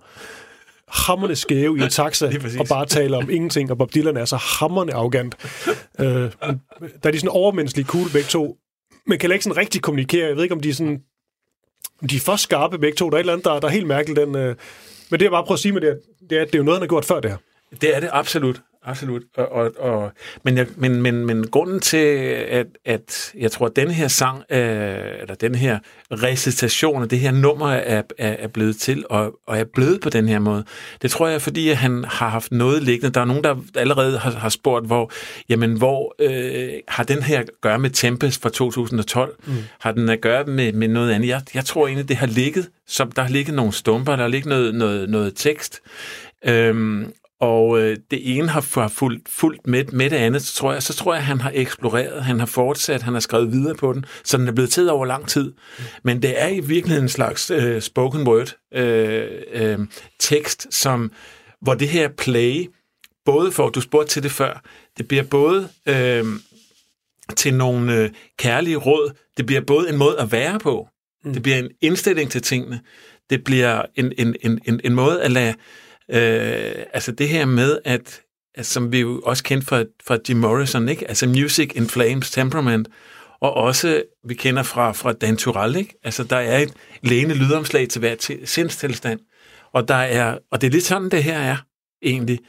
hammerne 0.87 1.35
skæve 1.35 1.77
i 1.77 1.81
en 1.81 1.89
taxa 1.99 2.31
og 2.59 2.67
bare 2.69 2.85
taler 2.85 3.17
om 3.17 3.29
ingenting, 3.29 3.71
og 3.71 3.77
Bob 3.77 3.93
Dylan 3.93 4.17
er 4.17 4.25
så 4.25 4.35
hammerne 4.35 4.93
arrogant. 4.93 5.35
øh, 5.99 6.07
der 6.07 6.29
er 7.03 7.11
de 7.11 7.19
sådan 7.19 7.29
overmenneskelige 7.29 7.87
cool 7.87 8.09
begge 8.13 8.27
to, 8.27 8.57
men 9.07 9.19
kan 9.19 9.31
ikke 9.31 9.43
sådan 9.43 9.57
rigtig 9.57 9.81
kommunikere. 9.81 10.27
Jeg 10.27 10.35
ved 10.35 10.43
ikke, 10.43 10.55
om 10.55 10.61
de 10.61 10.69
er 10.69 10.73
sådan... 10.73 11.01
De 12.09 12.15
er 12.15 12.19
for 12.19 12.35
skarpe 12.35 12.77
begge 12.77 12.95
to. 12.95 13.09
Der 13.09 13.15
er 13.15 13.19
et 13.19 13.19
eller 13.19 13.33
andet, 13.33 13.45
der, 13.45 13.59
der 13.59 13.67
er 13.67 13.71
helt 13.71 13.87
mærkeligt. 13.87 14.19
Den, 14.19 14.35
øh, 14.35 14.55
men 15.09 15.19
det, 15.19 15.23
jeg 15.23 15.31
bare 15.31 15.43
prøver 15.43 15.53
at 15.53 15.59
sige 15.59 15.71
med 15.71 15.81
det, 15.81 15.99
det 16.29 16.37
er, 16.37 16.41
at 16.41 16.47
det 16.47 16.55
er 16.55 16.59
jo 16.59 16.63
noget, 16.63 16.77
han 16.77 16.81
har 16.81 16.87
gjort 16.87 17.05
før 17.05 17.19
det 17.19 17.31
her. 17.31 17.37
Det 17.81 17.95
er 17.95 17.99
det 17.99 18.09
absolut. 18.11 18.61
Absolut. 18.87 19.21
Og, 19.37 19.51
og, 19.51 19.71
og, 19.79 20.11
men, 20.43 20.57
jeg, 20.57 20.67
men, 20.75 21.01
men, 21.01 21.25
men 21.25 21.47
grunden 21.47 21.79
til, 21.79 21.97
at, 21.97 22.67
at 22.85 23.33
jeg 23.37 23.51
tror, 23.51 23.65
at 23.65 23.75
den 23.75 23.91
her 23.91 24.07
sang, 24.07 24.43
øh, 24.49 24.57
eller 25.21 25.35
den 25.35 25.55
her 25.55 25.79
recitation 26.11 27.03
af 27.03 27.09
det 27.09 27.19
her 27.19 27.31
nummer 27.31 27.71
er, 27.71 28.01
er, 28.17 28.35
er 28.39 28.47
blevet 28.47 28.77
til, 28.77 29.05
og, 29.09 29.39
og 29.47 29.57
er 29.57 29.63
blevet 29.63 30.01
på 30.01 30.09
den 30.09 30.27
her 30.27 30.39
måde, 30.39 30.63
det 31.01 31.11
tror 31.11 31.27
jeg, 31.27 31.41
fordi 31.41 31.69
han 31.69 32.03
har 32.03 32.29
haft 32.29 32.51
noget 32.51 32.83
liggende. 32.83 33.13
Der 33.13 33.21
er 33.21 33.25
nogen, 33.25 33.43
der 33.43 33.55
allerede 33.75 34.17
har, 34.17 34.31
har 34.31 34.49
spurgt, 34.49 34.85
hvor, 34.85 35.11
jamen, 35.49 35.77
hvor 35.77 36.15
øh, 36.19 36.69
har 36.87 37.03
den 37.03 37.23
her 37.23 37.39
at 37.39 37.49
gøre 37.61 37.79
med 37.79 37.89
Tempest 37.89 38.41
fra 38.41 38.49
2012? 38.49 39.35
Mm. 39.45 39.53
Har 39.79 39.91
den 39.91 40.09
at 40.09 40.21
gøre 40.21 40.43
med, 40.43 40.73
med 40.73 40.87
noget 40.87 41.11
andet? 41.11 41.27
Jeg, 41.27 41.41
jeg 41.53 41.65
tror 41.65 41.87
egentlig, 41.87 42.09
det 42.09 42.17
har 42.17 42.27
ligget, 42.27 42.69
som 42.87 43.11
der 43.11 43.21
har 43.21 43.29
ligget 43.29 43.55
nogle 43.55 43.73
stumper, 43.73 44.15
der 44.15 44.23
har 44.23 44.29
ligget 44.29 44.49
noget, 44.49 44.75
noget, 44.75 45.09
noget 45.09 45.33
tekst, 45.35 45.81
Øhm, 46.47 47.13
og 47.45 47.79
øh, 47.79 47.97
det 48.11 48.37
ene 48.37 48.49
har 48.49 48.87
fulgt, 48.87 49.29
fulgt 49.29 49.67
med, 49.67 49.85
med 49.85 50.09
det 50.09 50.15
andet, 50.15 50.41
så 50.41 50.55
tror, 50.55 50.73
jeg, 50.73 50.83
så 50.83 50.93
tror 50.93 51.13
jeg, 51.13 51.19
at 51.19 51.25
han 51.25 51.41
har 51.41 51.51
eksploreret, 51.55 52.23
han 52.23 52.39
har 52.39 52.45
fortsat, 52.45 53.01
han 53.01 53.13
har 53.13 53.19
skrevet 53.19 53.51
videre 53.51 53.75
på 53.75 53.93
den, 53.93 54.05
så 54.23 54.37
den 54.37 54.47
er 54.47 54.51
blevet 54.51 54.69
tid 54.69 54.87
over 54.87 55.05
lang 55.05 55.27
tid. 55.27 55.53
Men 56.03 56.21
det 56.21 56.41
er 56.41 56.47
i 56.47 56.59
virkeligheden 56.59 57.05
en 57.05 57.09
slags 57.09 57.51
øh, 57.51 57.81
spoken 57.81 58.27
word 58.27 58.55
øh, 58.73 59.29
øh, 59.51 59.79
tekst, 60.19 60.73
som, 60.73 61.11
hvor 61.61 61.73
det 61.73 61.89
her 61.89 62.07
play, 62.07 62.69
både 63.25 63.51
for, 63.51 63.69
du 63.69 63.81
spurgte 63.81 64.11
til 64.11 64.23
det 64.23 64.31
før, 64.31 64.61
det 64.97 65.07
bliver 65.07 65.23
både 65.23 65.69
øh, 65.85 66.25
til 67.35 67.53
nogle 67.53 67.95
øh, 67.97 68.09
kærlige 68.37 68.77
råd, 68.77 69.11
det 69.37 69.45
bliver 69.45 69.61
både 69.61 69.89
en 69.89 69.97
måde 69.97 70.19
at 70.19 70.31
være 70.31 70.59
på, 70.59 70.87
mm. 71.25 71.33
det 71.33 71.43
bliver 71.43 71.57
en 71.57 71.69
indstilling 71.81 72.31
til 72.31 72.41
tingene, 72.41 72.79
det 73.29 73.43
bliver 73.43 73.81
en, 73.95 74.13
en, 74.17 74.35
en, 74.41 74.59
en, 74.67 74.81
en 74.83 74.95
måde 74.95 75.21
at 75.21 75.31
lade 75.31 75.53
Øh, 76.11 76.85
altså 76.93 77.11
det 77.11 77.29
her 77.29 77.45
med, 77.45 77.79
at, 77.85 78.21
at 78.55 78.65
som 78.65 78.91
vi 78.91 78.99
jo 78.99 79.21
også 79.25 79.43
kendte 79.43 79.67
fra, 79.67 79.83
fra 80.07 80.17
Jim 80.29 80.37
Morrison, 80.37 80.89
ikke? 80.89 81.07
altså 81.07 81.27
Music 81.27 81.71
in 81.75 81.89
Flames 81.89 82.31
Temperament, 82.31 82.87
og 83.39 83.53
også 83.53 84.03
vi 84.23 84.33
kender 84.33 84.63
fra, 84.63 84.91
fra 84.91 85.13
Dan 85.13 85.37
Turell, 85.37 85.75
ikke? 85.75 85.95
altså 86.03 86.23
der 86.23 86.37
er 86.37 86.59
et 86.59 86.73
lægende 87.01 87.35
lydomslag 87.35 87.89
til 87.89 87.99
hver 87.99 88.15
t- 88.15 88.45
sindstilstand, 88.45 89.19
og, 89.73 89.87
der 89.87 89.95
er, 89.95 90.37
og 90.51 90.61
det 90.61 90.67
er 90.67 90.71
lidt 90.71 90.83
sådan, 90.83 91.11
det 91.11 91.23
her 91.23 91.37
er 91.39 91.57
egentlig, 92.01 92.39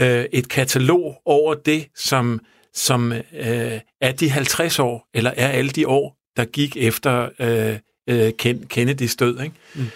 øh, 0.00 0.24
et 0.32 0.48
katalog 0.48 1.22
over 1.24 1.54
det, 1.54 1.86
som, 1.94 2.40
som 2.74 3.12
øh, 3.12 3.80
er 4.00 4.12
de 4.12 4.30
50 4.30 4.78
år, 4.78 5.08
eller 5.14 5.32
er 5.36 5.48
alle 5.48 5.70
de 5.70 5.88
år, 5.88 6.16
der 6.36 6.44
gik 6.44 6.76
efter 6.76 7.28
øh, 7.40 7.78
øh, 8.08 8.32
Kennedys 8.68 9.16
død. 9.16 9.40
Ikke? 9.40 9.54
Mm. 9.74 9.86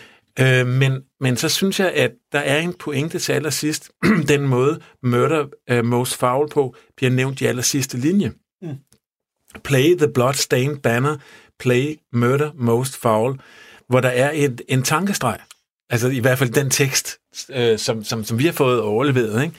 Øh, 0.40 0.66
men, 0.66 1.02
men 1.20 1.36
så 1.36 1.48
synes 1.48 1.80
jeg, 1.80 1.92
at 1.92 2.10
der 2.32 2.38
er 2.38 2.58
en 2.58 2.74
pointe 2.74 3.18
til 3.18 3.32
allersidst. 3.32 3.90
Den 4.28 4.46
måde 4.46 4.80
Murder 5.02 5.46
uh, 5.72 5.84
Most 5.84 6.16
Foul 6.16 6.48
på 6.48 6.74
bliver 6.96 7.10
nævnt 7.10 7.40
i 7.40 7.46
allersidste 7.46 7.98
linje. 7.98 8.32
Mm. 8.62 8.68
Play 9.64 9.96
the 9.96 10.08
blood-stained 10.08 10.78
banner, 10.82 11.16
play 11.58 11.96
Murder 12.12 12.50
Most 12.54 12.96
Foul, 12.96 13.40
hvor 13.88 14.00
der 14.00 14.08
er 14.08 14.30
et, 14.34 14.60
en 14.68 14.82
tankestreg. 14.82 15.38
Altså 15.90 16.08
i 16.08 16.18
hvert 16.18 16.38
fald 16.38 16.50
den 16.50 16.70
tekst, 16.70 17.18
øh, 17.50 17.78
som, 17.78 18.04
som, 18.04 18.24
som 18.24 18.38
vi 18.38 18.44
har 18.44 18.52
fået 18.52 18.80
overleveret. 18.80 19.42
Ikke? 19.42 19.54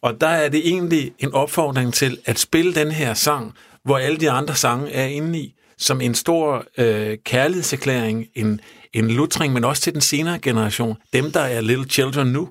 Og 0.00 0.20
der 0.20 0.26
er 0.26 0.48
det 0.48 0.68
egentlig 0.68 1.12
en 1.18 1.34
opfordring 1.34 1.94
til 1.94 2.18
at 2.24 2.38
spille 2.38 2.74
den 2.74 2.90
her 2.90 3.14
sang, 3.14 3.54
hvor 3.84 3.98
alle 3.98 4.16
de 4.16 4.30
andre 4.30 4.54
sange 4.54 4.92
er 4.92 5.06
inde 5.06 5.38
i, 5.38 5.54
som 5.78 6.00
en 6.00 6.14
stor 6.14 6.64
øh, 6.78 7.18
kærlighedserklæring, 7.24 8.26
en, 8.34 8.60
en 8.98 9.10
lutring, 9.10 9.52
men 9.52 9.64
også 9.64 9.82
til 9.82 9.92
den 9.92 10.00
senere 10.00 10.38
generation. 10.38 10.96
Dem, 11.12 11.32
der 11.32 11.40
er 11.40 11.60
little 11.60 11.84
children 11.84 12.28
nu, 12.28 12.48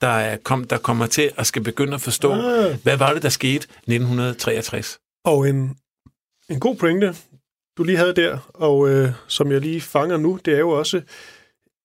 der, 0.00 0.08
er, 0.08 0.36
kom, 0.36 0.64
der 0.64 0.78
kommer 0.78 1.06
til 1.06 1.30
at 1.36 1.46
skal 1.46 1.62
begynde 1.62 1.94
at 1.94 2.00
forstå, 2.00 2.32
ah. 2.32 2.76
hvad 2.82 2.96
var 2.96 3.12
det, 3.12 3.22
der 3.22 3.28
skete 3.28 3.54
1963. 3.56 4.98
Og 5.24 5.48
en, 5.48 5.76
en 6.50 6.60
god 6.60 6.76
pointe, 6.76 7.14
du 7.78 7.84
lige 7.84 7.98
havde 7.98 8.14
der, 8.14 8.38
og 8.54 8.88
øh, 8.88 9.10
som 9.26 9.52
jeg 9.52 9.60
lige 9.60 9.80
fanger 9.80 10.16
nu, 10.16 10.38
det 10.44 10.54
er 10.54 10.58
jo 10.58 10.70
også, 10.70 11.00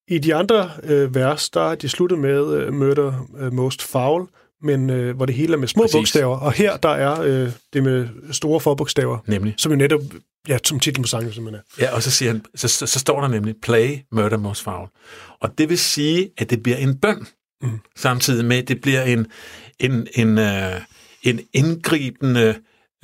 i 0.08 0.18
de 0.18 0.36
andre 0.36 0.72
øh, 0.84 1.16
vers, 1.16 1.50
der 1.50 1.72
er 1.72 1.76
de 1.76 1.90
sluttet 1.90 2.20
med 2.20 2.54
øh, 2.54 2.74
Murder 2.74 3.28
øh, 3.40 3.54
Most 3.54 3.84
Foul, 3.84 4.28
men 4.62 4.90
øh, 4.90 5.16
hvor 5.16 5.26
det 5.26 5.36
hele 5.36 5.54
er 5.54 5.58
med 5.58 5.68
små 5.68 5.84
Præcis. 5.84 5.96
bogstaver. 5.96 6.38
Og 6.38 6.52
her, 6.52 6.78
der 6.78 6.90
er 6.90 7.22
øh, 7.22 7.52
det 7.74 7.84
med 7.84 8.08
store 8.32 8.60
forbogstaver. 8.60 9.18
Nemlig. 9.26 9.54
Som 9.58 9.72
jo 9.72 9.78
netop, 9.78 10.02
ja, 10.48 10.58
som 10.64 10.80
titlen 10.80 11.04
på 11.04 11.08
sangen 11.08 11.34
simpelthen 11.34 11.64
er. 11.78 11.86
Ja, 11.86 11.96
og 11.96 12.04
så, 12.04 12.12
siger 12.12 12.32
han, 12.32 12.46
så, 12.56 12.68
så, 12.68 12.86
så 12.86 13.00
står 13.00 13.22
der 13.22 13.28
nemlig, 13.28 13.56
play 13.62 13.98
murder 14.12 14.38
most 14.38 14.64
foul. 14.64 14.88
Og 15.40 15.58
det 15.58 15.70
vil 15.70 15.78
sige, 15.78 16.30
at 16.38 16.50
det 16.50 16.64
bliver 16.64 16.78
en 16.78 17.00
bøn, 17.00 17.28
mm. 17.62 17.80
samtidig 17.96 18.46
med, 18.46 18.58
at 18.58 18.68
det 18.68 18.82
bliver 18.82 19.04
en, 19.04 19.28
en, 19.80 20.08
en, 20.16 20.38
øh, 20.38 20.82
en 21.24 21.40
indgribende, 21.54 22.56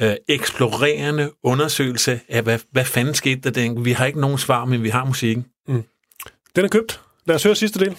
øh, 0.01 0.15
eksplorerende 0.27 1.31
undersøgelse 1.43 2.19
af, 2.29 2.43
hvad, 2.43 2.59
hvad 2.71 2.85
fanden 2.85 3.13
skete 3.13 3.51
der 3.51 3.81
Vi 3.81 3.91
har 3.91 4.05
ikke 4.05 4.21
nogen 4.21 4.37
svar, 4.37 4.65
men 4.65 4.83
vi 4.83 4.89
har 4.89 5.05
musikken. 5.05 5.45
Mm. 5.67 5.83
Den 6.55 6.65
er 6.65 6.69
købt. 6.69 7.01
Lad 7.25 7.35
os 7.35 7.43
høre 7.43 7.55
sidste 7.55 7.79
del. 7.79 7.95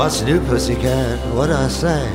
What's 0.00 0.22
new, 0.22 0.40
pussycat? 0.46 1.18
What 1.34 1.50
I 1.50 1.68
say? 1.68 2.08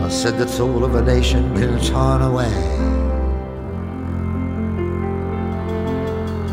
I 0.00 0.08
said 0.08 0.38
the 0.38 0.46
soul 0.46 0.84
of 0.84 0.94
a 0.94 1.02
nation 1.02 1.52
will 1.52 1.76
turn 1.80 2.22
away. 2.22 2.54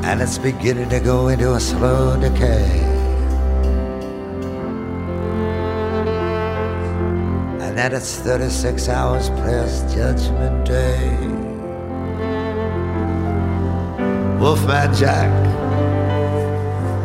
And 0.03 0.19
it's 0.19 0.39
beginning 0.39 0.89
to 0.89 0.99
go 0.99 1.27
into 1.27 1.53
a 1.53 1.59
slow 1.59 2.19
decay. 2.19 2.79
And 7.61 7.77
that 7.77 7.93
it's 7.93 8.17
36 8.17 8.89
hours 8.89 9.29
past 9.29 9.95
Judgment 9.95 10.65
Day. 10.65 11.15
Wolfman 14.39 14.91
Jack 14.95 15.62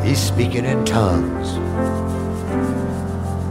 He's 0.09 0.19
speaking 0.19 0.65
in 0.65 0.87
tongues. 0.87 1.49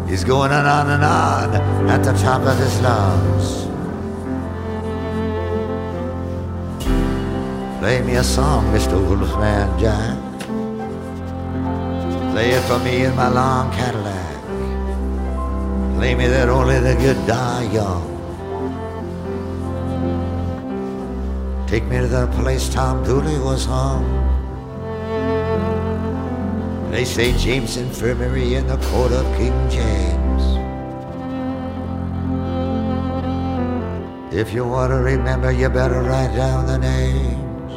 He's 0.09 0.23
going 0.23 0.51
on 0.51 0.65
and 0.65 0.67
on 0.67 0.89
and 0.89 1.03
on 1.03 1.87
at 1.87 2.03
the 2.03 2.13
top 2.13 2.41
of 2.41 2.57
his 2.57 2.81
lungs. 2.81 3.67
Play 7.77 8.01
me 8.01 8.15
a 8.15 8.23
song, 8.23 8.65
Mr. 8.73 8.97
Wolfman 9.07 9.79
Jack. 9.79 10.17
Play 12.31 12.49
it 12.49 12.63
for 12.63 12.79
me 12.79 13.03
in 13.03 13.15
my 13.15 13.29
long 13.29 13.71
Cadillac. 13.73 14.43
Play 15.97 16.15
me 16.15 16.25
that 16.25 16.49
only 16.49 16.79
the 16.79 16.95
good 16.95 17.27
die 17.27 17.71
young. 17.71 18.03
Take 21.67 21.83
me 21.83 21.97
to 21.97 22.07
the 22.07 22.25
place 22.41 22.67
Tom 22.67 23.03
Dooley 23.03 23.37
was 23.37 23.65
hung. 23.65 24.26
Play 26.97 27.05
say 27.05 27.31
James 27.37 27.77
Infirmary 27.77 28.55
in 28.55 28.65
the 28.65 28.77
court 28.89 29.11
of 29.11 29.23
King 29.37 29.53
James. 29.69 30.43
If 34.33 34.51
you 34.51 34.65
want 34.65 34.89
to 34.89 34.95
remember, 34.95 35.51
you 35.51 35.69
better 35.69 36.01
write 36.01 36.35
down 36.35 36.65
the 36.65 36.79
names. 36.79 37.71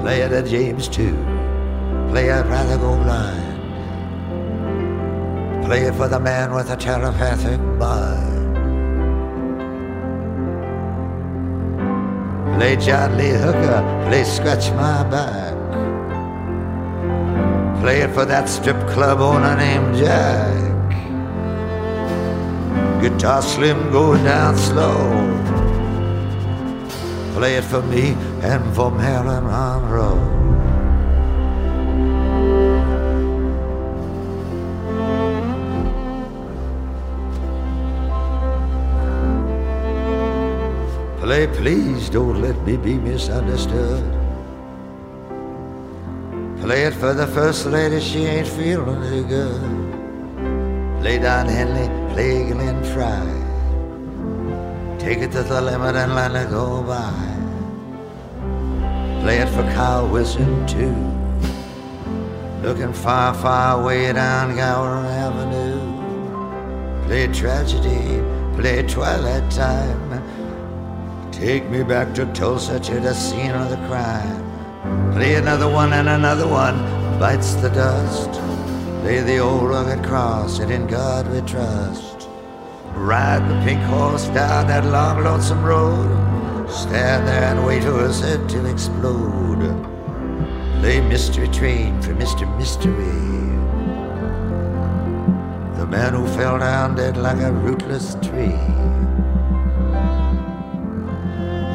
Play 0.00 0.22
it 0.22 0.32
at 0.32 0.46
James 0.46 0.88
too. 0.88 1.14
Play 2.08 2.30
I'd 2.30 2.46
rather 2.46 2.78
go 2.78 2.96
blind. 3.04 3.60
Play 5.66 5.82
it 5.82 5.94
for 5.94 6.08
the 6.08 6.18
man 6.18 6.54
with 6.54 6.70
a 6.70 6.76
telepathic 6.78 7.60
mind. 7.76 8.54
Play 12.56 12.76
John 12.76 13.18
Lee 13.18 13.28
Hooker, 13.28 14.06
play 14.08 14.24
Scratch 14.24 14.70
My 14.70 15.02
Back. 15.10 15.57
Play 17.80 18.00
it 18.00 18.10
for 18.12 18.24
that 18.24 18.48
strip 18.48 18.76
club 18.88 19.20
owner 19.20 19.56
named 19.56 19.96
Jack. 19.96 20.68
Guitar 23.00 23.40
slim 23.40 23.90
going 23.92 24.24
down 24.24 24.56
slow. 24.58 24.98
Play 27.34 27.54
it 27.54 27.64
for 27.64 27.82
me 27.82 28.16
and 28.42 28.74
for 28.74 28.90
Marilyn 28.90 29.44
Monroe. 29.44 30.18
Play, 41.20 41.46
please 41.46 42.10
don't 42.10 42.42
let 42.42 42.56
me 42.66 42.76
be 42.76 42.94
misunderstood. 42.94 44.27
Play 46.60 46.82
it 46.82 46.94
for 46.94 47.14
the 47.14 47.26
first 47.28 47.66
lady, 47.66 48.00
she 48.00 48.24
ain't 48.26 48.48
feeling 48.48 49.00
too 49.02 49.24
good. 49.24 49.60
Play 51.00 51.18
Don 51.18 51.46
Henley, 51.46 51.88
play 52.12 52.50
Glenn 52.50 52.82
Fry. 52.92 53.24
Take 54.98 55.18
it 55.18 55.30
to 55.32 55.44
the 55.44 55.60
limit 55.60 55.94
and 55.94 56.14
let 56.14 56.34
it 56.34 56.50
go 56.50 56.82
by. 56.82 57.12
Play 59.22 59.38
it 59.38 59.48
for 59.48 59.62
Kyle 59.74 60.08
Wilson 60.08 60.66
too. 60.66 60.96
Looking 62.66 62.92
far, 62.92 63.32
far 63.34 63.82
way 63.82 64.12
down 64.12 64.56
Gower 64.56 64.96
Avenue. 65.06 65.78
Play 67.06 67.28
tragedy, 67.28 68.20
play 68.60 68.82
twilight 68.82 69.48
time. 69.50 70.22
Take 71.30 71.70
me 71.70 71.84
back 71.84 72.12
to 72.14 72.26
Tulsa 72.34 72.80
to 72.80 72.98
the 72.98 73.14
scene 73.14 73.52
of 73.52 73.70
the 73.70 73.76
crime. 73.86 74.47
Play 75.12 75.34
another 75.34 75.68
one 75.68 75.92
and 75.92 76.08
another 76.08 76.46
one 76.46 76.76
bites 77.18 77.54
the 77.56 77.70
dust. 77.70 78.30
Play 79.02 79.20
the 79.20 79.38
old 79.38 79.68
rugged 79.68 80.04
cross 80.04 80.58
and 80.58 80.70
in 80.70 80.86
God 80.86 81.30
we 81.32 81.40
trust. 81.40 82.28
Ride 82.94 83.48
the 83.48 83.64
pink 83.64 83.80
horse 83.82 84.26
down 84.28 84.66
that 84.68 84.84
long 84.84 85.24
lonesome 85.24 85.64
road. 85.64 86.68
Stand 86.68 87.26
there 87.26 87.44
and 87.44 87.66
wait 87.66 87.82
for 87.82 88.02
his 88.02 88.20
head 88.20 88.48
to 88.50 88.66
explode. 88.66 89.62
Play 90.80 91.00
mystery 91.00 91.48
train 91.48 92.00
for 92.02 92.14
Mr. 92.14 92.46
Mystery. 92.58 92.94
The 95.78 95.86
man 95.86 96.14
who 96.14 96.26
fell 96.36 96.58
down 96.58 96.96
dead 96.96 97.16
like 97.16 97.38
a 97.38 97.52
rootless 97.52 98.14
tree. 98.16 98.58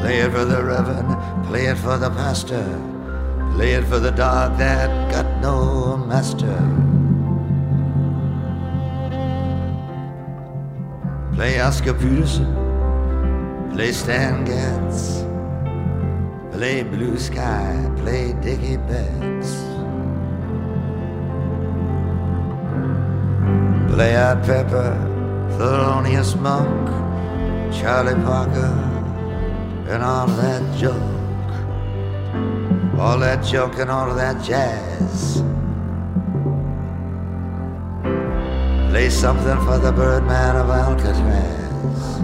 Play 0.00 0.18
it 0.18 0.30
for 0.30 0.44
the 0.44 0.62
reverend, 0.62 1.46
play 1.46 1.66
it 1.66 1.76
for 1.76 1.96
the 1.96 2.10
pastor, 2.10 2.64
play 3.54 3.74
it 3.74 3.84
for 3.84 4.00
the 4.00 4.10
dog 4.10 4.58
that 4.58 4.88
got 5.12 5.40
no 5.40 5.96
master. 5.96 6.58
Play 11.34 11.60
Oscar 11.60 11.94
Peterson, 11.94 12.50
play 13.72 13.92
Stan 13.92 14.44
Getz, 14.44 15.22
play 16.52 16.82
Blue 16.82 17.16
Sky, 17.16 17.90
play 17.96 18.32
Dickie 18.42 18.76
Betts. 18.76 19.52
Play 23.94 24.16
Out 24.16 24.42
Pepper, 24.44 24.90
Thelonious 25.56 26.34
Monk, 26.40 26.88
Charlie 27.72 28.20
Parker, 28.24 28.74
and 29.88 30.02
all 30.02 30.26
that 30.26 30.62
junk. 30.76 31.13
All 32.98 33.18
that 33.18 33.44
junk 33.44 33.78
and 33.78 33.90
all 33.90 34.10
of 34.10 34.16
that 34.16 34.42
jazz. 34.42 35.42
Play 38.90 39.10
something 39.10 39.58
for 39.66 39.78
the 39.78 39.92
Birdman 39.92 40.56
of 40.56 40.70
Alcatraz. 40.70 42.20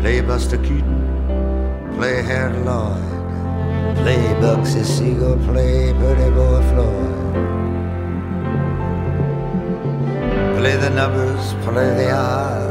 Play 0.00 0.20
Buster 0.20 0.58
Keaton, 0.58 1.94
play 1.96 2.22
Harold 2.22 2.64
Lloyd, 2.66 3.96
play 3.96 4.22
Bugsy 4.40 4.84
Siegel, 4.84 5.36
play 5.46 5.92
Pretty 5.94 6.30
Boy 6.30 6.60
Floyd. 6.70 7.20
Play 10.58 10.76
the 10.76 10.90
numbers, 10.90 11.54
play 11.64 11.94
the 11.94 12.12
odds. 12.12 12.69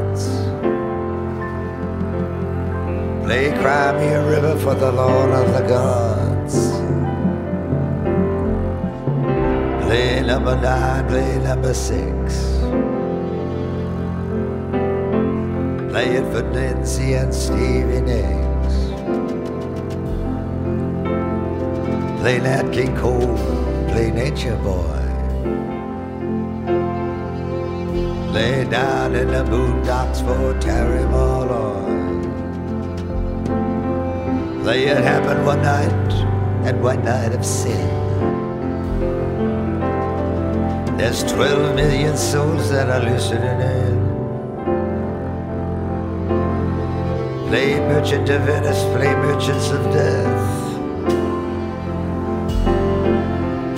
Play 3.30 3.52
Cry 3.62 3.92
Me 3.92 4.08
a 4.08 4.28
River 4.28 4.58
for 4.58 4.74
the 4.74 4.92
Lord 4.92 5.30
of 5.30 5.54
the 5.54 5.62
Gods. 5.68 6.56
Play 9.86 10.24
number 10.24 10.56
nine, 10.60 11.08
play 11.08 11.38
number 11.38 11.76
six. 11.76 12.58
Play 15.92 16.16
it 16.18 16.26
for 16.34 16.42
Nancy 16.42 17.14
and 17.14 17.32
Stevie 17.32 18.02
Nicks. 18.02 18.76
Play 22.22 22.40
Nat 22.40 22.72
King 22.74 22.98
Cole, 22.98 23.38
play 23.90 24.10
Nature 24.10 24.58
Boy. 24.64 25.06
Play 28.32 28.64
down 28.72 29.14
in 29.14 29.28
the 29.28 29.44
boondocks 29.44 30.20
for 30.26 30.60
Terry 30.60 31.06
Malloy. 31.06 31.99
Play 34.70 34.86
it 34.86 34.98
happened 34.98 35.44
one 35.48 35.64
night 35.64 36.14
and 36.68 36.84
one 36.84 37.04
night 37.04 37.34
of 37.34 37.44
sin. 37.44 37.90
There's 40.96 41.24
12 41.24 41.74
million 41.76 42.16
souls 42.16 42.70
that 42.70 42.88
are 42.88 43.02
listening 43.02 43.62
in. 43.78 43.98
Play 47.48 47.80
Merchant 47.80 48.30
of 48.30 48.42
Venice, 48.44 48.84
play 48.94 49.12
Merchants 49.16 49.72
of 49.72 49.84
Death. 49.92 50.50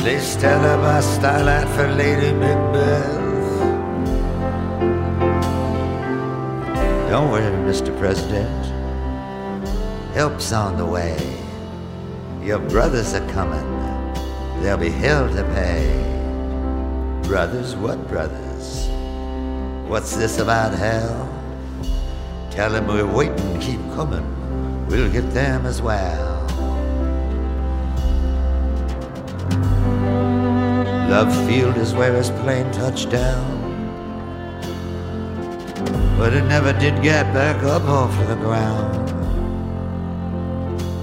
Play 0.01 0.19
Stella 0.19 0.75
by 0.83 0.99
Starlight 0.99 1.69
for 1.69 1.87
Lady 1.87 2.33
Macbeth. 2.33 3.21
Don't 7.09 7.31
worry, 7.31 7.49
Mr. 7.69 7.97
President. 7.97 8.60
Help's 10.13 10.51
on 10.51 10.75
the 10.75 10.85
way. 10.85 11.17
Your 12.43 12.59
brothers 12.59 13.13
are 13.13 13.25
coming. 13.29 13.65
There'll 14.61 14.77
be 14.77 14.89
hell 14.89 15.33
to 15.33 15.43
pay. 15.55 15.87
Brothers, 17.23 17.77
what 17.77 18.09
brothers? 18.09 18.89
What's 19.87 20.17
this 20.17 20.37
about 20.39 20.73
hell? 20.73 21.29
Tell 22.49 22.71
them 22.71 22.87
we're 22.87 23.07
waiting, 23.07 23.59
keep 23.61 23.79
coming. 23.93 24.25
We'll 24.87 25.09
get 25.09 25.31
them 25.33 25.65
as 25.65 25.81
well. 25.81 26.45
Love 31.09 31.33
Field 31.47 31.77
is 31.77 31.93
where 31.93 32.13
his 32.13 32.31
plane 32.31 32.69
touched 32.73 33.11
down. 33.11 33.59
But 36.17 36.33
it 36.33 36.43
never 36.43 36.73
did 36.73 37.01
get 37.01 37.33
back 37.33 37.63
up 37.63 37.83
off 37.83 38.11
the 38.27 38.35
ground. 38.35 39.20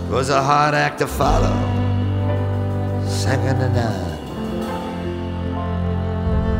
It 0.08 0.12
was 0.12 0.30
a 0.30 0.42
hard 0.42 0.74
act 0.74 1.00
to 1.00 1.06
follow, 1.06 1.54
second 3.06 3.58
to 3.60 3.68
none. 3.68 4.08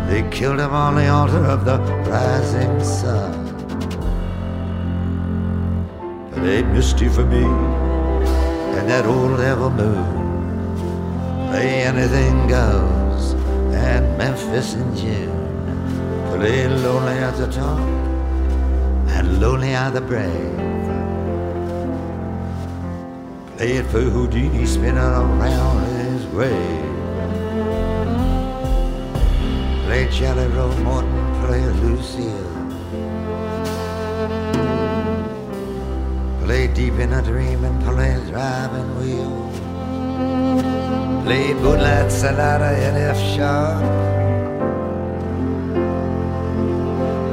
They 0.07 0.23
killed 0.31 0.61
him 0.61 0.75
on 0.75 0.97
the 0.97 1.09
altar 1.09 1.43
of 1.47 1.65
the 1.65 1.79
rising 2.11 2.85
sun. 2.85 3.33
But 6.31 6.45
ain't 6.45 6.69
misty 6.75 7.09
for 7.09 7.25
me 7.25 7.45
and 8.77 8.87
that 8.87 9.07
old 9.07 9.39
devil 9.39 9.71
moon. 9.71 11.49
Play 11.49 11.85
anything 11.85 12.49
goes 12.49 13.33
at 13.73 14.03
Memphis 14.19 14.75
in 14.75 14.95
June. 14.95 16.37
Play 16.37 16.69
lonely 16.69 17.19
at 17.19 17.39
the 17.39 17.51
top 17.51 17.81
and 19.09 19.41
lonely 19.41 19.75
are 19.75 19.91
the 19.91 20.03
brave. 20.03 20.68
Play 23.59 23.79
it 23.79 23.87
for 23.87 23.99
Houdini 23.99 24.65
spinning 24.67 24.99
around 24.99 25.85
his 25.97 26.25
grave. 26.27 26.53
Play 29.85 30.09
Jelly 30.13 30.47
Roll 30.55 30.73
Morton, 30.77 31.45
play 31.45 31.67
Lucille. 31.83 32.55
Play 36.45 36.69
deep 36.69 36.95
in 37.01 37.13
a 37.13 37.21
dream 37.21 37.65
and 37.65 37.83
play 37.83 38.17
driving 38.31 38.97
wheel. 39.01 39.51
Play 41.25 41.53
Moonlight 41.55 42.13
Sonata 42.13 42.71
in 42.87 42.95
F 42.95 43.19
sharp. 43.35 43.83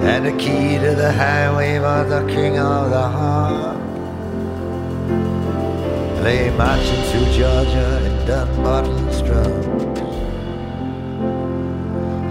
And 0.09 0.25
the 0.25 0.31
key 0.43 0.79
to 0.79 0.95
the 0.95 1.11
highway 1.13 1.77
was 1.77 2.09
the 2.09 2.25
king 2.33 2.57
of 2.57 2.89
the 2.89 3.07
harp. 3.09 3.84
Play 6.25 6.49
marching 6.57 7.03
through 7.09 7.27
Georgia 7.37 8.01
in 8.03 8.25
Dunbarton 8.25 9.05
drums. 9.25 9.99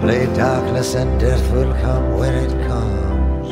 Play 0.01 0.25
darkness 0.35 0.95
and 0.95 1.17
death 1.17 1.49
will 1.53 1.73
come 1.75 2.17
when 2.19 2.33
it 2.35 2.51
comes. 2.67 3.47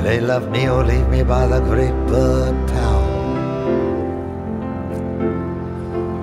Play 0.00 0.18
love 0.18 0.50
me 0.50 0.68
or 0.68 0.82
leave 0.82 1.08
me 1.08 1.22
by 1.22 1.46
the 1.46 1.60
great 1.60 1.94
bird 2.08 2.56
power. 2.66 3.06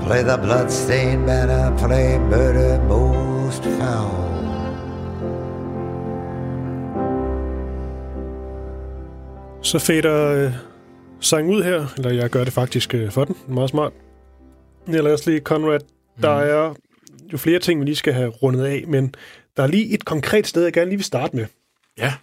Play 0.05 0.23
the 0.23 0.37
bloodstained 0.37 1.25
banner, 1.25 1.71
play 1.77 2.19
murder 2.19 2.83
most 2.83 3.63
foul. 3.63 4.25
Så 9.61 9.79
fader 9.79 10.53
sang 11.25 11.49
ud 11.49 11.63
her, 11.63 11.87
eller 11.97 12.11
jeg 12.11 12.29
gør 12.29 12.43
det 12.43 12.53
faktisk 12.53 12.93
øh, 12.93 13.11
for 13.11 13.25
den. 13.25 13.35
Meget 13.47 13.69
smart. 13.69 13.93
Jeg 14.87 15.03
lader 15.03 15.13
os 15.13 15.25
lige, 15.25 15.39
Conrad. 15.39 15.79
Der 16.21 16.35
Mhm. 16.41 16.49
er 16.49 16.75
jo 17.31 17.37
flere 17.37 17.59
ting, 17.59 17.79
vi 17.79 17.85
lige 17.85 17.95
skal 17.95 18.13
have 18.13 18.29
rundet 18.29 18.65
af, 18.65 18.83
men 18.87 19.15
der 19.57 19.63
er 19.63 19.67
lige 19.67 19.93
et 19.93 20.05
konkret 20.05 20.47
sted, 20.47 20.63
jeg 20.63 20.73
gerne 20.73 20.89
lige 20.89 20.97
vil 20.97 21.05
starte 21.05 21.35
med. 21.35 21.45
Ja. 21.97 22.13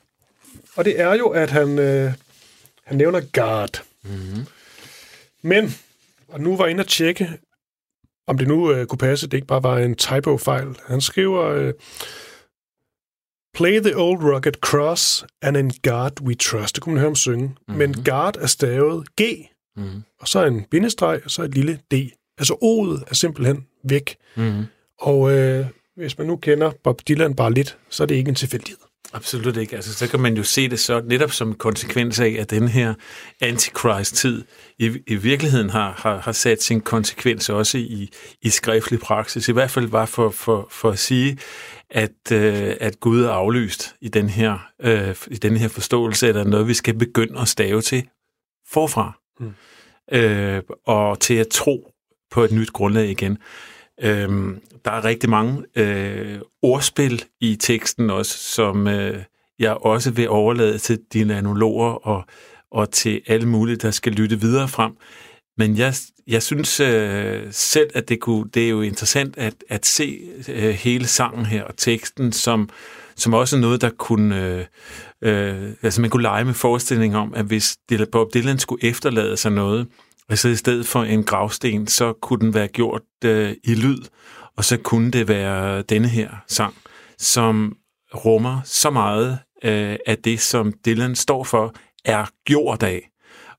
Og 0.77 0.85
det 0.85 1.01
er 1.01 1.15
jo, 1.15 1.29
at 1.29 1.51
han, 1.51 1.79
øh, 1.79 2.13
han 2.85 2.97
nævner 2.97 3.21
guard. 3.33 3.83
Mm-hmm. 4.05 4.47
Men, 5.43 5.75
og 6.29 6.41
nu 6.41 6.57
var 6.57 6.65
jeg 6.65 6.71
inde 6.71 6.81
og 6.81 6.87
tjekke, 6.89 7.29
om 8.27 8.39
det 8.39 8.49
nu 8.49 8.73
øh, 8.73 8.87
kunne 8.87 8.99
passe, 8.99 9.27
det 9.27 9.35
ikke 9.37 9.47
bare 9.47 9.63
var 9.63 9.79
en 9.79 9.95
typo-fejl. 9.95 10.67
Han 10.87 11.01
skriver, 11.01 11.43
øh, 11.47 11.73
Play 13.55 13.81
the 13.81 13.97
old 13.97 14.23
rugged 14.23 14.53
cross, 14.61 15.25
and 15.43 15.57
in 15.57 15.71
God 15.83 16.21
we 16.21 16.35
trust. 16.35 16.75
Det 16.75 16.83
kunne 16.83 16.95
man 16.95 17.01
høre 17.01 17.09
om 17.09 17.15
synge. 17.17 17.47
Mm-hmm. 17.47 17.79
Men 17.79 18.05
guard 18.05 18.37
er 18.37 18.47
stavet 18.47 19.07
G, 19.21 19.23
Mm-hmm. 19.77 20.03
og 20.21 20.29
så 20.29 20.45
en 20.45 20.65
bindestreg, 20.71 21.21
og 21.25 21.31
så 21.31 21.43
et 21.43 21.55
lille 21.55 21.79
D. 21.93 21.95
Altså 22.39 22.55
O'et 22.55 23.11
er 23.11 23.15
simpelthen 23.15 23.67
væk. 23.85 24.17
Mm-hmm. 24.37 24.65
Og 25.01 25.33
øh, 25.33 25.67
hvis 25.97 26.19
man 26.19 26.27
nu 26.27 26.37
kender 26.37 26.73
Bob 26.85 27.01
Dylan 27.09 27.35
bare 27.35 27.53
lidt, 27.53 27.79
så 27.91 28.03
er 28.03 28.07
det 28.07 28.15
ikke 28.15 28.29
en 28.29 28.35
tilfældighed. 28.35 28.79
Absolut 29.15 29.57
ikke. 29.57 29.77
Altså, 29.77 29.95
så 29.95 30.09
kan 30.09 30.21
man 30.21 30.37
jo 30.37 30.43
se 30.43 30.69
det 30.69 30.81
så 30.81 31.03
netop 31.07 31.33
som 31.33 31.49
en 31.49 31.55
konsekvens 31.55 32.21
af, 32.21 32.37
at 32.41 32.51
den 32.51 32.69
her 32.69 32.95
antichrist-tid 33.41 34.45
i, 34.79 34.99
i 35.07 35.15
virkeligheden 35.15 35.71
har, 35.71 35.93
har, 35.99 36.19
har 36.19 36.33
sat 36.33 36.63
sin 36.63 36.81
konsekvens 36.81 37.49
også 37.49 37.79
i, 37.79 38.11
i 38.43 38.51
skriftlig 38.51 39.01
praksis. 39.01 39.49
I 39.49 39.53
hvert 39.53 39.71
fald 39.71 39.87
var 39.87 40.07
for, 40.07 40.31
for, 40.31 40.69
for 40.71 40.91
at 40.91 40.99
sige, 40.99 41.39
at, 41.93 42.33
øh, 42.33 42.77
at 42.81 43.01
Gud 43.01 43.23
er 43.23 43.31
aflyst 43.31 43.95
i 44.01 44.09
den, 44.09 44.29
her, 44.29 44.69
øh, 44.81 45.17
i 45.31 45.37
den 45.37 45.57
her 45.57 45.69
forståelse, 45.69 46.29
at 46.29 46.35
der 46.35 46.41
er 46.41 46.49
noget, 46.49 46.69
vi 46.69 46.75
skal 46.75 46.95
begynde 46.95 47.41
at 47.41 47.49
stave 47.49 47.83
til 47.83 48.09
forfra. 48.69 49.19
Mm. 49.41 49.53
Øh, 50.13 50.63
og 50.87 51.21
til 51.21 51.35
at 51.35 51.49
tro 51.49 51.93
på 52.31 52.43
et 52.43 52.53
nyt 52.53 52.73
grundlag 52.73 53.11
igen. 53.11 53.39
Øhm, 54.01 54.61
der 54.85 54.91
er 54.91 55.05
rigtig 55.05 55.31
mange 55.31 55.65
øh, 55.77 56.41
ordspil 56.63 57.25
i 57.41 57.57
teksten 57.57 58.11
også, 58.11 58.39
som 58.39 58.89
øh, 58.89 59.23
jeg 59.59 59.75
også 59.75 60.11
vil 60.11 60.29
overlade 60.29 60.79
til 60.79 61.01
dine 61.13 61.37
analoger 61.37 61.91
og, 61.91 62.25
og 62.71 62.91
til 62.91 63.21
alle 63.27 63.49
mulige, 63.49 63.77
der 63.77 63.91
skal 63.91 64.13
lytte 64.13 64.41
videre 64.41 64.69
frem. 64.69 64.97
Men 65.57 65.77
jeg, 65.79 65.95
jeg 66.33 66.43
synes 66.43 66.81
øh, 66.81 67.43
selv, 67.51 67.91
at 67.95 68.09
det, 68.09 68.21
kunne, 68.21 68.51
det 68.55 68.65
er 68.65 68.69
jo 68.69 68.81
interessant 68.81 69.39
at, 69.39 69.55
at 69.69 69.87
se 69.87 70.21
øh, 70.49 70.71
hele 70.71 71.07
sangen 71.07 71.47
her 71.47 71.65
og 71.65 71.77
teksten 71.77 72.33
som, 72.33 72.69
som 73.17 73.35
også 73.35 73.59
noget, 73.59 73.81
der 73.81 73.91
kunne... 73.91 74.47
Øh, 74.47 74.65
øh, 75.23 75.73
altså 75.83 76.01
man 76.01 76.11
kunne 76.11 76.23
lege 76.23 76.45
med 76.45 76.55
forestilling 76.55 77.17
om, 77.17 77.35
at 77.35 77.45
hvis 77.45 77.77
Bob 78.13 78.35
Dylan 78.35 78.59
skulle 78.59 78.85
efterlade 78.85 79.37
sig 79.37 79.53
noget, 79.53 79.87
Altså 80.29 80.49
i 80.49 80.57
stedet 80.57 80.87
for 80.87 81.03
en 81.03 81.25
gravsten, 81.25 81.87
så 81.87 82.13
kunne 82.13 82.41
den 82.41 82.55
være 82.55 82.69
gjort 82.69 83.03
øh, 83.25 83.55
i 83.65 83.75
lyd, 83.75 83.99
og 84.57 84.65
så 84.65 84.77
kunne 84.77 85.11
det 85.11 85.29
være 85.29 85.83
denne 85.83 86.09
her 86.09 86.31
sang, 86.49 86.75
som 87.19 87.77
rummer 88.15 88.61
så 88.65 88.91
meget 88.91 89.39
øh, 89.65 89.97
af 90.07 90.19
det, 90.19 90.41
som 90.41 90.73
Dylan 90.87 91.15
står 91.15 91.45
for, 91.45 91.75
er 92.05 92.27
gjort 92.47 92.83
af, 92.83 93.12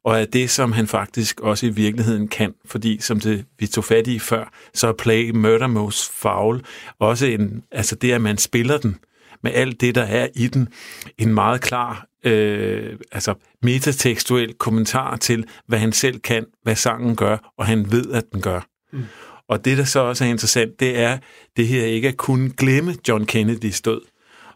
og 0.03 0.21
er 0.21 0.25
det, 0.25 0.49
som 0.49 0.71
han 0.71 0.87
faktisk 0.87 1.39
også 1.39 1.65
i 1.65 1.69
virkeligheden 1.69 2.27
kan, 2.27 2.53
fordi 2.65 2.97
som 3.01 3.19
det, 3.19 3.45
vi 3.59 3.67
tog 3.67 3.83
fat 3.83 4.07
i 4.07 4.19
før, 4.19 4.51
så 4.73 4.87
er 4.87 4.93
Play 4.93 5.29
Murder 5.29 5.67
Most 5.67 6.11
Foul 6.11 6.61
også 6.99 7.25
en, 7.25 7.63
altså 7.71 7.95
det, 7.95 8.11
at 8.11 8.21
man 8.21 8.37
spiller 8.37 8.77
den, 8.77 8.97
med 9.43 9.51
alt 9.53 9.81
det, 9.81 9.95
der 9.95 10.03
er 10.03 10.27
i 10.35 10.47
den, 10.47 10.69
en 11.17 11.33
meget 11.33 11.61
klar 11.61 12.07
øh, 12.23 12.97
altså 13.11 13.33
metatekstuel 13.61 14.53
kommentar 14.53 15.15
til, 15.15 15.45
hvad 15.67 15.79
han 15.79 15.91
selv 15.91 16.19
kan, 16.19 16.45
hvad 16.63 16.75
sangen 16.75 17.15
gør, 17.15 17.53
og 17.57 17.65
han 17.65 17.91
ved, 17.91 18.11
at 18.11 18.23
den 18.33 18.41
gør. 18.41 18.67
Mm. 18.93 19.03
Og 19.47 19.65
det, 19.65 19.77
der 19.77 19.83
så 19.83 19.99
også 19.99 20.25
er 20.25 20.29
interessant, 20.29 20.79
det 20.79 20.99
er 20.99 21.17
det 21.57 21.67
her 21.67 21.85
ikke 21.85 22.07
at 22.07 22.17
kunne 22.17 22.51
glemme 22.57 22.95
John 23.07 23.25
Kennedys 23.25 23.81
død. 23.81 24.01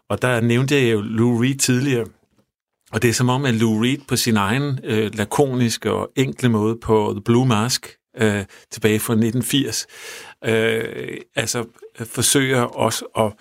Og 0.08 0.22
der 0.22 0.40
nævnte 0.40 0.74
jeg 0.74 0.92
jo 0.92 1.00
Lou 1.00 1.40
Reed 1.40 1.54
tidligere, 1.54 2.06
og 2.92 3.02
det 3.02 3.08
er 3.10 3.14
som 3.14 3.28
om, 3.28 3.44
at 3.44 3.54
Lou 3.54 3.82
Reed 3.82 3.98
på 4.08 4.16
sin 4.16 4.36
egen 4.36 4.78
øh, 4.84 5.14
lakoniske 5.14 5.92
og 5.92 6.10
enkle 6.16 6.48
måde 6.48 6.76
på 6.76 7.12
The 7.12 7.22
Blue 7.24 7.46
Mask 7.46 7.96
øh, 8.20 8.44
tilbage 8.70 9.00
fra 9.00 9.12
1980, 9.12 9.86
øh, 10.44 11.18
altså 11.36 11.64
øh, 12.00 12.06
forsøger 12.06 12.60
også 12.60 13.04
at 13.04 13.32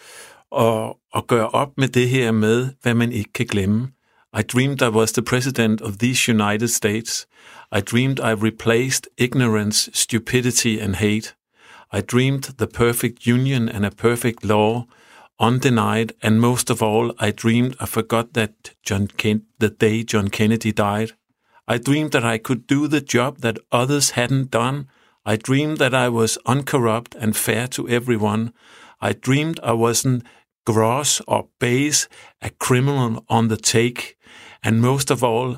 at, 0.55 0.93
at 1.15 1.27
gøre 1.27 1.49
op 1.49 1.77
med 1.77 1.87
det 1.87 2.09
her 2.09 2.31
med, 2.31 2.69
hvad 2.81 2.93
man 2.93 3.11
ikke 3.11 3.33
kan 3.33 3.45
glemme. 3.45 3.87
I 4.39 4.41
dreamed 4.41 4.81
I 4.81 4.89
was 4.89 5.11
the 5.11 5.21
president 5.21 5.81
of 5.81 5.97
these 5.97 6.31
United 6.31 6.67
States. 6.67 7.27
I 7.77 7.81
dreamed 7.81 8.19
I 8.19 8.33
replaced 8.33 9.07
ignorance, 9.17 9.91
stupidity 9.93 10.77
and 10.81 10.95
hate. 10.95 11.35
I 11.93 12.01
dreamed 12.01 12.43
the 12.57 12.67
perfect 12.67 13.27
union 13.27 13.69
and 13.69 13.85
a 13.85 13.89
perfect 13.89 14.45
law, 14.45 14.83
undenied, 15.39 16.13
and 16.21 16.41
most 16.41 16.69
of 16.69 16.81
all, 16.81 17.13
I 17.19 17.31
dreamed 17.31 17.75
I 17.79 17.85
forgot 17.85 18.33
that 18.33 18.75
John 18.83 19.07
Ken- 19.07 19.45
the 19.59 19.69
day 19.69 20.03
John 20.03 20.27
Kennedy 20.29 20.71
died. 20.71 21.11
I 21.67 21.77
dreamed 21.77 22.11
that 22.11 22.23
I 22.23 22.37
could 22.37 22.65
do 22.65 22.87
the 22.87 23.01
job 23.01 23.39
that 23.39 23.59
others 23.71 24.11
hadn't 24.11 24.51
done. 24.51 24.87
I 25.25 25.35
dreamed 25.35 25.77
that 25.77 25.93
I 25.93 26.09
was 26.09 26.37
uncorrupt 26.45 27.15
and 27.15 27.35
fair 27.35 27.67
to 27.67 27.89
everyone. 27.89 28.51
I 29.01 29.13
dreamed 29.13 29.59
I 29.61 29.73
wasn't 29.73 30.23
gross 30.65 31.21
or 31.27 31.47
base, 31.59 32.07
a 32.41 32.49
criminal 32.49 33.25
on 33.29 33.47
the 33.49 33.57
take. 33.57 34.15
And 34.63 34.81
most 34.81 35.11
of 35.11 35.23
all, 35.23 35.57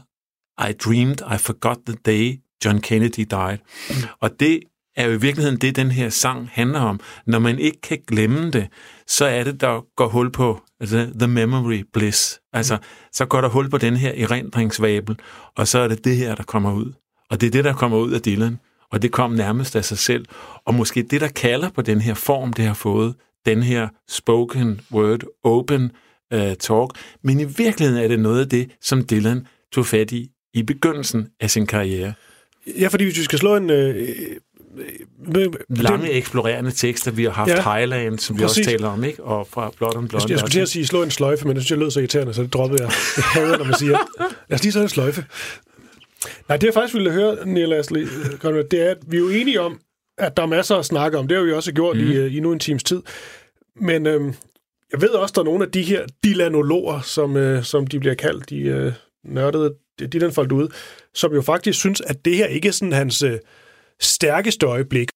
I 0.57 0.73
dreamed 0.73 1.21
I 1.21 1.37
forgot 1.37 1.85
the 1.85 1.93
day 1.93 2.41
John 2.63 2.79
Kennedy 2.81 3.25
died. 3.25 3.59
Og 4.19 4.39
det 4.39 4.63
er 4.95 5.05
jo 5.05 5.11
i 5.11 5.21
virkeligheden 5.21 5.57
det, 5.57 5.75
den 5.75 5.91
her 5.91 6.09
sang 6.09 6.49
handler 6.51 6.79
om. 6.79 6.99
Når 7.25 7.39
man 7.39 7.59
ikke 7.59 7.81
kan 7.81 7.99
glemme 8.07 8.51
det, 8.51 8.67
så 9.09 9.25
er 9.25 9.43
det, 9.43 9.61
der 9.61 9.85
går 9.95 10.07
hul 10.07 10.31
på 10.31 10.61
the, 10.81 11.11
the 11.19 11.27
memory 11.27 11.83
bliss. 11.93 12.39
Altså, 12.53 12.77
så 13.11 13.25
går 13.25 13.41
der 13.41 13.49
hul 13.49 13.69
på 13.69 13.77
den 13.77 13.97
her 13.97 14.11
erindringsvabel, 14.23 15.17
og 15.57 15.67
så 15.67 15.79
er 15.79 15.87
det 15.87 16.05
det 16.05 16.15
her, 16.15 16.35
der 16.35 16.43
kommer 16.43 16.73
ud. 16.73 16.93
Og 17.29 17.41
det 17.41 17.47
er 17.47 17.51
det, 17.51 17.63
der 17.63 17.73
kommer 17.73 17.97
ud 17.97 18.11
af 18.11 18.21
Dylan. 18.21 18.59
Og 18.91 19.01
det 19.01 19.11
kom 19.11 19.31
nærmest 19.31 19.75
af 19.75 19.85
sig 19.85 19.97
selv. 19.97 20.25
Og 20.65 20.73
måske 20.73 21.03
det, 21.03 21.21
der 21.21 21.27
kalder 21.27 21.69
på 21.69 21.81
den 21.81 22.01
her 22.01 22.13
form, 22.13 22.53
det 22.53 22.65
har 22.65 22.73
fået, 22.73 23.15
den 23.45 23.63
her 23.63 23.87
spoken 24.09 24.81
word, 24.91 25.19
open 25.43 25.91
uh, 26.33 26.53
talk. 26.59 26.89
Men 27.23 27.39
i 27.39 27.43
virkeligheden 27.43 28.03
er 28.03 28.07
det 28.07 28.19
noget 28.19 28.41
af 28.41 28.49
det, 28.49 28.71
som 28.81 29.03
Dylan 29.09 29.47
tog 29.71 29.85
fat 29.85 30.11
i 30.11 30.31
i 30.53 30.63
begyndelsen 30.63 31.27
af 31.39 31.49
sin 31.49 31.67
karriere. 31.67 32.13
Ja, 32.79 32.87
fordi 32.87 33.03
hvis 33.03 33.17
vi 33.17 33.23
skal 33.23 33.39
slå 33.39 33.55
en... 33.55 33.69
Øh, 33.69 34.07
øh, 35.35 35.53
Lange 35.69 36.11
eksplorerende 36.11 36.71
tekster, 36.71 37.11
vi 37.11 37.23
har 37.23 37.31
haft 37.31 37.49
Ja, 37.49 37.75
Highland, 37.75 38.19
som 38.19 38.37
vi 38.37 38.41
præcis. 38.41 38.57
også 38.57 38.69
taler 38.69 38.87
om, 38.87 39.03
ikke? 39.03 39.23
og 39.23 39.47
fra 39.47 39.71
Blood 39.77 39.95
on 39.95 40.07
Blood. 40.07 40.21
Jeg, 40.21 40.29
jeg 40.29 40.39
skulle 40.39 40.51
til 40.51 40.59
at 40.59 40.69
sige 40.69 40.87
slå 40.87 41.03
en 41.03 41.11
sløjfe, 41.11 41.47
men 41.47 41.55
det 41.55 41.63
synes 41.63 41.71
jeg 41.71 41.79
lød 41.79 41.91
så 41.91 41.99
irriterende, 41.99 42.33
så 42.33 42.43
det 42.43 42.53
droppede 42.53 42.83
jeg. 42.83 42.91
Jeg 43.17 43.23
hader, 43.23 43.57
når 43.57 43.65
man 43.65 43.73
siger, 43.73 43.97
lad 44.49 44.55
os 44.55 44.63
lige 44.63 44.71
slå 44.71 44.81
en 44.81 44.89
sløjfe. 44.89 45.25
Nej, 46.47 46.57
det 46.57 46.67
jeg 46.67 46.73
faktisk 46.73 46.93
ville 46.93 47.11
høre, 47.11 47.37
Neil 47.45 47.73
Astley, 47.73 48.07
Conrad, 48.37 48.63
det 48.63 48.87
er, 48.87 48.91
at 48.91 48.97
vi 49.07 49.17
er 49.17 49.21
jo 49.21 49.29
enige 49.29 49.61
om, 49.61 49.79
at 50.17 50.37
der 50.37 50.43
er 50.43 50.47
masser 50.47 50.75
at 50.75 50.85
snakke 50.85 51.17
om. 51.17 51.27
Det 51.27 51.37
har 51.37 51.43
vi 51.43 51.51
også 51.51 51.73
gjort 51.73 51.97
mm. 51.97 52.03
i, 52.03 52.15
øh, 52.15 52.35
i 52.35 52.39
nu 52.39 52.51
en 52.51 52.59
times 52.59 52.83
tid. 52.83 53.01
Men 53.81 54.07
øh, 54.07 54.33
jeg 54.91 55.01
ved 55.01 55.09
også, 55.09 55.33
der 55.35 55.41
er 55.41 55.45
nogle 55.45 55.65
af 55.65 55.71
de 55.71 55.81
her 55.81 56.05
dilanologer, 56.23 57.01
som, 57.01 57.37
øh, 57.37 57.63
som 57.63 57.87
de 57.87 57.99
bliver 57.99 58.15
kaldt, 58.15 58.49
de 58.49 58.59
øh, 58.59 58.93
nørdede 59.25 59.73
Dylan-folk 60.13 60.51
ud, 60.51 60.67
som 61.13 61.33
jo 61.33 61.41
faktisk 61.41 61.79
synes, 61.79 62.01
at 62.01 62.25
det 62.25 62.35
her 62.35 62.45
ikke 62.45 62.67
er 62.67 62.71
sådan 62.71 62.93
hans 62.93 63.21
øh, 63.23 63.37
stærkeste 64.01 64.65
øjeblik. 64.65 65.09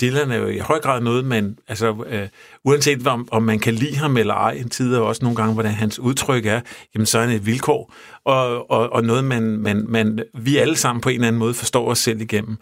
Dylan 0.00 0.30
er 0.30 0.36
jo 0.36 0.46
i 0.46 0.58
høj 0.58 0.80
grad 0.80 1.00
noget, 1.00 1.24
man, 1.24 1.58
altså, 1.68 2.04
øh, 2.06 2.28
uanset 2.64 3.06
om, 3.06 3.28
om 3.30 3.42
man 3.42 3.58
kan 3.58 3.74
lide 3.74 3.96
ham 3.96 4.16
eller 4.16 4.34
ej, 4.34 4.50
en 4.50 4.68
tid 4.68 4.96
og 4.96 5.06
også 5.06 5.24
nogle 5.24 5.36
gange, 5.36 5.54
hvordan 5.54 5.72
hans 5.72 5.98
udtryk 5.98 6.46
er, 6.46 6.60
jamen 6.94 7.06
så 7.06 7.18
er 7.18 7.22
han 7.22 7.36
et 7.36 7.46
vilkår, 7.46 7.94
og, 8.24 8.70
og, 8.70 8.92
og 8.92 9.04
noget, 9.04 9.24
man, 9.24 9.42
man, 9.42 9.84
man, 9.88 10.24
vi 10.38 10.56
alle 10.56 10.76
sammen 10.76 11.00
på 11.00 11.08
en 11.08 11.14
eller 11.14 11.28
anden 11.28 11.38
måde 11.38 11.54
forstår 11.54 11.90
os 11.90 11.98
selv 11.98 12.20
igennem. 12.20 12.56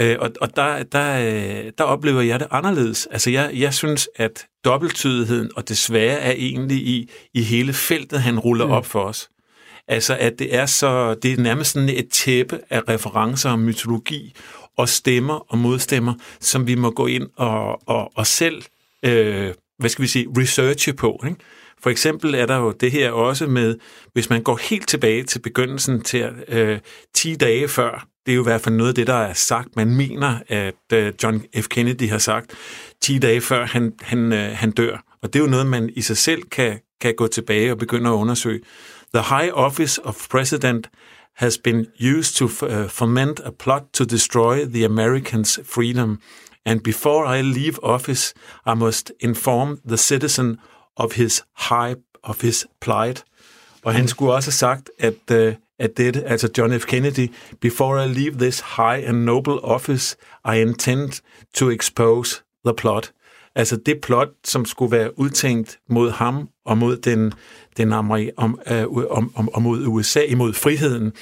Øh, 0.00 0.16
og 0.20 0.30
og 0.40 0.56
der, 0.56 0.82
der, 0.82 1.18
øh, 1.18 1.72
der 1.78 1.84
oplever 1.84 2.20
jeg 2.20 2.40
det 2.40 2.48
anderledes. 2.50 3.08
Altså 3.10 3.30
jeg, 3.30 3.50
jeg 3.54 3.74
synes, 3.74 4.08
at 4.16 4.46
dobbelttydigheden 4.64 5.50
og 5.56 5.68
det 5.68 5.78
svære 5.78 6.18
er 6.18 6.32
egentlig 6.32 6.76
i, 6.76 7.10
i 7.34 7.42
hele 7.42 7.72
feltet, 7.72 8.20
han 8.20 8.38
ruller 8.38 8.66
mm. 8.66 8.72
op 8.72 8.86
for 8.86 9.00
os. 9.00 9.28
Altså 9.88 10.16
at 10.16 10.38
det 10.38 10.54
er 10.54 10.66
så, 10.66 11.14
det 11.14 11.32
er 11.32 11.42
nærmest 11.42 11.72
sådan 11.72 11.88
et 11.88 12.08
tæppe 12.10 12.60
af 12.70 12.80
referencer 12.88 13.50
og 13.50 13.58
mytologi 13.58 14.34
og 14.78 14.88
stemmer 14.88 15.52
og 15.52 15.58
modstemmer, 15.58 16.14
som 16.40 16.66
vi 16.66 16.74
må 16.74 16.90
gå 16.90 17.06
ind 17.06 17.28
og, 17.36 17.88
og, 17.88 18.12
og 18.14 18.26
selv, 18.26 18.62
øh, 19.04 19.54
hvad 19.78 19.90
skal 19.90 20.02
vi 20.02 20.08
sige, 20.08 20.28
researche 20.38 20.92
på. 20.92 21.22
Ikke? 21.24 21.36
For 21.82 21.90
eksempel 21.90 22.34
er 22.34 22.46
der 22.46 22.56
jo 22.56 22.70
det 22.70 22.92
her 22.92 23.10
også 23.10 23.46
med, 23.46 23.76
hvis 24.12 24.30
man 24.30 24.42
går 24.42 24.60
helt 24.70 24.88
tilbage 24.88 25.22
til 25.22 25.38
begyndelsen 25.38 26.02
til 26.02 26.30
øh, 26.48 26.78
10 27.14 27.34
dage 27.34 27.68
før, 27.68 28.06
det 28.26 28.32
er 28.32 28.36
jo 28.36 28.42
i 28.42 28.50
hvert 28.50 28.60
fald 28.60 28.74
noget 28.74 28.88
af 28.88 28.94
det, 28.94 29.06
der 29.06 29.14
er 29.14 29.32
sagt. 29.32 29.76
Man 29.76 29.94
mener, 29.94 30.38
at 30.48 30.74
øh, 30.92 31.12
John 31.22 31.44
F. 31.56 31.68
Kennedy 31.68 32.08
har 32.08 32.18
sagt 32.18 32.50
10 33.02 33.18
dage 33.18 33.40
før 33.40 33.66
han, 33.66 33.92
han, 34.00 34.32
øh, 34.32 34.50
han 34.56 34.70
dør. 34.70 35.04
Og 35.22 35.32
det 35.32 35.38
er 35.38 35.44
jo 35.44 35.50
noget, 35.50 35.66
man 35.66 35.90
i 35.96 36.02
sig 36.02 36.16
selv 36.16 36.42
kan, 36.42 36.80
kan 37.00 37.14
gå 37.16 37.26
tilbage 37.26 37.72
og 37.72 37.78
begynde 37.78 38.10
at 38.10 38.14
undersøge. 38.14 38.60
The 39.14 39.36
High 39.36 39.50
Office 39.52 40.06
of 40.06 40.28
President 40.30 40.90
has 41.40 41.58
been 41.58 41.86
used 41.96 42.36
to 42.36 42.44
uh, 42.44 42.88
foment 42.88 43.40
a 43.40 43.50
plot 43.50 43.82
to 43.92 44.04
destroy 44.04 44.66
the 44.66 44.84
Americans' 44.84 45.58
freedom. 45.64 46.18
And 46.66 46.82
before 46.82 47.24
I 47.24 47.40
leave 47.42 47.78
office, 47.82 48.34
I 48.66 48.74
must 48.74 49.12
inform 49.20 49.80
the 49.88 49.96
citizen 49.96 50.58
of 50.96 51.12
his 51.12 51.42
high 51.52 51.94
of 52.22 52.40
his 52.40 52.66
plight. 52.80 53.24
Og 53.82 53.94
han 53.94 54.08
skulle 54.08 54.32
også 54.32 54.50
have 54.50 54.54
sagt, 54.54 54.90
at, 54.98 55.14
uh, 55.30 55.54
at 55.78 55.96
det, 55.96 56.22
altså 56.26 56.48
John 56.58 56.72
F. 56.80 56.86
Kennedy, 56.86 57.32
before 57.60 58.04
I 58.04 58.08
leave 58.08 58.34
this 58.38 58.60
high 58.60 59.08
and 59.08 59.24
noble 59.24 59.58
office, 59.62 60.16
I 60.44 60.60
intend 60.60 61.20
to 61.54 61.70
expose 61.70 62.42
the 62.66 62.74
plot. 62.74 63.12
Altså 63.54 63.76
det 63.76 64.00
plot, 64.00 64.28
som 64.44 64.64
skulle 64.64 64.92
være 64.92 65.18
udtænkt 65.18 65.78
mod 65.88 66.10
ham 66.10 66.48
og 66.64 66.78
mod 66.78 66.96
den, 66.96 67.32
den 67.76 67.92
Ameri- 67.92 68.30
om, 68.36 68.60
øh, 68.70 68.86
om, 69.10 69.32
om, 69.34 69.48
om 69.54 69.62
mod 69.62 69.86
USA, 69.86 70.20
imod 70.20 70.52
friheden. 70.52 71.04
Mm. 71.04 71.12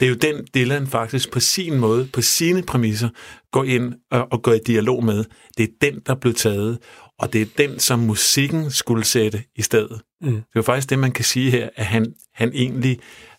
Det 0.00 0.06
er 0.06 0.10
jo 0.10 0.14
den, 0.14 0.46
Dylan 0.54 0.86
faktisk 0.86 1.32
på 1.32 1.40
sin 1.40 1.78
måde, 1.78 2.08
på 2.12 2.22
sine 2.22 2.62
præmisser, 2.62 3.08
går 3.52 3.64
ind 3.64 3.94
og, 4.10 4.28
og 4.30 4.42
går 4.42 4.52
i 4.52 4.58
dialog 4.66 5.04
med. 5.04 5.24
Det 5.58 5.62
er 5.62 5.72
den, 5.80 6.00
der 6.06 6.14
blev 6.14 6.34
taget, 6.34 6.78
og 7.18 7.32
det 7.32 7.42
er 7.42 7.46
den, 7.58 7.78
som 7.78 7.98
musikken 7.98 8.70
skulle 8.70 9.04
sætte 9.04 9.42
i 9.56 9.62
stedet. 9.62 10.00
Mm. 10.20 10.30
Det 10.30 10.38
er 10.38 10.42
jo 10.56 10.62
faktisk 10.62 10.90
det, 10.90 10.98
man 10.98 11.12
kan 11.12 11.24
sige 11.24 11.50
her, 11.50 11.68
at 11.76 11.86
han, 11.86 12.14
han 12.34 12.50
egentlig 12.54 12.98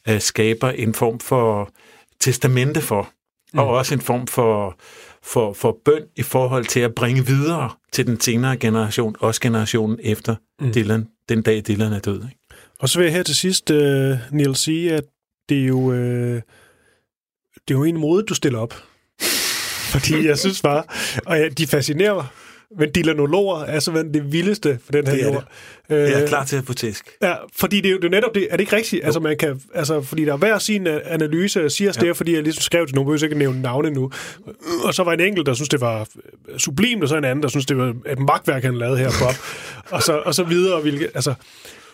øh, 0.09 0.21
skaber 0.21 0.69
en 0.69 0.93
form 0.93 1.19
for 1.19 1.69
testamente 2.19 2.81
for, 2.81 3.09
mm. 3.53 3.59
og 3.59 3.67
også 3.67 3.93
en 3.93 4.01
form 4.01 4.27
for, 4.27 4.77
for, 5.25 5.53
for 5.53 5.77
bøn 5.85 6.03
i 6.15 6.21
forhold 6.21 6.65
til 6.65 6.79
at 6.79 6.95
bringe 6.95 7.25
videre 7.25 7.69
til 7.91 8.07
den 8.07 8.19
senere 8.19 8.57
generation, 8.57 9.15
også 9.19 9.41
generationen 9.41 9.99
efter 10.03 10.35
mm. 10.59 10.73
Dylan, 10.73 11.07
den 11.29 11.41
dag 11.41 11.63
Dylan 11.67 11.93
er 11.93 11.99
død. 11.99 12.15
Ikke? 12.15 12.37
Og 12.79 12.89
så 12.89 12.99
vil 12.99 13.05
jeg 13.05 13.13
her 13.13 13.23
til 13.23 13.35
sidst, 13.35 13.71
uh, 13.71 13.77
Neil, 14.31 14.55
sige, 14.55 14.93
at 14.93 15.03
det 15.49 15.61
er 15.61 15.65
jo, 15.65 15.77
uh, 15.77 15.95
det 17.67 17.69
er 17.69 17.75
jo 17.75 17.83
en 17.83 17.97
måde, 17.97 18.23
du 18.23 18.33
stiller 18.33 18.59
op. 18.59 18.73
Fordi 19.93 20.27
jeg 20.27 20.37
synes 20.37 20.61
bare, 20.61 20.83
og 21.25 21.37
ja, 21.37 21.49
de 21.49 21.67
fascinerer 21.67 22.33
men 22.79 22.91
dilanologer 22.91 23.63
er 23.63 23.79
simpelthen 23.79 24.13
det 24.13 24.33
vildeste 24.33 24.79
for 24.85 24.91
den 24.91 25.07
her 25.07 25.13
Det 25.13 25.23
er 25.23 25.33
jord. 25.33 25.43
Jeg 25.89 26.11
er 26.11 26.21
Øh, 26.21 26.27
klar 26.27 26.45
til 26.45 26.55
at 26.55 26.63
få 26.63 26.73
tæsk. 26.73 27.05
Ja, 27.21 27.33
fordi 27.55 27.77
det 27.77 27.85
er 27.85 27.91
jo 27.91 27.97
det 27.97 28.05
er 28.05 28.09
netop 28.09 28.35
det. 28.35 28.47
Er 28.49 28.51
det 28.51 28.59
ikke 28.59 28.75
rigtigt? 28.75 29.05
Altså, 29.05 29.19
man 29.19 29.37
kan, 29.37 29.61
altså, 29.73 30.01
fordi 30.01 30.25
der 30.25 30.33
er 30.33 30.37
hver 30.37 30.57
sin 30.57 30.87
øh, 30.87 31.01
analyse. 31.05 31.59
Jeg 31.59 31.71
siger 31.71 31.91
ja. 32.01 32.07
det, 32.07 32.17
fordi 32.17 32.33
jeg 32.33 32.43
ligesom 32.43 32.61
skrev 32.61 32.87
til 32.87 32.95
nogen, 32.95 33.07
behøver 33.07 33.23
ikke 33.23 33.37
nævne 33.37 33.61
navne 33.61 33.89
nu. 33.89 34.11
Og 34.83 34.93
så 34.93 35.03
var 35.03 35.13
en 35.13 35.19
enkelt, 35.19 35.45
der 35.45 35.53
synes 35.53 35.69
det 35.69 35.81
var 35.81 35.99
øh, 35.99 36.57
sublimt, 36.57 37.03
og 37.03 37.09
så 37.09 37.15
en 37.17 37.23
anden, 37.23 37.43
der 37.43 37.49
synes 37.49 37.65
det 37.65 37.77
var 37.77 37.95
et 38.09 38.19
magtværk, 38.19 38.63
han 38.63 38.77
lavede 38.77 38.97
her 38.97 39.09
på. 39.09 39.25
og, 39.95 40.03
så, 40.03 40.21
og 40.25 40.35
så 40.35 40.43
videre. 40.43 40.81
Hvilke, 40.81 41.09
altså, 41.15 41.33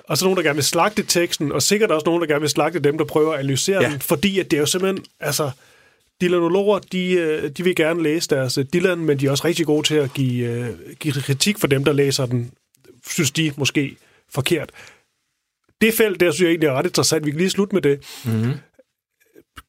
og 0.04 0.18
så 0.18 0.26
nogen, 0.26 0.38
der 0.38 0.44
gerne 0.44 0.56
vil 0.56 0.64
slagte 0.64 1.04
teksten, 1.04 1.52
og 1.52 1.62
sikkert 1.62 1.92
også 1.92 2.06
nogen, 2.06 2.22
der 2.22 2.28
gerne 2.28 2.42
vil 2.42 2.50
slagte 2.50 2.80
dem, 2.80 2.98
der 2.98 3.06
prøver 3.06 3.34
at 3.34 3.40
analysere. 3.40 3.84
Ja. 3.84 3.90
den, 3.90 4.00
fordi 4.02 4.40
at 4.40 4.52
det 4.52 4.58
er 4.58 4.62
jo 4.62 4.66
simpelthen, 4.66 5.06
altså, 5.20 5.52
Dylanologer, 6.22 6.80
de, 6.80 7.14
øh, 7.14 7.50
de 7.50 7.64
vil 7.64 7.76
gerne 7.76 8.04
læse 8.04 8.30
deres 8.30 8.58
øh, 8.58 8.66
Dylan, 8.74 8.98
men 8.98 9.20
de 9.20 9.28
er 9.28 9.32
også 9.32 9.46
rigtig 9.46 9.66
gode 9.66 9.88
til 9.88 9.96
at 9.96 10.14
give, 10.14 10.50
øh, 10.50 10.70
give 11.00 11.14
kritik 11.14 11.60
for 11.60 11.68
dem, 11.68 11.84
der 11.84 11.94
læser 11.94 12.26
den, 12.26 12.52
synes 13.08 13.32
de 13.32 13.54
måske 13.58 13.96
forkert. 14.34 14.72
Det 15.82 15.94
felt, 15.94 16.20
der 16.20 16.32
synes 16.32 16.42
jeg 16.42 16.50
egentlig 16.50 16.68
er 16.68 16.74
ret 16.74 16.86
interessant. 16.86 17.26
Vi 17.26 17.32
kan 17.32 17.38
lige 17.38 17.50
slutte 17.50 17.76
med 17.76 17.82
det. 17.82 18.22
Mm-hmm. 18.26 18.54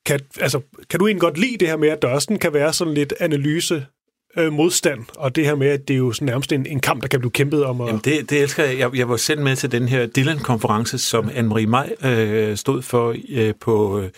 Kan, 0.06 0.20
altså, 0.40 0.60
kan 0.90 1.00
du 1.00 1.06
egentlig 1.06 1.20
godt 1.20 1.38
lide 1.38 1.56
det 1.56 1.68
her 1.68 1.76
med, 1.76 1.88
at 1.88 2.02
der 2.02 2.08
også 2.08 2.38
kan 2.40 2.52
være 2.52 2.72
sådan 2.72 2.94
lidt 2.94 3.14
analyse 3.20 3.86
øh, 4.36 4.52
modstand, 4.52 5.04
og 5.16 5.36
det 5.36 5.44
her 5.44 5.54
med, 5.54 5.68
at 5.68 5.88
det 5.88 5.94
er 5.94 5.98
jo 5.98 6.12
sådan 6.12 6.26
nærmest 6.26 6.52
en, 6.52 6.66
en 6.66 6.80
kamp, 6.80 7.02
der 7.02 7.08
kan 7.08 7.20
blive 7.20 7.30
kæmpet 7.30 7.64
om. 7.64 7.80
At, 7.80 7.86
Jamen 7.86 8.00
det, 8.04 8.30
det 8.30 8.42
elsker 8.42 8.64
jeg. 8.64 8.78
jeg. 8.78 8.96
Jeg 8.96 9.08
var 9.08 9.16
selv 9.16 9.40
med 9.40 9.56
til 9.56 9.72
den 9.72 9.88
her 9.88 10.06
Dylan-konference, 10.06 10.98
som 10.98 11.28
Anne-Marie 11.28 11.66
Maj 11.66 11.94
øh, 12.04 12.56
stod 12.56 12.82
for 12.82 13.16
øh, 13.28 13.54
på, 13.60 14.00
øh, 14.00 14.10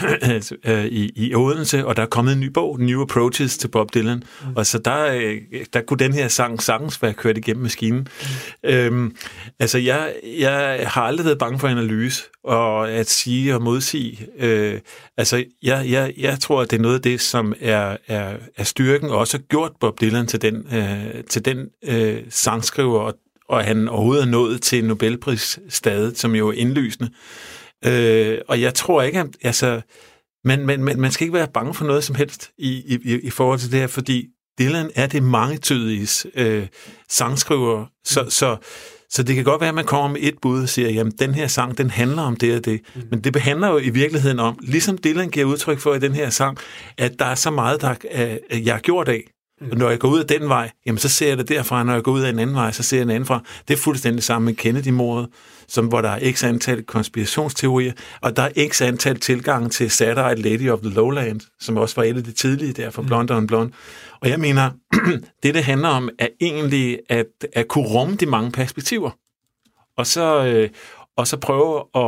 i, 0.90 1.12
i 1.16 1.34
Odense, 1.34 1.86
og 1.86 1.96
der 1.96 2.02
er 2.02 2.06
kommet 2.06 2.32
en 2.32 2.40
ny 2.40 2.46
bog, 2.46 2.80
New 2.80 3.02
Approaches 3.02 3.58
til 3.58 3.68
Bob 3.68 3.94
Dylan. 3.94 4.22
Mm. 4.42 4.56
Og 4.56 4.66
så 4.66 4.78
der, 4.78 5.04
øh, 5.06 5.40
der 5.72 5.80
kunne 5.80 5.98
den 5.98 6.12
her 6.12 6.28
sang 6.28 6.62
sagtens 6.62 7.02
være 7.02 7.12
kørt 7.12 7.38
igennem 7.38 7.62
maskinen. 7.62 8.08
Mm. 8.64 8.70
Øhm, 8.70 9.16
altså, 9.58 9.78
jeg, 9.78 10.14
jeg 10.38 10.84
har 10.86 11.02
aldrig 11.02 11.24
været 11.24 11.38
bange 11.38 11.58
for 11.58 11.68
analyse, 11.68 12.22
og 12.44 12.90
at 12.90 13.10
sige 13.10 13.54
og 13.54 13.62
modsige. 13.62 14.26
Øh, 14.38 14.80
altså, 15.16 15.44
jeg, 15.62 15.86
jeg, 15.90 16.12
jeg 16.18 16.40
tror, 16.40 16.62
at 16.62 16.70
det 16.70 16.76
er 16.76 16.82
noget 16.82 16.94
af 16.94 17.02
det, 17.02 17.20
som 17.20 17.54
er, 17.60 17.96
er, 18.08 18.36
er 18.56 18.64
styrken, 18.64 19.10
og 19.10 19.18
også 19.18 19.36
har 19.38 19.42
gjort 19.42 19.72
Bob 19.80 20.00
Dylan 20.00 20.26
til 20.26 20.42
den, 20.42 20.66
øh, 20.74 21.24
til 21.28 21.44
den 21.44 21.66
øh, 21.84 22.22
sangskriver, 22.30 23.00
og, 23.00 23.14
og 23.48 23.64
han 23.64 23.88
overhovedet 23.88 24.22
er 24.22 24.30
nået 24.30 24.62
til 24.62 24.84
Nobelprisstadet, 24.84 26.18
som 26.18 26.34
jo 26.34 26.48
er 26.48 26.52
indlysende. 26.52 27.10
Øh, 27.12 27.51
og 28.48 28.60
jeg 28.60 28.74
tror 28.74 29.02
ikke, 29.02 29.20
at, 29.20 29.26
altså, 29.42 29.80
men, 30.44 30.66
men, 30.66 30.84
men 30.84 31.00
man 31.00 31.12
skal 31.12 31.24
ikke 31.24 31.34
være 31.34 31.48
bange 31.54 31.74
for 31.74 31.84
noget 31.84 32.04
som 32.04 32.16
helst 32.16 32.50
i, 32.58 32.98
i, 33.04 33.18
i 33.22 33.30
forhold 33.30 33.58
til 33.58 33.72
det 33.72 33.80
her, 33.80 33.86
fordi 33.86 34.28
Dylan 34.58 34.90
er 34.94 35.06
det 35.06 35.22
mangetydige 35.22 36.30
øh, 36.34 36.66
sangskriver, 37.08 37.86
så, 38.04 38.26
så, 38.28 38.56
så 39.10 39.22
det 39.22 39.34
kan 39.34 39.44
godt 39.44 39.60
være, 39.60 39.68
at 39.68 39.74
man 39.74 39.84
kommer 39.84 40.08
med 40.08 40.20
et 40.22 40.34
bud 40.42 40.62
og 40.62 40.68
siger, 40.68 40.90
jamen 40.90 41.12
den 41.18 41.34
her 41.34 41.46
sang, 41.46 41.78
den 41.78 41.90
handler 41.90 42.22
om 42.22 42.36
det 42.36 42.56
og 42.56 42.64
det. 42.64 42.80
Mm. 42.94 43.02
Men 43.10 43.20
det 43.20 43.36
handler 43.36 43.68
jo 43.68 43.78
i 43.78 43.90
virkeligheden 43.90 44.38
om, 44.38 44.58
ligesom 44.62 44.98
Dylan 44.98 45.30
giver 45.30 45.46
udtryk 45.46 45.78
for 45.78 45.94
i 45.94 45.98
den 45.98 46.14
her 46.14 46.30
sang, 46.30 46.58
at 46.98 47.18
der 47.18 47.24
er 47.24 47.34
så 47.34 47.50
meget, 47.50 47.80
der 47.80 47.94
er, 48.10 48.38
jeg 48.50 48.74
har 48.74 48.80
gjort 48.80 49.08
af. 49.08 49.31
Og 49.70 49.76
når 49.76 49.90
jeg 49.90 49.98
går 49.98 50.08
ud 50.08 50.20
af 50.20 50.26
den 50.26 50.48
vej, 50.48 50.70
jamen 50.86 50.98
så 50.98 51.08
ser 51.08 51.28
jeg 51.28 51.38
det 51.38 51.48
derfra. 51.48 51.82
Når 51.82 51.92
jeg 51.92 52.02
går 52.02 52.12
ud 52.12 52.20
af 52.20 52.30
en 52.30 52.38
anden 52.38 52.56
vej, 52.56 52.72
så 52.72 52.82
ser 52.82 52.96
jeg 52.96 53.06
den 53.06 53.14
anden 53.14 53.26
fra. 53.26 53.42
Det 53.68 53.74
er 53.74 53.78
fuldstændig 53.78 54.22
samme 54.22 54.46
med 54.46 54.54
Kennedy-mordet, 54.54 55.28
som, 55.68 55.86
hvor 55.86 56.00
der 56.00 56.08
er 56.08 56.32
x 56.32 56.44
antal 56.44 56.82
konspirationsteorier, 56.82 57.92
og 58.20 58.36
der 58.36 58.42
er 58.42 58.68
x 58.68 58.82
antal 58.82 59.20
tilgange 59.20 59.68
til 59.68 59.90
Satellite 59.90 60.48
Lady 60.48 60.70
of 60.70 60.78
the 60.80 60.94
Lowland, 60.94 61.40
som 61.60 61.76
også 61.76 61.96
var 61.96 62.02
et 62.02 62.16
af 62.16 62.24
de 62.24 62.32
tidlige 62.32 62.72
der 62.72 62.90
fra 62.90 63.02
Blonde 63.02 63.36
on 63.36 63.46
Blonde. 63.46 63.72
Og 64.20 64.28
jeg 64.28 64.40
mener, 64.40 64.70
det 65.42 65.54
det 65.54 65.64
handler 65.64 65.88
om, 65.88 66.08
er 66.18 66.28
egentlig 66.40 66.98
at, 67.08 67.26
at 67.52 67.68
kunne 67.68 67.86
rumme 67.86 68.16
de 68.16 68.26
mange 68.26 68.52
perspektiver. 68.52 69.10
Og 69.96 70.06
så, 70.06 70.44
øh, 70.44 70.68
og 71.16 71.26
så 71.26 71.36
prøve 71.36 71.78
at, 71.94 72.02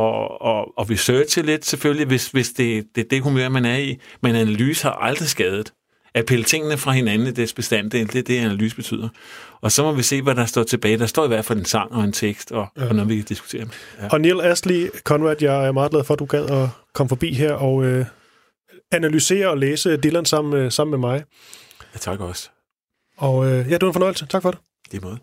at, 0.45 0.65
at 0.79 0.89
researche 0.89 1.41
lidt, 1.41 1.65
selvfølgelig, 1.65 2.07
hvis, 2.07 2.27
hvis 2.27 2.49
det, 2.49 2.85
det 2.95 3.03
er 3.03 3.07
det 3.09 3.21
humør, 3.21 3.49
man 3.49 3.65
er 3.65 3.77
i. 3.77 3.99
Men 4.21 4.35
analyse 4.35 4.83
har 4.83 4.91
aldrig 4.91 5.27
skadet. 5.27 5.73
At 6.15 6.25
pille 6.25 6.45
tingene 6.45 6.77
fra 6.77 6.91
hinanden 6.91 7.27
i 7.27 7.31
dets 7.31 7.53
bestanddel, 7.53 8.07
det 8.07 8.19
er 8.19 8.23
det, 8.23 8.39
analyse 8.39 8.75
betyder. 8.75 9.09
Og 9.61 9.71
så 9.71 9.83
må 9.83 9.91
vi 9.91 10.03
se, 10.03 10.21
hvad 10.21 10.35
der 10.35 10.45
står 10.45 10.63
tilbage. 10.63 10.97
Der 10.97 11.05
står 11.05 11.25
i 11.25 11.27
hvert 11.27 11.45
fald 11.45 11.59
en 11.59 11.65
sang 11.65 11.91
og 11.91 12.03
en 12.03 12.11
tekst, 12.11 12.51
og, 12.51 12.67
ja. 12.77 12.87
og 12.87 12.95
noget, 12.95 13.09
vi 13.09 13.15
kan 13.15 13.25
diskutere. 13.25 13.67
Ja. 14.01 14.07
Og 14.11 14.21
Neil 14.21 14.41
Astley, 14.41 14.89
Conrad, 15.03 15.35
jeg 15.41 15.67
er 15.67 15.71
meget 15.71 15.91
glad 15.91 16.03
for, 16.03 16.13
at 16.13 16.19
du 16.19 16.25
gad 16.25 16.49
at 16.49 16.69
komme 16.93 17.09
forbi 17.09 17.33
her 17.33 17.53
og 17.53 17.85
øh, 17.85 18.05
analysere 18.91 19.49
og 19.49 19.57
læse 19.57 19.97
Dylan 19.97 20.25
sammen, 20.25 20.53
øh, 20.53 20.71
sammen 20.71 20.91
med 20.91 21.09
mig. 21.09 21.23
Ja, 21.93 21.99
tak 21.99 22.19
også. 22.19 22.49
Og 23.17 23.45
øh, 23.45 23.51
ja, 23.51 23.73
det 23.73 23.81
var 23.81 23.87
en 23.87 23.93
fornøjelse. 23.93 24.25
Tak 24.25 24.41
for 24.41 24.51
det. 24.51 24.59
Det 24.91 24.97
er 24.97 25.01
måde. 25.01 25.17